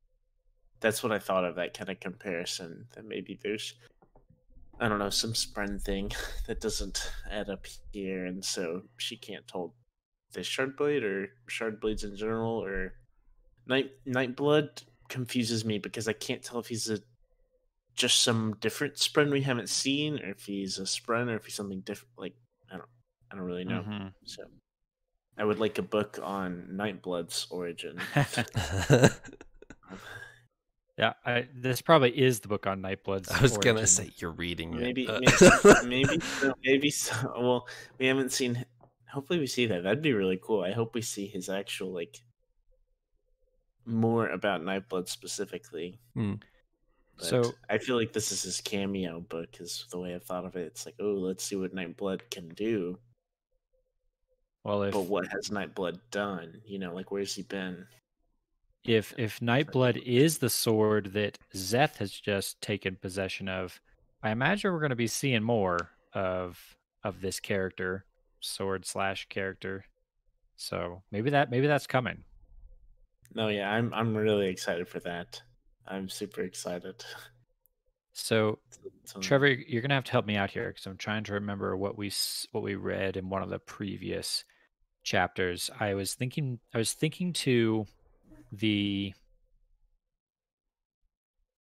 that's 0.81 1.03
what 1.03 1.13
I 1.13 1.19
thought 1.19 1.45
of 1.45 1.57
that 1.57 1.77
kind 1.77 1.91
of 1.91 2.01
comparison. 2.01 2.87
That 2.95 3.05
maybe 3.05 3.39
there's 3.43 3.75
I 4.79 4.89
don't 4.89 4.99
know, 4.99 5.11
some 5.11 5.33
spren 5.33 5.81
thing 5.81 6.13
that 6.47 6.61
doesn't 6.61 7.11
add 7.31 7.49
up 7.49 7.67
here, 7.93 8.27
and 8.27 8.45
so 8.45 8.83
she 8.99 9.17
can't 9.17 9.51
hold 9.51 9.73
this 10.33 10.47
shard 10.47 10.77
blade 10.77 11.03
or 11.03 11.31
shard 11.49 11.81
blades 11.81 12.05
in 12.05 12.17
general 12.17 12.63
or 12.63 12.95
night 13.67 13.91
nightblood 14.07 14.83
confuses 15.09 15.65
me 15.65 15.79
because 15.79 16.09
I 16.09 16.13
can't 16.13 16.43
tell 16.43 16.59
if 16.59 16.67
he's 16.67 16.91
a 16.91 16.99
just 17.95 18.23
some 18.23 18.55
different 18.61 18.97
spren 18.97 19.31
we 19.33 19.41
haven't 19.41 19.71
seen, 19.71 20.19
or 20.23 20.31
if 20.31 20.45
he's 20.45 20.79
a 20.79 20.83
spren, 20.83 21.31
or 21.31 21.37
if 21.37 21.47
he's 21.47 21.55
something 21.55 21.81
different. 21.81 22.13
Like 22.19 22.35
I 22.71 22.77
don't, 22.77 22.89
I 23.31 23.37
don't 23.37 23.45
really 23.45 23.65
know. 23.65 23.83
Mhm. 23.89 24.13
So 24.25 24.45
I 25.39 25.45
would 25.45 25.59
like 25.59 25.79
a 25.79 25.83
book 25.83 26.19
on 26.23 26.69
Nightblood's 26.73 27.47
origin. 27.51 27.99
Yeah, 30.99 31.13
I, 31.27 31.47
this 31.55 31.83
probably 31.83 32.11
is 32.19 32.41
the 32.41 32.49
book 32.49 32.67
on 32.67 32.81
Nightblood's. 32.81 33.29
I 33.29 33.43
was 33.43 33.59
gonna 33.59 33.87
say 33.87 34.11
you're 34.17 34.31
reading 34.31 34.73
it. 34.75 34.81
maybe, 34.81 35.07
Uh, 35.07 35.21
maybe, 35.21 35.85
maybe, 35.87 36.21
so, 36.21 36.55
maybe 36.65 36.91
so. 36.91 37.15
Well, 37.39 37.69
we 37.99 38.07
haven't 38.07 38.33
seen. 38.33 38.65
Hopefully, 39.11 39.39
we 39.39 39.47
see 39.47 39.67
that. 39.67 39.83
That'd 39.83 40.01
be 40.03 40.15
really 40.15 40.41
cool. 40.43 40.63
I 40.63 40.73
hope 40.73 40.95
we 40.95 41.03
see 41.03 41.27
his 41.27 41.49
actual 41.51 41.93
like 41.93 42.21
more 43.85 44.29
about 44.29 44.63
Nightblood 44.63 45.09
specifically. 45.09 45.99
Hmm. 46.15 46.35
But 47.19 47.27
So- 47.27 47.53
I 47.69 47.79
feel 47.79 47.97
like 47.97 48.13
this 48.13 48.33
is 48.33 48.43
his 48.43 48.61
cameo 48.61 49.21
book. 49.21 49.61
Is 49.61 49.87
the 49.91 49.99
way 49.99 50.15
I've 50.15 50.25
thought 50.25 50.45
of 50.47 50.57
it. 50.57 50.67
It's 50.67 50.87
like, 50.87 50.97
oh, 50.99 51.13
let's 51.13 51.45
see 51.45 51.57
what 51.57 51.75
Nightblood 51.75 52.31
can 52.31 52.49
do. 52.51 52.99
Well, 54.65 54.83
if 54.83 54.95
But 54.95 55.03
what 55.03 55.27
has 55.29 55.51
Nightblood 55.51 56.01
done? 56.11 56.61
You 56.65 56.79
know, 56.79 56.95
like 56.95 57.11
where's 57.11 57.35
he 57.35 57.43
been? 57.43 57.87
If 58.87 59.15
if 59.19 59.41
Nightblood 59.41 60.03
is 60.05 60.39
the 60.39 60.51
sword 60.51 61.13
that 61.15 61.39
Szeth 61.55 61.97
has 61.97 62.13
just 62.13 62.61
taken 62.61 62.97
possession 62.97 63.49
of, 63.49 63.81
I 64.23 64.31
imagine 64.31 64.73
we're 64.73 64.79
going 64.81 64.91
to 64.91 64.97
be 64.97 65.09
seeing 65.09 65.43
more 65.43 65.91
of 66.13 66.59
of 67.03 67.21
this 67.21 67.41
character, 67.41 68.05
sword 68.41 68.85
slash 68.87 69.27
character. 69.29 69.85
So 70.57 71.03
maybe 71.11 71.31
that 71.31 71.51
maybe 71.51 71.67
that's 71.67 71.87
coming. 71.87 72.23
No, 73.35 73.49
yeah, 73.49 73.71
I'm 73.71 73.93
I'm 73.93 74.17
really 74.17 74.49
excited 74.49 74.89
for 74.89 75.01
that. 75.01 75.43
I'm 75.87 76.09
super 76.09 76.43
excited. 76.43 77.05
So 78.19 78.61
So- 79.05 79.21
Trevor, 79.21 79.49
you're 79.49 79.83
gonna 79.83 79.93
have 79.93 80.05
to 80.05 80.13
help 80.13 80.25
me 80.25 80.37
out 80.37 80.51
here 80.51 80.69
because 80.69 80.87
I'm 80.87 80.97
trying 80.97 81.23
to 81.25 81.35
remember 81.35 81.77
what 81.77 81.99
we 81.99 82.11
what 82.53 82.65
we 82.65 82.75
read 82.75 83.19
in 83.19 83.29
one 83.29 83.43
of 83.43 83.51
the 83.51 83.59
previous 83.59 84.43
chapters. 85.03 85.69
I 85.79 85.93
was 85.93 86.15
thinking, 86.15 86.59
I 86.73 86.79
was 86.79 86.95
thinking 86.95 87.35
to 87.35 87.87
the 88.53 89.15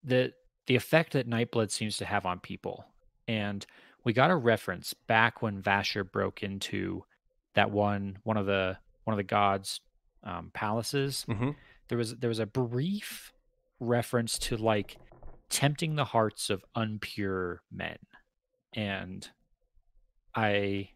the 0.04 0.32
the 0.66 0.76
effect 0.76 1.12
that 1.12 1.28
Nightblood 1.28 1.70
seems 1.70 1.96
to 1.98 2.04
have 2.04 2.26
on 2.26 2.40
people, 2.40 2.84
and 3.28 3.64
we 4.04 4.12
got 4.12 4.30
a 4.30 4.36
reference 4.36 4.94
back 4.94 5.42
when 5.42 5.62
Vasher 5.62 6.10
broke 6.10 6.42
into 6.42 7.04
that 7.54 7.70
one 7.70 8.18
one 8.22 8.36
of 8.36 8.46
the 8.46 8.78
one 9.04 9.12
of 9.14 9.18
the 9.18 9.24
gods' 9.24 9.80
um, 10.22 10.50
palaces. 10.54 11.24
Mhm. 11.28 11.54
there 11.88 11.98
was 11.98 12.16
there 12.16 12.28
was 12.28 12.38
a 12.40 12.46
brief 12.46 13.32
reference 13.78 14.38
to 14.38 14.56
like 14.56 14.96
tempting 15.48 15.94
the 15.94 16.04
hearts 16.06 16.50
of 16.50 16.64
unpure 16.76 17.58
men. 17.70 17.98
And 18.74 19.28
i 20.34 20.90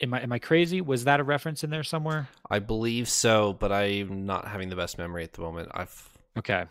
am 0.00 0.14
i 0.14 0.22
am 0.22 0.32
i 0.32 0.38
crazy 0.38 0.80
was 0.80 1.04
that 1.04 1.20
a 1.20 1.24
reference 1.24 1.64
in 1.64 1.70
there 1.70 1.84
somewhere 1.84 2.28
I 2.48 2.60
believe 2.60 3.08
so, 3.08 3.54
but 3.54 3.72
I'm 3.72 4.24
not 4.24 4.46
having 4.46 4.68
the 4.68 4.76
best 4.76 4.98
memory 4.98 5.24
at 5.24 5.32
the 5.32 5.42
moment. 5.42 5.70
I've 5.72 6.08
okay 6.38 6.66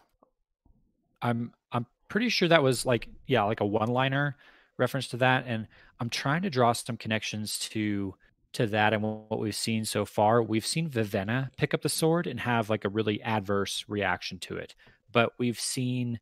i'm 1.21 1.53
i'm 1.71 1.85
pretty 2.07 2.29
sure 2.29 2.47
that 2.47 2.61
was 2.61 2.85
like 2.85 3.07
yeah 3.25 3.43
like 3.43 3.61
a 3.61 3.65
one 3.65 3.89
liner 3.89 4.35
reference 4.77 5.07
to 5.07 5.17
that 5.17 5.45
and 5.47 5.67
i'm 5.99 6.09
trying 6.09 6.43
to 6.43 6.49
draw 6.49 6.73
some 6.73 6.97
connections 6.97 7.57
to 7.57 8.13
to 8.55 8.65
that 8.67 8.93
and 8.93 9.03
what 9.03 9.39
we've 9.39 9.53
seen 9.53 9.83
so 9.83 10.05
far, 10.05 10.41
we've 10.41 10.65
seen 10.65 10.89
Vivenna 10.89 11.49
pick 11.57 11.73
up 11.73 11.81
the 11.81 11.89
sword 11.89 12.25
and 12.25 12.39
have 12.39 12.69
like 12.69 12.85
a 12.85 12.89
really 12.89 13.21
adverse 13.21 13.83
reaction 13.89 14.39
to 14.39 14.55
it. 14.55 14.75
But 15.11 15.33
we've 15.37 15.59
seen 15.59 16.21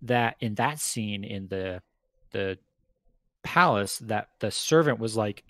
that 0.00 0.36
in 0.40 0.54
that 0.54 0.80
scene 0.80 1.24
in 1.24 1.48
the 1.48 1.82
the 2.30 2.58
palace 3.42 3.98
that 3.98 4.30
the 4.40 4.50
servant 4.50 4.98
was 4.98 5.14
like 5.14 5.44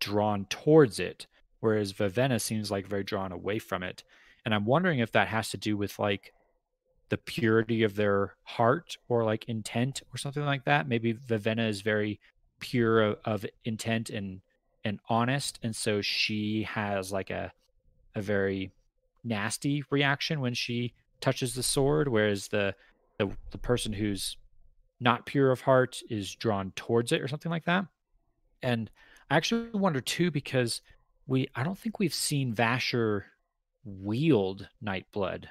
drawn 0.00 0.46
towards 0.46 0.98
it, 0.98 1.26
whereas 1.60 1.92
Vivenna 1.92 2.40
seems 2.40 2.70
like 2.70 2.86
very 2.86 3.04
drawn 3.04 3.32
away 3.32 3.58
from 3.58 3.82
it. 3.82 4.02
And 4.44 4.54
I'm 4.54 4.64
wondering 4.64 4.98
if 4.98 5.12
that 5.12 5.28
has 5.28 5.50
to 5.50 5.56
do 5.56 5.76
with 5.76 5.98
like 5.98 6.32
the 7.10 7.18
purity 7.18 7.82
of 7.82 7.96
their 7.96 8.34
heart 8.44 8.96
or 9.08 9.24
like 9.24 9.44
intent 9.48 10.02
or 10.12 10.18
something 10.18 10.44
like 10.44 10.64
that. 10.64 10.88
Maybe 10.88 11.12
Vivenna 11.12 11.68
is 11.68 11.82
very 11.82 12.20
pure 12.60 13.02
of, 13.02 13.18
of 13.24 13.46
intent 13.64 14.10
and 14.10 14.40
and 14.82 14.98
honest, 15.10 15.58
and 15.62 15.76
so 15.76 16.00
she 16.00 16.62
has 16.62 17.12
like 17.12 17.30
a 17.30 17.52
a 18.14 18.22
very 18.22 18.72
nasty 19.22 19.84
reaction 19.90 20.40
when 20.40 20.54
she 20.54 20.94
touches 21.20 21.54
the 21.54 21.62
sword, 21.62 22.08
whereas 22.08 22.48
the 22.48 22.74
the, 23.18 23.30
the 23.50 23.58
person 23.58 23.92
who's 23.92 24.38
not 25.00 25.26
pure 25.26 25.50
of 25.50 25.62
heart 25.62 26.00
is 26.08 26.34
drawn 26.34 26.72
towards 26.76 27.12
it 27.12 27.20
or 27.20 27.28
something 27.28 27.50
like 27.50 27.64
that. 27.64 27.86
And 28.62 28.90
I 29.30 29.36
actually 29.36 29.70
wonder 29.70 30.00
too 30.00 30.30
because 30.30 30.80
we 31.26 31.48
I 31.54 31.62
don't 31.62 31.78
think 31.78 31.98
we've 31.98 32.14
seen 32.14 32.54
Vasher 32.54 33.24
wield 33.84 34.68
Nightblood 34.84 35.46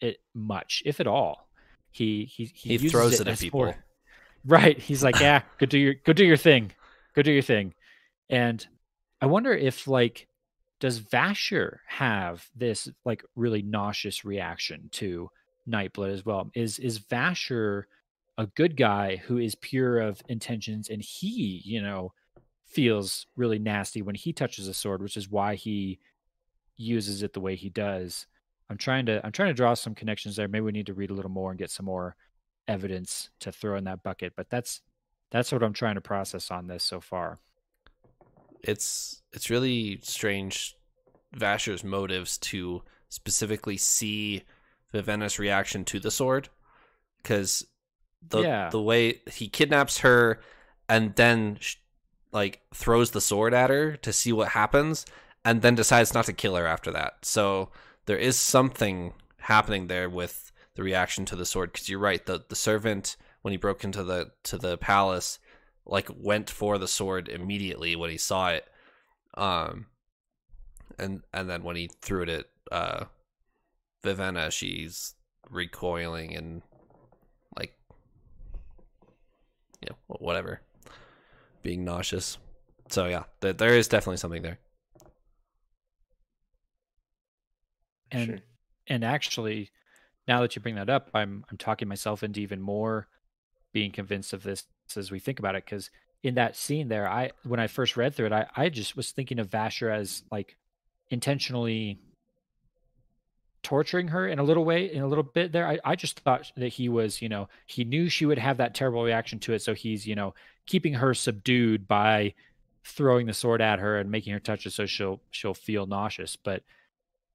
it 0.00 0.14
eh, 0.14 0.18
much, 0.34 0.82
if 0.84 1.00
at 1.00 1.06
all. 1.06 1.48
He 1.90 2.24
he 2.24 2.44
he, 2.44 2.76
he 2.76 2.88
throws 2.88 3.20
it, 3.20 3.26
it 3.26 3.30
at 3.30 3.38
people. 3.38 3.74
Right. 4.48 4.78
He's 4.78 5.02
like, 5.02 5.18
yeah, 5.18 5.42
go 5.58 5.66
do 5.66 5.76
your 5.76 5.94
go 5.94 6.12
do 6.12 6.24
your 6.24 6.36
thing. 6.36 6.70
Go 7.16 7.22
do 7.22 7.32
your 7.32 7.42
thing. 7.42 7.74
And 8.30 8.64
I 9.20 9.26
wonder 9.26 9.52
if 9.52 9.88
like 9.88 10.28
does 10.78 11.00
Vasher 11.00 11.78
have 11.88 12.46
this 12.54 12.88
like 13.04 13.24
really 13.34 13.62
nauseous 13.62 14.24
reaction 14.24 14.88
to 14.92 15.30
Nightblood 15.68 16.12
as 16.12 16.24
well? 16.24 16.48
Is 16.54 16.78
is 16.78 17.00
Vasher 17.00 17.84
a 18.38 18.46
good 18.46 18.76
guy 18.76 19.16
who 19.16 19.38
is 19.38 19.56
pure 19.56 19.98
of 19.98 20.22
intentions 20.28 20.90
and 20.90 21.02
he, 21.02 21.62
you 21.64 21.82
know, 21.82 22.12
feels 22.66 23.26
really 23.36 23.58
nasty 23.58 24.02
when 24.02 24.14
he 24.14 24.32
touches 24.32 24.68
a 24.68 24.74
sword, 24.74 25.02
which 25.02 25.16
is 25.16 25.30
why 25.30 25.54
he 25.54 25.98
uses 26.76 27.22
it 27.22 27.32
the 27.32 27.40
way 27.40 27.54
he 27.56 27.70
does. 27.70 28.26
I'm 28.68 28.76
trying 28.76 29.06
to 29.06 29.24
I'm 29.24 29.32
trying 29.32 29.50
to 29.50 29.54
draw 29.54 29.74
some 29.74 29.94
connections 29.94 30.36
there. 30.36 30.48
Maybe 30.48 30.64
we 30.64 30.72
need 30.72 30.86
to 30.86 30.94
read 30.94 31.10
a 31.10 31.14
little 31.14 31.30
more 31.30 31.50
and 31.50 31.58
get 31.58 31.70
some 31.70 31.86
more 31.86 32.16
evidence 32.68 33.30
to 33.40 33.52
throw 33.52 33.76
in 33.76 33.84
that 33.84 34.02
bucket. 34.02 34.34
But 34.36 34.50
that's 34.50 34.82
that's 35.30 35.52
what 35.52 35.62
I'm 35.62 35.72
trying 35.72 35.94
to 35.94 36.00
process 36.00 36.50
on 36.50 36.66
this 36.66 36.82
so 36.82 37.00
far. 37.00 37.38
It's 38.62 39.22
it's 39.32 39.50
really 39.50 40.00
strange 40.02 40.74
Vasher's 41.32 41.84
motives 41.84 42.38
to 42.38 42.82
specifically 43.08 43.76
see 43.76 44.42
Vivenna's 44.92 45.38
reaction 45.38 45.84
to 45.86 46.00
the 46.00 46.10
sword 46.10 46.48
because 47.22 47.64
the 48.28 48.40
yeah. 48.40 48.70
the 48.70 48.82
way 48.82 49.20
he 49.30 49.48
kidnaps 49.48 49.98
her 49.98 50.40
and 50.88 51.14
then 51.14 51.58
like 52.32 52.60
throws 52.74 53.10
the 53.12 53.20
sword 53.20 53.54
at 53.54 53.70
her 53.70 53.96
to 53.96 54.12
see 54.12 54.32
what 54.32 54.48
happens 54.48 55.06
and 55.44 55.62
then 55.62 55.74
decides 55.74 56.12
not 56.12 56.26
to 56.26 56.32
kill 56.32 56.56
her 56.56 56.66
after 56.66 56.90
that. 56.90 57.24
So 57.24 57.70
there 58.06 58.18
is 58.18 58.38
something 58.38 59.14
happening 59.38 59.86
there 59.86 60.10
with 60.10 60.50
the 60.74 60.82
reaction 60.82 61.24
to 61.24 61.36
the 61.36 61.46
sword 61.46 61.72
because 61.72 61.88
you're 61.88 61.98
right 61.98 62.26
the 62.26 62.44
the 62.48 62.56
servant 62.56 63.16
when 63.42 63.52
he 63.52 63.56
broke 63.56 63.84
into 63.84 64.02
the 64.02 64.30
to 64.42 64.58
the 64.58 64.76
palace 64.76 65.38
like 65.86 66.08
went 66.18 66.50
for 66.50 66.78
the 66.78 66.88
sword 66.88 67.28
immediately 67.28 67.96
when 67.96 68.10
he 68.10 68.18
saw 68.18 68.50
it 68.50 68.66
um 69.36 69.86
and 70.98 71.22
and 71.32 71.48
then 71.48 71.62
when 71.62 71.76
he 71.76 71.88
threw 72.02 72.22
it 72.22 72.28
at 72.28 72.46
uh 72.72 73.04
Vivenna 74.02 74.50
she's 74.50 75.14
recoiling 75.48 76.36
and 76.36 76.62
like 77.56 77.72
know 79.88 79.96
whatever 80.08 80.60
being 81.66 81.84
nauseous 81.84 82.38
so 82.88 83.06
yeah 83.06 83.24
there, 83.40 83.52
there 83.52 83.76
is 83.76 83.88
definitely 83.88 84.16
something 84.16 84.40
there 84.40 84.60
and 88.12 88.26
sure. 88.26 88.38
and 88.86 89.04
actually 89.04 89.72
now 90.28 90.40
that 90.40 90.54
you 90.54 90.62
bring 90.62 90.76
that 90.76 90.88
up 90.88 91.10
i'm 91.12 91.44
i'm 91.50 91.56
talking 91.56 91.88
myself 91.88 92.22
into 92.22 92.38
even 92.38 92.60
more 92.60 93.08
being 93.72 93.90
convinced 93.90 94.32
of 94.32 94.44
this 94.44 94.62
as 94.96 95.10
we 95.10 95.18
think 95.18 95.40
about 95.40 95.56
it 95.56 95.64
because 95.64 95.90
in 96.22 96.36
that 96.36 96.54
scene 96.54 96.86
there 96.86 97.08
i 97.08 97.32
when 97.42 97.58
i 97.58 97.66
first 97.66 97.96
read 97.96 98.14
through 98.14 98.26
it 98.26 98.32
i 98.32 98.46
i 98.54 98.68
just 98.68 98.96
was 98.96 99.10
thinking 99.10 99.40
of 99.40 99.50
vasher 99.50 99.92
as 99.92 100.22
like 100.30 100.56
intentionally 101.10 101.98
torturing 103.66 104.08
her 104.08 104.28
in 104.28 104.38
a 104.38 104.42
little 104.42 104.64
way 104.64 104.92
in 104.92 105.02
a 105.02 105.06
little 105.08 105.24
bit 105.24 105.50
there 105.50 105.66
I, 105.66 105.78
I 105.84 105.96
just 105.96 106.20
thought 106.20 106.50
that 106.56 106.68
he 106.68 106.88
was 106.88 107.20
you 107.20 107.28
know 107.28 107.48
he 107.66 107.84
knew 107.84 108.08
she 108.08 108.24
would 108.24 108.38
have 108.38 108.58
that 108.58 108.74
terrible 108.74 109.02
reaction 109.02 109.40
to 109.40 109.54
it 109.54 109.60
so 109.60 109.74
he's 109.74 110.06
you 110.06 110.14
know 110.14 110.34
keeping 110.66 110.94
her 110.94 111.14
subdued 111.14 111.88
by 111.88 112.34
throwing 112.84 113.26
the 113.26 113.34
sword 113.34 113.60
at 113.60 113.80
her 113.80 113.98
and 113.98 114.10
making 114.10 114.32
her 114.32 114.38
touch 114.38 114.66
it 114.66 114.72
so 114.72 114.86
she'll 114.86 115.20
she'll 115.30 115.52
feel 115.52 115.86
nauseous 115.86 116.36
but 116.36 116.62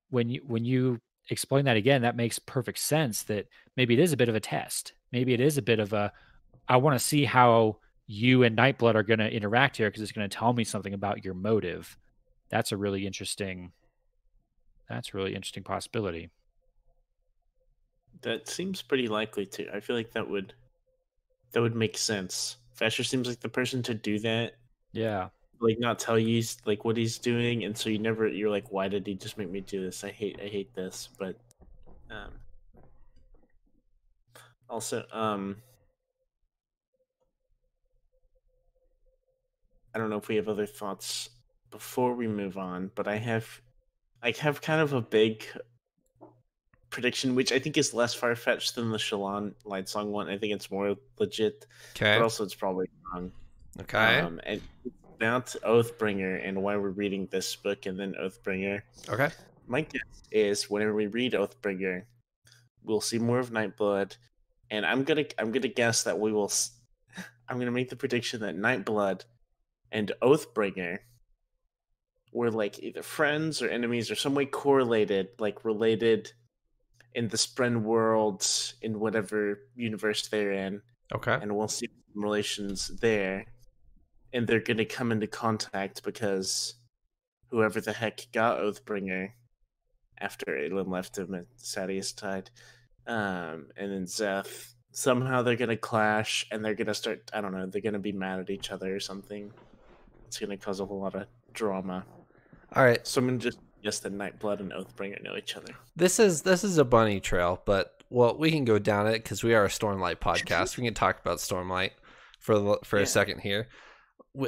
when 0.10 0.30
you 0.30 0.42
when 0.48 0.64
you 0.64 1.02
explain 1.30 1.66
that 1.66 1.78
again, 1.78 2.02
that 2.02 2.16
makes 2.16 2.40
perfect 2.40 2.80
sense. 2.80 3.24
That 3.24 3.48
maybe 3.76 3.94
it 3.94 4.00
is 4.00 4.14
a 4.14 4.18
bit 4.18 4.30
of 4.30 4.36
a 4.36 4.40
test. 4.40 4.94
Maybe 5.12 5.34
it 5.34 5.40
is 5.40 5.58
a 5.58 5.62
bit 5.62 5.80
of 5.80 5.94
a. 5.94 6.12
I 6.68 6.78
want 6.78 7.00
to 7.00 7.06
see 7.06 7.26
how 7.26 7.78
you 8.08 8.44
and 8.44 8.58
Nightblood 8.58 8.96
are 8.96 9.04
going 9.04 9.20
to 9.20 9.34
interact 9.34 9.78
here 9.78 9.90
because 9.90 10.02
it's 10.02 10.12
going 10.12 10.30
to 10.30 10.38
tell 10.38 10.54
me 10.54 10.64
something 10.64 10.94
about 10.94 11.24
your 11.24 11.34
motive. 11.34 11.98
That's 12.50 12.72
a 12.72 12.78
really 12.78 13.08
interesting. 13.08 13.72
That's 14.92 15.14
a 15.14 15.18
really 15.18 15.36
interesting 15.36 15.64
possibility. 15.64 16.30
That 18.22 18.48
seems 18.48 18.82
pretty 18.82 19.08
likely 19.08 19.46
too. 19.46 19.68
I 19.74 19.80
feel 19.80 19.96
like 19.96 20.12
that 20.12 20.30
would 20.30 20.54
that 21.52 21.62
would 21.62 21.76
make 21.76 21.98
sense. 21.98 22.58
Vasher 22.78 23.06
seems 23.06 23.28
like 23.28 23.40
the 23.40 23.50
person 23.50 23.82
to 23.84 23.94
do 23.94 24.20
that. 24.20 24.54
Yeah 24.94 25.30
like 25.62 25.80
not 25.80 26.00
tell 26.00 26.18
you 26.18 26.44
like 26.66 26.84
what 26.84 26.98
he's 26.98 27.18
doing, 27.18 27.64
and 27.64 27.78
so 27.78 27.90
you 27.90 28.00
never 28.00 28.28
you're 28.28 28.50
like, 28.50 28.72
why 28.72 28.88
did 28.88 29.06
he 29.06 29.14
just 29.14 29.38
make 29.38 29.50
me 29.50 29.62
do 29.62 29.82
this? 29.82 30.04
I 30.04 30.10
hate 30.10 30.40
I 30.44 30.48
hate 30.48 30.74
this. 30.74 31.08
But 31.18 31.36
um, 32.10 32.32
also 34.70 35.06
um, 35.12 35.58
I 39.94 40.00
don't 40.00 40.10
know 40.10 40.18
if 40.18 40.28
we 40.28 40.36
have 40.38 40.50
other 40.50 40.66
thoughts 40.66 41.30
before 41.70 42.16
we 42.16 42.28
move 42.28 42.58
on, 42.58 42.92
but 42.96 43.08
I 43.08 43.18
have 43.18 43.62
I 44.24 44.34
have 44.40 44.62
kind 44.62 44.82
of 44.82 44.94
a 44.94 45.02
big 45.02 45.46
prediction, 46.90 47.34
which 47.36 47.52
I 47.52 47.60
think 47.60 47.78
is 47.78 47.94
less 47.94 48.14
far 48.14 48.36
fetched 48.36 48.76
than 48.76 48.92
the 48.92 48.98
Shallan 48.98 49.54
Lightsong 49.66 50.08
one. 50.08 50.30
I 50.30 50.38
think 50.38 50.54
it's 50.54 50.70
more 50.70 50.96
legit. 51.18 51.66
Okay. 51.96 52.18
But 52.18 52.24
also 52.24 52.44
it's 52.44 52.54
probably 52.54 52.88
wrong. 53.12 53.32
Okay. 53.80 54.20
Um, 54.20 54.40
and 54.44 54.62
about 55.16 55.56
Oathbringer 55.64 56.48
and 56.48 56.62
why 56.62 56.76
we're 56.76 56.90
reading 56.90 57.28
this 57.32 57.56
book 57.56 57.86
and 57.86 58.00
then 58.00 58.14
Oathbringer. 58.20 58.82
Okay. 59.08 59.30
My 59.68 59.82
guess 59.82 60.02
is 60.32 60.70
whenever 60.70 60.94
we 60.94 61.08
read 61.08 61.34
Oathbringer, 61.34 62.04
we'll 62.84 63.02
see 63.02 63.20
more 63.20 63.40
of 63.40 63.52
Nightblood, 63.52 64.18
and 64.70 64.86
I'm 64.86 65.04
gonna 65.04 65.26
I'm 65.38 65.52
gonna 65.52 65.68
guess 65.68 66.04
that 66.04 66.20
we 66.20 66.32
will. 66.32 66.52
I'm 67.48 67.60
gonna 67.60 67.72
make 67.72 67.90
the 67.90 67.96
prediction 67.96 68.42
that 68.42 68.58
Nightblood 68.58 69.24
and 69.92 70.12
Oathbringer 70.22 71.00
were 72.32 72.52
like 72.52 72.80
either 72.80 73.04
friends 73.04 73.62
or 73.62 73.68
enemies 73.68 74.10
or 74.10 74.16
some 74.16 74.36
way 74.36 74.46
correlated, 74.46 75.30
like 75.40 75.66
related 75.66 76.32
in 77.14 77.28
the 77.28 77.38
Spren 77.38 77.82
world 77.82 78.46
in 78.82 79.00
whatever 79.00 79.60
universe 79.76 80.28
they're 80.28 80.52
in. 80.52 80.82
Okay. 81.14 81.34
And 81.34 81.56
we'll 81.56 81.68
see 81.68 81.88
some 82.14 82.24
relations 82.24 82.88
there 83.02 83.46
and 84.34 84.48
they're 84.48 84.60
going 84.60 84.78
to 84.78 84.86
come 84.86 85.12
into 85.12 85.28
contact 85.28 86.04
because 86.04 86.76
whoever 87.50 87.82
the 87.82 87.94
heck 87.94 88.28
got 88.32 88.60
Oathbringer 88.60 89.32
after 90.18 90.46
Aelin 90.46 90.90
left 90.90 91.18
him 91.18 91.34
at 91.34 91.46
Sadeas 91.58 92.16
Tide, 92.16 92.50
um, 93.08 93.68
and 93.76 93.92
then 93.92 94.06
Szeth, 94.06 94.74
somehow 94.92 95.42
they're 95.42 95.56
going 95.56 95.70
to 95.70 95.78
clash 95.78 96.46
and 96.52 96.64
they're 96.64 96.76
going 96.76 96.88
to 96.88 96.94
start, 96.94 97.30
I 97.34 97.42
don't 97.42 97.54
know, 97.54 97.66
they're 97.66 97.82
going 97.82 97.94
to 97.94 98.00
be 98.00 98.12
mad 98.12 98.40
at 98.40 98.50
each 98.50 98.72
other 98.72 98.96
or 98.96 99.00
something. 99.00 99.52
It's 100.28 100.40
going 100.40 100.52
to 100.52 100.58
cause 100.58 100.80
a 100.80 100.86
whole 100.86 101.02
lot 101.02 101.16
of 101.16 101.28
drama. 101.54 102.06
All 102.76 102.84
right. 102.84 103.06
So 103.06 103.20
I'm 103.20 103.28
going 103.28 103.40
to 103.40 103.44
just 103.44 103.60
guess 103.84 104.00
that 104.00 104.14
Nightblood 104.14 104.60
and 104.60 104.72
Oathbringer 104.72 105.24
know 105.24 105.36
each 105.36 105.56
other. 105.56 105.74
This 105.96 106.20
is 106.20 106.44
this 106.44 106.64
is 106.64 106.78
a 106.78 106.86
bunny 106.86 107.20
trail, 107.20 107.62
but 107.66 108.04
well, 108.10 108.38
we 108.38 108.52
can 108.52 108.66
go 108.66 108.80
down 108.80 109.08
it 109.08 109.24
because 109.24 109.44
we 109.44 109.54
are 109.54 109.66
a 109.66 109.70
Stormlight 109.70 110.16
podcast. 110.20 110.78
we 110.78 110.84
can 110.84 110.94
talk 110.94 111.20
about 111.20 111.40
Stormlight 111.40 111.92
for 112.40 112.58
the, 112.58 112.78
for 112.84 112.98
yeah. 112.98 113.04
a 113.04 113.08
second 113.08 113.40
here 113.40 113.68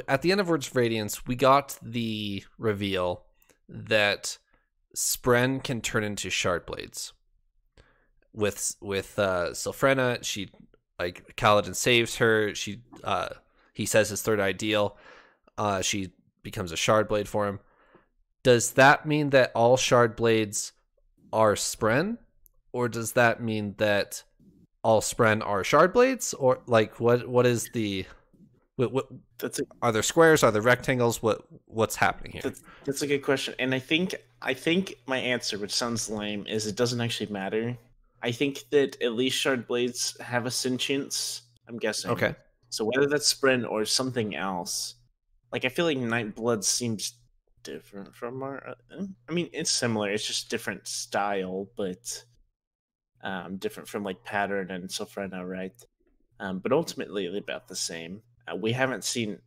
at 0.08 0.22
the 0.22 0.32
end 0.32 0.40
of 0.40 0.48
Words 0.48 0.68
of 0.68 0.76
Radiance, 0.76 1.26
we 1.26 1.36
got 1.36 1.78
the 1.82 2.44
reveal 2.58 3.24
that 3.68 4.38
Spren 4.96 5.62
can 5.62 5.80
turn 5.80 6.04
into 6.04 6.30
shard 6.30 6.66
blades. 6.66 7.12
With 8.32 8.76
with 8.80 9.18
uh 9.18 9.50
Sylphrena, 9.52 10.24
she 10.24 10.50
like 10.98 11.36
Kaladin 11.36 11.76
saves 11.76 12.16
her. 12.16 12.54
She 12.54 12.80
uh 13.04 13.28
he 13.72 13.86
says 13.86 14.08
his 14.08 14.22
third 14.22 14.40
ideal. 14.40 14.96
Uh 15.56 15.82
she 15.82 16.12
becomes 16.42 16.72
a 16.72 16.76
shard 16.76 17.06
blade 17.06 17.28
for 17.28 17.46
him. 17.46 17.60
Does 18.44 18.72
that 18.72 19.06
mean 19.06 19.30
that 19.30 19.50
all 19.56 19.76
shard 19.76 20.14
blades 20.14 20.72
are 21.32 21.54
spren, 21.54 22.18
or 22.72 22.88
does 22.88 23.12
that 23.12 23.42
mean 23.42 23.74
that 23.78 24.22
all 24.84 25.00
spren 25.00 25.44
are 25.44 25.64
shard 25.64 25.92
blades, 25.92 26.32
or 26.34 26.60
like 26.66 27.00
what 27.00 27.26
what 27.26 27.46
is 27.46 27.68
the 27.72 28.06
what, 28.76 28.92
what 28.92 29.08
That's 29.38 29.58
a 29.58 29.64
are 29.82 29.90
there 29.90 30.02
squares? 30.02 30.44
Are 30.44 30.52
there 30.52 30.62
rectangles? 30.62 31.22
What 31.22 31.44
what's 31.66 31.96
happening 31.96 32.32
here? 32.32 32.42
that's, 32.44 32.62
that's 32.84 33.02
a 33.02 33.06
good 33.06 33.22
question, 33.22 33.54
and 33.58 33.74
I 33.74 33.80
think 33.80 34.14
I 34.40 34.54
think 34.54 34.94
my 35.06 35.16
answer, 35.16 35.58
which 35.58 35.72
sounds 35.72 36.08
lame, 36.08 36.46
is 36.46 36.66
it 36.66 36.76
doesn't 36.76 37.00
actually 37.00 37.32
matter. 37.32 37.76
I 38.22 38.30
think 38.30 38.64
that 38.70 39.00
at 39.02 39.12
least 39.12 39.38
shard 39.38 39.66
blades 39.66 40.18
have 40.20 40.46
a 40.46 40.50
sentience. 40.50 41.42
I'm 41.66 41.78
guessing. 41.78 42.10
Okay, 42.10 42.34
So 42.68 42.84
whether 42.84 43.06
that's 43.06 43.32
Spren 43.32 43.66
or 43.68 43.86
something 43.86 44.36
else, 44.36 44.96
like 45.50 45.64
I 45.64 45.70
feel 45.70 45.86
like 45.86 45.96
Nightblood 45.96 46.62
seems 46.62 47.14
different 47.64 48.14
from 48.14 48.42
our. 48.42 48.64
uh, 48.66 49.04
I 49.28 49.32
mean, 49.32 49.50
it's 49.52 49.70
similar. 49.70 50.10
It's 50.10 50.26
just 50.26 50.50
different 50.50 50.86
style, 50.86 51.68
but 51.76 52.24
um, 53.22 53.56
different 53.56 53.88
from 53.88 54.04
like 54.04 54.22
pattern 54.24 54.70
and 54.70 54.88
Sylphrena, 54.88 55.48
right? 55.48 55.74
Um, 56.38 56.60
but 56.60 56.72
ultimately, 56.72 57.26
about 57.36 57.66
the 57.66 57.76
same. 57.76 58.22
Uh, 58.46 58.56
we 58.56 58.72
haven't 58.72 59.04
seen 59.04 59.38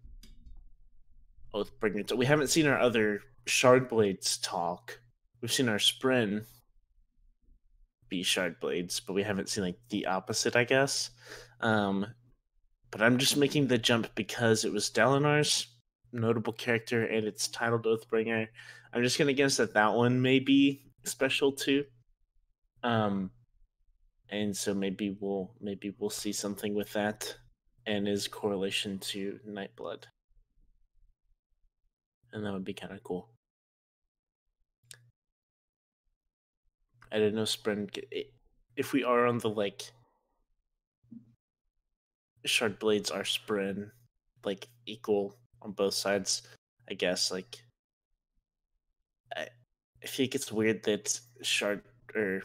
both 1.51 1.71
Oathbringer. 1.79 2.17
We 2.17 2.25
haven't 2.25 2.49
seen 2.49 2.67
our 2.67 2.79
other 2.79 3.21
Shard 3.45 3.87
Blades 3.87 4.37
talk. 4.37 4.99
We've 5.41 5.51
seen 5.51 5.69
our 5.69 5.77
Spren 5.77 6.45
be 8.09 8.23
Shard 8.23 8.59
Blades, 8.59 8.99
but 8.99 9.13
we 9.13 9.23
haven't 9.23 9.49
seen 9.49 9.63
like 9.63 9.79
the 9.89 10.07
opposite, 10.07 10.55
I 10.55 10.63
guess. 10.63 11.11
Um, 11.61 12.07
but 12.91 13.01
I'm 13.01 13.17
just 13.17 13.37
making 13.37 13.67
the 13.67 13.77
jump 13.77 14.09
because 14.15 14.65
it 14.65 14.71
was 14.71 14.89
Dalinar's 14.89 15.67
notable 16.11 16.53
character 16.53 17.03
and 17.05 17.25
it's 17.25 17.47
titled 17.47 17.85
Oathbringer. 17.85 18.47
I'm 18.93 19.03
just 19.03 19.17
gonna 19.17 19.33
guess 19.33 19.57
that 19.57 19.73
that 19.73 19.93
one 19.93 20.21
may 20.21 20.39
be 20.39 20.83
special 21.03 21.51
too. 21.51 21.85
Um, 22.83 23.31
and 24.29 24.55
so 24.55 24.73
maybe 24.73 25.15
we'll 25.19 25.51
maybe 25.61 25.93
we'll 25.97 26.09
see 26.09 26.33
something 26.33 26.75
with 26.75 26.93
that 26.93 27.35
and 27.85 28.07
his 28.07 28.27
correlation 28.27 28.99
to 28.99 29.39
Nightblood, 29.47 30.03
and 32.33 32.45
that 32.45 32.53
would 32.53 32.65
be 32.65 32.73
kind 32.73 32.93
of 32.93 33.03
cool. 33.03 33.29
I 37.11 37.17
didn't 37.17 37.35
know 37.35 37.43
Spren. 37.43 37.89
If 38.75 38.93
we 38.93 39.03
are 39.03 39.25
on 39.25 39.37
the 39.39 39.49
like 39.49 39.91
shard 42.45 42.79
blades 42.79 43.11
are 43.11 43.23
spren 43.23 43.91
like 44.43 44.67
equal 44.85 45.35
on 45.67 45.73
both 45.73 45.93
sides 45.93 46.41
i 46.89 46.93
guess 46.93 47.29
like 47.31 47.57
i, 49.35 49.45
I 50.03 50.07
think 50.07 50.33
it's 50.33 50.51
weird 50.51 50.83
that 50.83 51.19
shard 51.43 51.83
or 52.15 52.41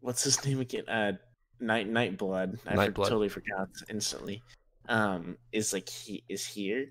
what's 0.00 0.24
his 0.24 0.44
name 0.44 0.60
again? 0.60 0.88
Uh 0.88 1.12
night 1.60 1.88
night 1.88 2.16
blood 2.18 2.58
i 2.66 2.74
for- 2.74 2.76
Nightblood. 2.90 3.08
totally 3.08 3.28
forgot 3.28 3.68
instantly. 3.88 4.42
Um 4.88 5.36
is 5.52 5.72
like 5.72 5.88
he 5.88 6.24
is 6.28 6.44
here? 6.44 6.86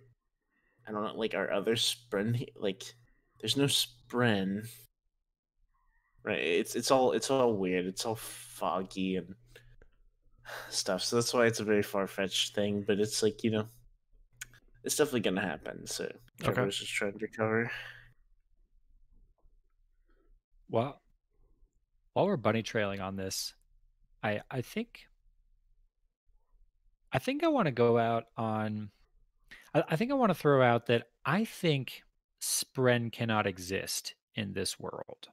I 0.88 0.92
don't 0.92 1.04
know 1.04 1.16
like 1.16 1.34
our 1.36 1.52
other 1.52 1.76
spren 1.76 2.46
like 2.56 2.84
there's 3.40 3.58
no 3.58 3.66
spren. 3.66 4.68
Right 6.24 6.40
it's 6.40 6.76
it's 6.76 6.92
all 6.92 7.12
it's 7.12 7.30
all 7.32 7.54
weird. 7.54 7.86
It's 7.86 8.06
all 8.06 8.16
foggy 8.16 9.18
and 9.18 9.36
stuff. 10.70 11.04
So 11.04 11.16
that's 11.18 11.34
why 11.34 11.48
it's 11.48 11.60
a 11.60 11.66
very 11.66 11.84
far 11.84 12.08
fetched 12.08 12.56
thing, 12.56 12.84
but 12.88 13.00
it's 13.00 13.22
like, 13.24 13.44
you 13.44 13.52
know, 13.52 13.68
it's 14.84 14.96
definitely 14.96 15.22
gonna 15.22 15.42
happen. 15.42 15.86
So 15.88 16.12
Trevor 16.40 16.62
Okay. 16.62 16.66
was 16.68 16.78
just 16.78 16.92
trying 16.92 17.14
to 17.14 17.20
recover. 17.20 17.72
Well, 20.70 21.02
while 22.14 22.26
we're 22.26 22.38
bunny 22.38 22.64
trailing 22.64 23.00
on 23.02 23.16
this, 23.16 23.54
I 24.24 24.42
I 24.50 24.62
think 24.62 25.02
I 27.12 27.20
think 27.20 27.44
I 27.44 27.48
want 27.48 27.66
to 27.68 27.72
go 27.72 27.98
out 27.98 28.26
on 28.38 28.92
I, 29.74 29.84
I 29.90 29.96
think 29.96 30.12
I 30.12 30.16
want 30.16 30.30
to 30.32 30.36
throw 30.36 30.62
out 30.62 30.88
that 30.88 31.08
I 31.26 31.46
think 31.46 32.04
Spren 32.42 33.12
cannot 33.12 33.48
exist 33.48 34.16
in 34.36 34.54
this 34.54 34.80
world. 34.80 35.30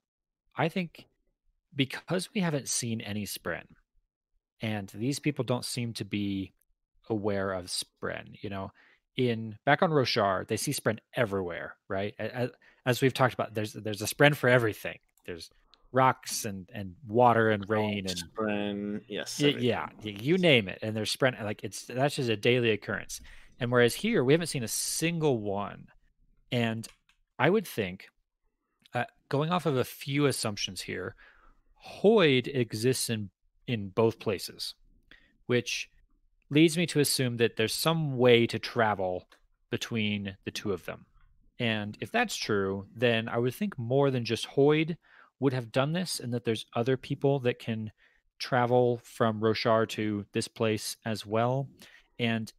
I 0.57 0.69
think 0.69 1.07
because 1.75 2.31
we 2.35 2.41
haven't 2.41 2.69
seen 2.69 3.01
any 3.01 3.25
Spren, 3.27 3.65
and 4.61 4.89
these 4.89 5.19
people 5.21 5.45
don't 5.45 5.65
seem 5.65 5.93
to 5.95 6.05
be 6.05 6.55
aware 7.09 7.53
of 7.53 7.67
Spren, 7.67 8.43
you 8.43 8.51
know. 8.51 8.73
In 9.19 9.59
back 9.67 9.83
on 9.83 9.91
Roshar, 9.91 10.47
they 10.47 10.57
see 10.57 10.71
Spren 10.73 10.99
everywhere, 11.15 11.75
right? 11.89 12.15
A- 12.21 12.45
a- 12.45 12.51
As 12.87 13.03
we've 13.03 13.13
talked 13.13 13.35
about, 13.35 13.53
there's 13.53 13.73
there's 13.73 14.01
a 14.01 14.07
Spren 14.07 14.35
for 14.35 14.49
everything. 14.49 14.99
There's 15.27 15.51
rocks 15.91 16.45
and 16.45 16.71
and 16.73 16.95
water 17.07 17.51
and 17.51 17.69
rain 17.69 18.07
and 18.09 18.17
Spren, 18.17 19.01
yes. 19.09 19.41
Y- 19.43 19.57
yeah, 19.59 19.89
you 20.03 20.39
name 20.39 20.69
it, 20.69 20.79
and 20.83 20.97
they're 20.97 21.05
spread 21.05 21.35
like 21.43 21.65
it's 21.65 21.85
that's 21.87 22.15
just 22.17 22.31
a 22.31 22.37
daily 22.37 22.71
occurrence. 22.71 23.21
And 23.59 23.73
whereas 23.73 23.93
here 23.95 24.23
we 24.23 24.33
haven't 24.33 24.47
seen 24.47 24.63
a 24.63 24.69
single 24.69 25.39
one, 25.39 25.89
and 26.53 26.87
I 27.41 27.51
would 27.51 27.67
think, 27.67 28.07
uh, 28.95 29.05
going 29.29 29.51
off 29.51 29.67
of 29.67 29.77
a 29.77 29.85
few 29.85 30.27
assumptions 30.27 30.81
here, 30.83 31.17
Hoid 32.03 32.47
exists 32.47 33.11
in 33.11 33.31
in 33.67 33.89
both 33.89 34.21
places, 34.21 34.75
which 35.47 35.91
leads 36.51 36.77
me 36.77 36.87
to 36.87 37.01
assume 37.01 37.37
that 37.37 37.57
there's 37.57 37.75
some 37.75 38.17
way 38.17 38.47
to 38.47 38.59
travel 38.59 39.29
between 39.71 40.37
the 40.45 40.51
two 40.51 40.73
of 40.73 40.85
them. 40.85 41.07
And 41.59 41.99
if 42.01 42.11
that's 42.11 42.37
true, 42.37 42.87
then 42.95 43.29
I 43.29 43.39
would 43.39 43.55
think 43.55 43.79
more 43.79 44.11
than 44.11 44.25
just 44.25 44.49
Hoid 44.49 44.97
would 45.41 45.53
have 45.53 45.73
done 45.73 45.93
this, 45.93 46.21
and 46.21 46.33
that 46.33 46.45
there's 46.45 46.67
other 46.75 46.97
people 46.97 47.39
that 47.41 47.59
can 47.59 47.93
travel 48.39 49.01
from 49.05 49.41
Roshar 49.41 49.89
to 49.91 50.25
this 50.33 50.49
place 50.49 50.97
as 51.05 51.27
well. 51.27 51.69
And 52.19 52.53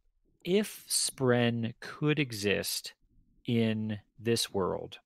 if 0.44 0.84
Spren 0.88 1.74
could 1.80 2.18
exist 2.18 2.94
in 3.46 3.98
this 4.18 4.52
world, 4.52 4.98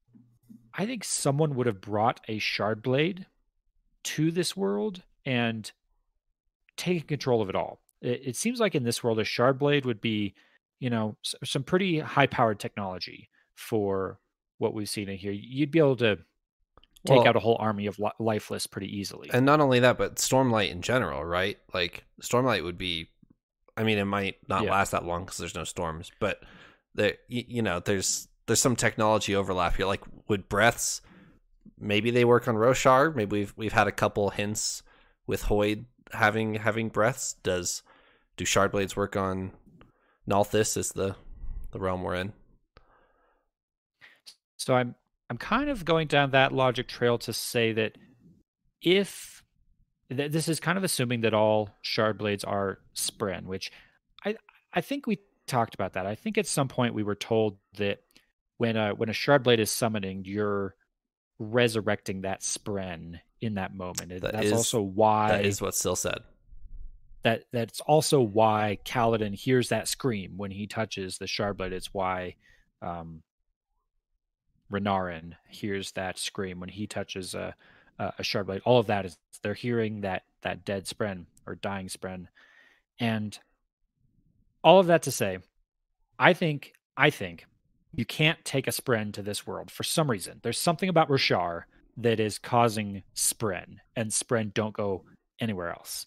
I 0.72 0.86
think 0.86 1.04
someone 1.04 1.54
would 1.54 1.66
have 1.66 1.80
brought 1.80 2.20
a 2.28 2.38
shard 2.38 2.82
blade 2.82 3.26
to 4.04 4.30
this 4.30 4.56
world 4.56 5.02
and 5.24 5.70
taken 6.76 7.06
control 7.06 7.40
of 7.40 7.48
it 7.48 7.54
all. 7.54 7.80
It, 8.04 8.20
it 8.28 8.36
seems 8.36 8.60
like 8.60 8.74
in 8.74 8.84
this 8.84 9.02
world, 9.02 9.18
a 9.18 9.24
shard 9.24 9.58
blade 9.58 9.84
would 9.86 10.00
be, 10.00 10.34
you 10.78 10.90
know, 10.90 11.16
s- 11.24 11.34
some 11.44 11.62
pretty 11.64 11.98
high 12.00 12.26
powered 12.26 12.60
technology 12.60 13.30
for 13.54 14.18
what 14.58 14.74
we've 14.74 14.88
seen 14.88 15.08
in 15.08 15.16
here. 15.16 15.32
You'd 15.32 15.70
be 15.70 15.78
able 15.78 15.96
to 15.96 16.16
take 17.06 17.18
Well- 17.18 17.28
out 17.28 17.36
a 17.36 17.40
whole 17.40 17.56
army 17.58 17.86
of 17.86 17.98
li- 17.98 18.10
lifeless 18.18 18.66
pretty 18.66 18.94
easily. 18.96 19.30
and 19.32 19.44
not 19.44 19.60
only 19.60 19.80
that, 19.80 19.98
but 19.98 20.16
Stormlight 20.16 20.70
in 20.70 20.82
general, 20.82 21.24
right? 21.24 21.58
Like 21.72 22.04
Stormlight 22.22 22.62
would 22.62 22.78
be. 22.78 23.08
I 23.76 23.82
mean, 23.82 23.98
it 23.98 24.04
might 24.04 24.36
not 24.48 24.62
Yeah. 24.64 24.70
last 24.70 24.92
that 24.92 25.04
long 25.04 25.24
because 25.24 25.38
there's 25.38 25.54
no 25.56 25.64
storms, 25.64 26.12
but 26.20 26.40
there, 26.94 27.16
you, 27.28 27.44
you 27.48 27.62
know, 27.62 27.80
there's 27.80 28.28
there's 28.46 28.60
some 28.60 28.76
technology 28.76 29.34
overlap 29.34 29.74
here. 29.76 29.86
Like, 29.86 30.02
would 30.28 30.48
breaths? 30.48 31.00
Maybe 31.78 32.10
they 32.12 32.24
work 32.24 32.46
on 32.46 32.54
Roshar. 32.54 33.14
Maybe 33.14 33.38
we've 33.38 33.54
we've 33.56 33.72
had 33.72 33.88
a 33.88 33.92
couple 33.92 34.30
hints 34.30 34.82
with 35.26 35.44
Hoid 35.44 35.86
having 36.12 36.54
having 36.54 36.88
breaths. 36.88 37.34
Does 37.42 37.82
do 38.36 38.44
Shardblades 38.44 38.96
work 38.96 39.16
on 39.16 39.52
Nalthis? 40.28 40.76
Is 40.76 40.92
the 40.92 41.16
the 41.72 41.78
realm 41.78 42.02
we're 42.02 42.14
in? 42.14 42.32
So 44.56 44.74
I'm 44.74 44.94
I'm 45.30 45.38
kind 45.38 45.70
of 45.70 45.84
going 45.84 46.08
down 46.08 46.30
that 46.30 46.52
logic 46.52 46.88
trail 46.88 47.18
to 47.18 47.32
say 47.32 47.72
that 47.72 47.96
if 48.82 49.42
th- 50.10 50.30
this 50.30 50.48
is 50.48 50.60
kind 50.60 50.78
of 50.78 50.84
assuming 50.84 51.22
that 51.22 51.34
all 51.34 51.70
shard 51.82 52.18
blades 52.18 52.44
are 52.44 52.78
spren, 52.94 53.44
which 53.44 53.72
I 54.24 54.36
I 54.72 54.80
think 54.80 55.06
we 55.06 55.18
talked 55.46 55.74
about 55.74 55.94
that. 55.94 56.06
I 56.06 56.14
think 56.14 56.38
at 56.38 56.46
some 56.46 56.68
point 56.68 56.94
we 56.94 57.02
were 57.02 57.14
told 57.14 57.58
that 57.76 58.00
when 58.58 58.76
a 58.76 58.94
when 58.94 59.08
a 59.08 59.14
shard 59.14 59.42
blade 59.42 59.60
is 59.60 59.70
summoning, 59.70 60.24
you're 60.24 60.74
resurrecting 61.38 62.22
that 62.22 62.40
spren 62.40 63.20
in 63.40 63.54
that 63.54 63.74
moment. 63.74 64.20
That 64.20 64.32
that's 64.32 64.46
is- 64.46 64.52
also 64.52 64.80
why 64.80 65.28
That 65.28 65.44
is 65.44 65.60
what 65.60 65.74
Syl 65.74 65.96
said. 65.96 66.20
That 67.24 67.44
that's 67.52 67.80
also 67.80 68.20
why 68.20 68.78
Kaladin 68.84 69.34
hears 69.34 69.70
that 69.70 69.88
scream 69.88 70.34
when 70.36 70.50
he 70.50 70.66
touches 70.66 71.18
the 71.18 71.24
Shardblade. 71.24 71.72
It's 71.72 71.92
why 71.92 72.36
um, 72.82 73.22
Renarin 74.70 75.32
hears 75.48 75.92
that 75.92 76.18
scream 76.18 76.60
when 76.60 76.68
he 76.68 76.86
touches 76.86 77.34
a 77.34 77.54
a, 77.98 78.12
a 78.18 78.22
Shardblade. 78.22 78.60
All 78.64 78.78
of 78.78 78.86
that 78.86 79.06
is 79.06 79.16
they're 79.42 79.54
hearing 79.54 80.02
that 80.02 80.24
that 80.42 80.64
dead 80.64 80.84
Spren 80.84 81.24
or 81.46 81.54
dying 81.54 81.88
Spren, 81.88 82.26
and 83.00 83.38
all 84.62 84.78
of 84.78 84.86
that 84.86 85.02
to 85.02 85.10
say, 85.10 85.38
I 86.18 86.34
think 86.34 86.74
I 86.94 87.08
think 87.08 87.46
you 87.94 88.04
can't 88.04 88.44
take 88.44 88.66
a 88.66 88.70
Spren 88.70 89.14
to 89.14 89.22
this 89.22 89.46
world 89.46 89.70
for 89.70 89.82
some 89.82 90.10
reason. 90.10 90.40
There's 90.42 90.58
something 90.58 90.90
about 90.90 91.08
Roshar 91.08 91.62
that 91.96 92.20
is 92.20 92.38
causing 92.38 93.02
Spren, 93.16 93.76
and 93.96 94.10
Spren 94.10 94.52
don't 94.52 94.74
go 94.74 95.04
anywhere 95.40 95.70
else 95.70 96.06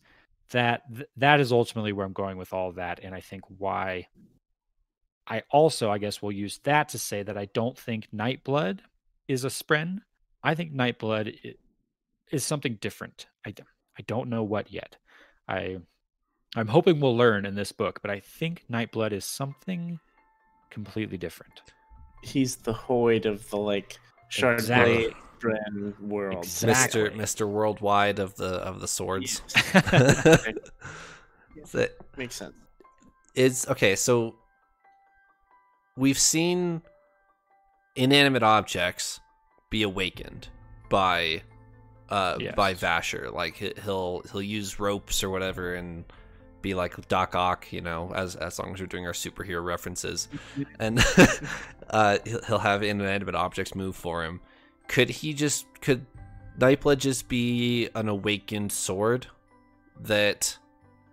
that 0.52 0.84
that 1.18 1.40
is 1.40 1.52
ultimately 1.52 1.92
where 1.92 2.06
I'm 2.06 2.14
going 2.14 2.38
with 2.38 2.54
all 2.54 2.72
that, 2.74 3.00
and 3.04 3.14
I 3.14 3.22
think 3.22 3.44
why 3.48 4.08
I 5.28 5.44
also, 5.52 5.92
I 5.92 5.98
guess, 5.98 6.22
will 6.22 6.32
use 6.32 6.60
that 6.64 6.90
to 6.90 7.00
say 7.00 7.24
that 7.24 7.38
I 7.38 7.46
don't 7.46 7.78
think 7.78 8.08
Nightblood 8.16 8.80
is 9.28 9.44
a 9.44 9.50
spren. 9.50 10.00
I 10.42 10.56
think 10.56 10.74
Nightblood 10.74 11.56
is 12.32 12.44
something 12.44 12.78
different. 12.80 13.28
I 13.46 13.54
I 13.98 14.04
don't 14.08 14.30
know 14.30 14.44
what 14.44 14.72
yet. 14.72 14.98
I 15.48 15.78
I'm 16.56 16.68
hoping 16.68 17.00
we'll 17.00 17.18
learn 17.18 17.46
in 17.46 17.56
this 17.56 17.72
book, 17.72 18.00
but 18.02 18.10
I 18.10 18.20
think 18.20 18.64
Nightblood 18.72 19.12
is 19.12 19.26
something 19.26 20.00
completely 20.70 21.18
different. 21.18 21.62
He's 22.24 22.56
the 22.56 22.74
Hoid 22.74 23.26
of 23.26 23.50
the 23.50 23.58
like 23.58 23.98
Shardblade 24.32 24.60
Exactly. 24.60 25.16
Bren 25.40 26.00
world. 26.00 26.44
Exactly. 26.44 27.02
Mr. 27.02 27.16
Mr. 27.16 27.48
Worldwide 27.48 28.20
of 28.20 28.36
the 28.36 28.56
of 28.56 28.80
the 28.82 28.88
swords. 28.88 29.42
Yes. 29.74 30.46
That 31.74 31.92
Makes 32.18 32.36
sense. 32.36 32.54
is 33.36 33.66
okay, 33.68 33.96
so 33.96 34.36
we've 35.98 36.18
seen 36.20 36.82
inanimate 37.96 38.44
objects 38.44 39.20
be 39.70 39.84
awakened 39.84 40.48
by 40.90 41.42
uh 42.10 42.38
by 42.56 42.74
Vasher. 42.74 43.34
Like 43.34 43.56
he- 43.58 43.74
he'll 43.84 44.22
he'll 44.32 44.42
use 44.42 44.80
ropes 44.80 45.24
or 45.24 45.30
whatever 45.30 45.76
and 45.76 46.06
be 46.62 46.74
like 46.74 47.06
Doc 47.10 47.36
Ock, 47.36 47.72
you 47.74 47.82
know, 47.82 48.12
as 48.16 48.36
as 48.38 48.60
long 48.60 48.74
as 48.74 48.80
we're 48.80 48.86
doing 48.88 49.06
our 49.06 49.14
superhero 49.14 49.64
references. 49.64 50.30
And 50.80 51.04
uh 51.90 52.20
he'll, 52.24 52.42
he'll 52.44 52.60
have 52.60 52.82
inanimate 52.84 53.36
objects 53.36 53.76
move 53.76 53.96
for 53.96 54.24
him. 54.24 54.40
Could 54.88 55.10
he 55.10 55.34
just 55.34 55.66
could 55.82 56.06
Nightblood 56.58 56.98
just 56.98 57.28
be 57.28 57.90
an 57.94 58.08
awakened 58.08 58.72
sword 58.72 59.28
that 60.02 60.58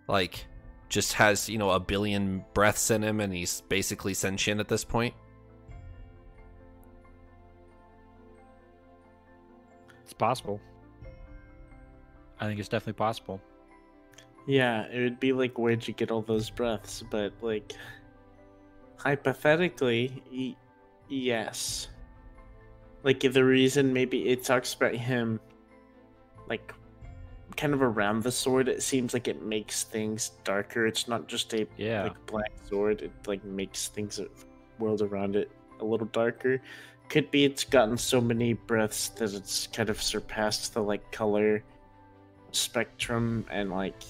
like 0.09 0.47
just 0.89 1.15
has, 1.15 1.49
you 1.49 1.59
know, 1.59 1.71
a 1.71 1.81
billion 1.81 2.45
breaths 2.55 2.91
in 2.91 3.03
him 3.03 3.21
and 3.21 3.33
he's 3.33 3.63
basically 3.63 4.15
sentient 4.15 4.61
at 4.61 4.69
this 4.69 4.85
point? 4.85 5.15
It's 10.03 10.13
possible. 10.13 10.61
I 12.41 12.47
think 12.47 12.61
it's 12.61 12.69
definitely 12.69 12.95
possible. 12.95 13.41
Yeah, 14.47 14.87
it 14.87 15.03
would 15.03 15.21
be 15.21 15.33
like, 15.33 15.59
where'd 15.59 15.87
you 15.87 15.95
get 15.95 16.11
all 16.11 16.23
those 16.23 16.51
breaths? 16.51 17.03
But 17.11 17.33
like, 17.41 17.73
hypothetically, 18.97 20.23
y- 20.31 20.57
yes. 21.09 21.89
Like 23.05 23.21
the 23.21 23.45
reason 23.45 23.93
maybe 23.93 24.29
it 24.31 24.43
talks 24.45 24.75
about 24.75 24.95
him, 24.95 25.39
like, 26.49 26.73
kind 27.57 27.73
of 27.75 27.83
around 27.83 28.23
the 28.25 28.33
sword. 28.33 28.67
It 28.69 28.83
seems 28.83 29.15
like 29.15 29.29
it 29.29 29.43
makes 29.43 29.85
things 29.85 30.31
darker. 30.43 30.87
It's 30.87 31.07
not 31.07 31.29
just 31.29 31.53
a 31.55 31.69
Yeah. 31.77 32.05
like 32.05 32.27
black 32.27 32.51
sword. 32.69 33.03
It 33.03 33.13
like 33.27 33.45
makes 33.45 33.87
things 33.89 34.19
uh, 34.19 34.25
world 34.81 35.03
around 35.03 35.37
it 35.37 35.51
a 35.81 35.85
little 35.85 36.07
darker. 36.09 36.61
Could 37.11 37.31
be 37.31 37.45
it's 37.45 37.63
gotten 37.63 37.97
so 37.99 38.21
many 38.21 38.55
breaths 38.55 39.11
that 39.11 39.35
it's 39.35 39.67
kind 39.69 39.91
of 39.91 40.03
surpassed 40.03 40.73
the 40.75 40.83
like 40.83 41.13
color 41.13 41.63
spectrum 42.53 43.45
and 43.51 43.71
like 43.71 44.03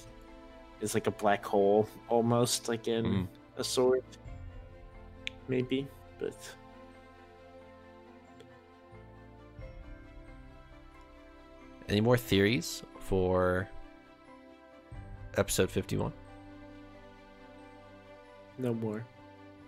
is 0.81 0.95
like 0.95 1.07
a 1.07 1.11
black 1.11 1.45
hole 1.45 1.89
almost 2.09 2.69
like 2.69 2.87
in 2.89 3.05
Mm. 3.05 3.27
a 3.57 3.65
sword. 3.65 4.05
Maybe, 5.49 5.87
but 6.19 6.37
Any 11.89 12.01
more 12.01 12.17
theories 12.17 12.83
for 13.01 13.69
episode 15.37 15.71
51? 15.71 16.13
no 18.57 18.73
more. 18.73 19.05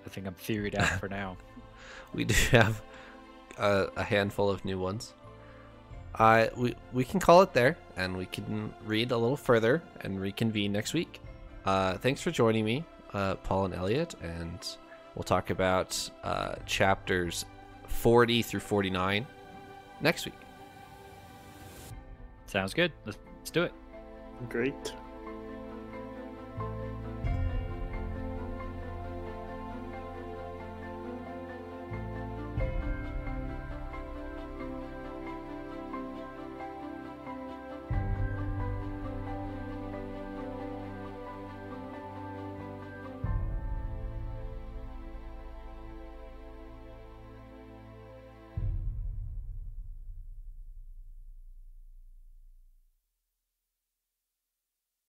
I 0.05 0.09
think 0.09 0.27
I'm 0.29 0.35
theoried 0.35 0.77
out 0.77 0.87
for 1.01 1.09
now. 1.09 1.37
We 2.15 2.25
do 2.25 2.35
have 2.53 2.81
a, 3.59 3.89
a 3.97 4.03
handful 4.03 4.49
of 4.49 4.65
new 4.65 4.79
ones. 4.79 5.13
Uh, 6.15 6.47
we, 6.57 6.75
we 6.93 7.05
can 7.05 7.21
call 7.21 7.43
it 7.43 7.53
there 7.53 7.77
and 7.97 8.17
we 8.17 8.27
can 8.27 8.73
read 8.87 9.11
a 9.11 9.17
little 9.17 9.37
further 9.37 9.83
and 10.01 10.19
reconvene 10.21 10.73
next 10.73 10.95
week. 10.95 11.21
Uh, 11.67 11.99
thanks 11.99 12.23
for 12.23 12.31
joining 12.31 12.65
me, 12.65 12.85
uh, 13.13 13.35
Paul 13.35 13.67
and 13.67 13.75
Elliot, 13.75 14.15
and 14.23 14.67
we'll 15.15 15.25
talk 15.25 15.51
about 15.51 16.09
uh, 16.23 16.55
chapters 16.65 17.45
40 17.89 18.41
through 18.43 18.61
49 18.61 19.27
next 20.01 20.25
week. 20.25 20.35
Sounds 22.47 22.75
good. 22.75 22.93
Let's, 23.05 23.19
let's 23.39 23.51
do 23.51 23.63
it. 23.63 23.73
Great. 24.49 24.93